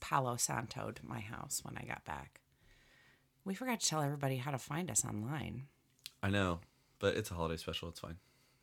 Palo 0.00 0.36
Santo'd 0.36 1.00
my 1.02 1.20
house 1.20 1.60
when 1.62 1.76
I 1.76 1.84
got 1.84 2.04
back. 2.04 2.40
We 3.44 3.54
forgot 3.54 3.80
to 3.80 3.86
tell 3.86 4.02
everybody 4.02 4.36
how 4.36 4.50
to 4.50 4.58
find 4.58 4.90
us 4.90 5.04
online. 5.04 5.64
I 6.22 6.30
know, 6.30 6.60
but 6.98 7.16
it's 7.16 7.30
a 7.30 7.34
holiday 7.34 7.56
special. 7.56 7.88
It's 7.88 8.00
fine. 8.00 8.16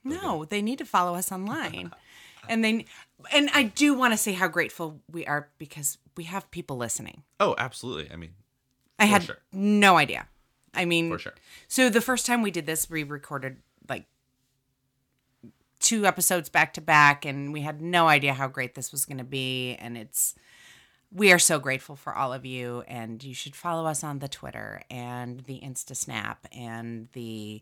No, 0.04 0.46
they 0.46 0.62
need 0.62 0.78
to 0.80 0.86
follow 0.86 1.16
us 1.16 1.32
online. 1.32 1.92
and 2.50 2.64
they 2.64 2.86
and 3.32 3.50
I 3.54 3.64
do 3.64 3.94
want 3.94 4.14
to 4.14 4.18
say 4.18 4.34
how 4.34 4.48
grateful 4.48 5.02
we 5.12 5.26
are 5.26 5.50
because 5.58 5.98
we 6.16 6.26
have 6.26 6.50
people 6.52 6.78
listening. 6.78 7.24
Oh, 7.40 7.56
absolutely. 7.58 8.12
I 8.12 8.16
mean, 8.16 8.32
I 8.98 9.06
had 9.06 9.24
sure. 9.24 9.38
no 9.52 9.98
idea. 9.98 10.28
I 10.74 10.86
mean, 10.86 11.10
For 11.12 11.20
sure. 11.20 11.34
So 11.68 11.90
the 11.90 12.02
first 12.02 12.26
time 12.26 12.42
we 12.42 12.52
did 12.52 12.66
this, 12.66 12.90
we 12.90 13.04
recorded 13.04 13.58
like 13.88 14.06
two 15.80 16.06
episodes 16.06 16.50
back 16.50 16.74
to 16.74 16.82
back, 16.82 17.26
and 17.26 17.52
we 17.52 17.62
had 17.62 17.82
no 17.82 18.08
idea 18.08 18.34
how 18.34 18.48
great 18.48 18.76
this 18.76 18.92
was 18.92 19.06
going 19.06 19.18
to 19.18 19.24
be. 19.24 19.76
And 19.76 19.98
it's 19.98 20.36
we 21.12 21.32
are 21.32 21.40
so 21.40 21.60
grateful 21.60 21.96
for 21.96 22.14
all 22.14 22.34
of 22.34 22.46
you, 22.46 22.84
and 22.88 23.24
you 23.24 23.34
should 23.34 23.56
follow 23.56 23.86
us 23.86 24.04
on 24.04 24.20
the 24.20 24.28
Twitter 24.28 24.82
and 24.90 25.42
the 25.42 25.60
Insta 25.60 25.96
Snap 25.96 26.48
and 26.52 27.08
the 27.14 27.62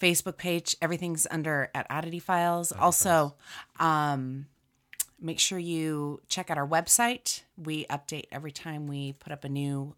Facebook 0.00 0.36
page. 0.36 0.76
Everything's 0.82 1.26
under 1.30 1.70
at 1.74 1.86
Oddity 1.90 2.18
Files. 2.18 2.72
also, 2.72 3.34
um, 3.78 4.46
make 5.20 5.38
sure 5.40 5.58
you 5.58 6.20
check 6.28 6.50
out 6.50 6.58
our 6.58 6.66
website. 6.68 7.42
We 7.56 7.86
update 7.86 8.24
every 8.30 8.52
time 8.52 8.86
we 8.86 9.12
put 9.14 9.32
up 9.32 9.44
a 9.44 9.48
new 9.48 9.94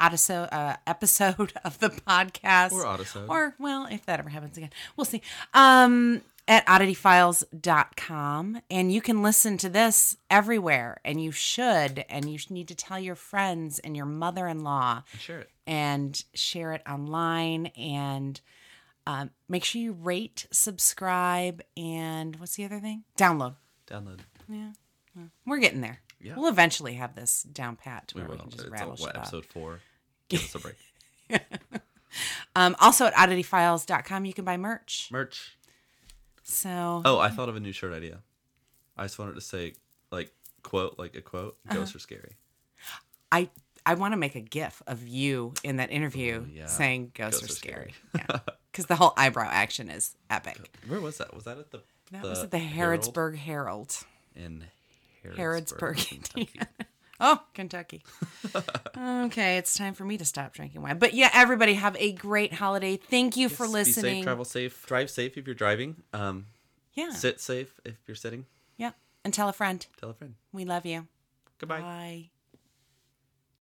episode, 0.00 0.48
uh, 0.52 0.76
episode 0.86 1.52
of 1.64 1.78
the 1.78 1.90
podcast. 1.90 2.72
Or 2.72 2.84
Odysode. 2.84 3.28
Or, 3.28 3.54
well, 3.58 3.86
if 3.90 4.04
that 4.06 4.18
ever 4.18 4.28
happens 4.28 4.56
again, 4.56 4.70
we'll 4.96 5.04
see. 5.04 5.22
Um, 5.54 6.22
at 6.48 6.64
oddityfiles.com. 6.66 8.60
And 8.70 8.92
you 8.92 9.00
can 9.00 9.22
listen 9.22 9.56
to 9.58 9.68
this 9.68 10.16
everywhere, 10.30 11.00
and 11.04 11.22
you 11.22 11.32
should. 11.32 12.04
And 12.08 12.30
you 12.30 12.38
need 12.50 12.68
to 12.68 12.74
tell 12.74 12.98
your 12.98 13.14
friends 13.16 13.78
and 13.80 13.96
your 13.96 14.06
mother 14.06 14.46
in 14.46 14.60
law 14.62 15.02
share 15.18 15.40
it. 15.40 15.50
and 15.66 16.22
share 16.34 16.72
it 16.72 16.82
online 16.88 17.66
and 17.76 18.40
um, 19.06 19.30
make 19.48 19.64
sure 19.64 19.80
you 19.80 19.92
rate, 19.92 20.46
subscribe, 20.50 21.62
and 21.76 22.36
what's 22.36 22.56
the 22.56 22.64
other 22.64 22.80
thing? 22.80 23.04
Download. 23.16 23.54
Download. 23.88 24.20
Yeah, 24.48 24.72
we're 25.46 25.58
getting 25.58 25.80
there. 25.80 26.00
Yeah. 26.20 26.34
We'll 26.36 26.48
eventually 26.48 26.94
have 26.94 27.14
this 27.14 27.42
down 27.44 27.76
pat 27.76 28.08
to 28.08 28.16
We 28.16 28.22
where 28.22 28.30
we, 28.30 28.36
will. 28.36 28.42
can 28.42 28.50
just 28.50 28.62
It's 28.64 28.70
rattle 28.72 28.90
all, 28.90 28.96
shit 28.96 29.06
what, 29.06 29.16
episode 29.16 29.44
four? 29.46 29.80
Give 30.28 30.40
us 30.42 30.54
a 30.54 30.58
break. 30.58 30.76
Um, 32.54 32.74
also 32.80 33.06
at 33.06 33.14
oddityfiles.com, 33.14 34.24
you 34.24 34.32
can 34.32 34.44
buy 34.44 34.56
merch. 34.56 35.08
Merch. 35.12 35.58
So 36.42 37.02
Oh, 37.04 37.18
I 37.18 37.28
thought 37.28 37.48
of 37.50 37.56
a 37.56 37.60
new 37.60 37.72
shirt 37.72 37.92
idea. 37.92 38.20
I 38.96 39.04
just 39.04 39.18
wanted 39.18 39.34
to 39.34 39.40
say, 39.42 39.74
like, 40.10 40.32
quote, 40.62 40.98
like 40.98 41.14
a 41.16 41.20
quote. 41.20 41.58
Uh-huh. 41.68 41.78
Ghosts 41.80 41.94
are 41.94 41.98
scary. 41.98 42.36
I 43.30 43.50
I 43.84 43.94
want 43.94 44.12
to 44.12 44.16
make 44.16 44.34
a 44.36 44.40
gif 44.40 44.82
of 44.86 45.06
you 45.06 45.52
in 45.62 45.76
that 45.76 45.90
interview 45.90 46.44
Oh, 46.46 46.50
yeah. 46.50 46.66
saying 46.66 47.12
ghosts, 47.14 47.40
Ghosts 47.40 47.50
are 47.50 47.52
are 47.52 47.72
scary. 47.72 47.94
scary. 48.14 48.26
yeah, 48.30 48.38
because 48.76 48.86
the 48.86 48.96
whole 48.96 49.14
eyebrow 49.16 49.48
action 49.50 49.88
is 49.88 50.14
epic. 50.28 50.58
Where 50.86 51.00
was 51.00 51.16
that? 51.16 51.34
Was 51.34 51.44
that 51.44 51.56
at 51.56 51.70
the 51.70 51.80
That 52.12 52.22
was 52.22 52.42
at 52.44 52.50
the 52.50 52.58
Harrodsburg 52.58 53.36
Herald. 53.36 53.96
in 54.34 54.64
Harrodsburg, 55.24 55.36
Harrodsburg, 55.36 56.08
Kentucky? 56.08 56.60
Oh, 57.18 57.40
Kentucky. 57.54 58.04
okay, 58.98 59.56
it's 59.56 59.72
time 59.72 59.94
for 59.94 60.04
me 60.04 60.18
to 60.18 60.26
stop 60.26 60.52
drinking 60.52 60.82
wine. 60.82 60.98
But 60.98 61.14
yeah, 61.14 61.30
everybody 61.32 61.72
have 61.72 61.96
a 61.98 62.12
great 62.12 62.52
holiday. 62.52 62.98
Thank 62.98 63.38
you 63.38 63.48
for 63.48 63.64
Be 63.64 63.72
listening. 63.72 64.16
safe, 64.16 64.24
travel 64.24 64.44
safe, 64.44 64.84
drive 64.84 65.08
safe 65.08 65.38
if 65.38 65.46
you're 65.46 65.54
driving. 65.54 65.96
Um, 66.12 66.44
yeah. 66.92 67.12
sit 67.12 67.40
safe 67.40 67.80
if 67.86 67.94
you're 68.06 68.16
sitting. 68.16 68.44
Yeah. 68.76 68.90
And 69.24 69.32
tell 69.32 69.48
a 69.48 69.54
friend. 69.54 69.86
Tell 69.98 70.10
a 70.10 70.12
friend. 70.12 70.34
We 70.52 70.66
love 70.66 70.84
you. 70.84 71.06
Goodbye. 71.58 71.80
Bye. 71.80 72.30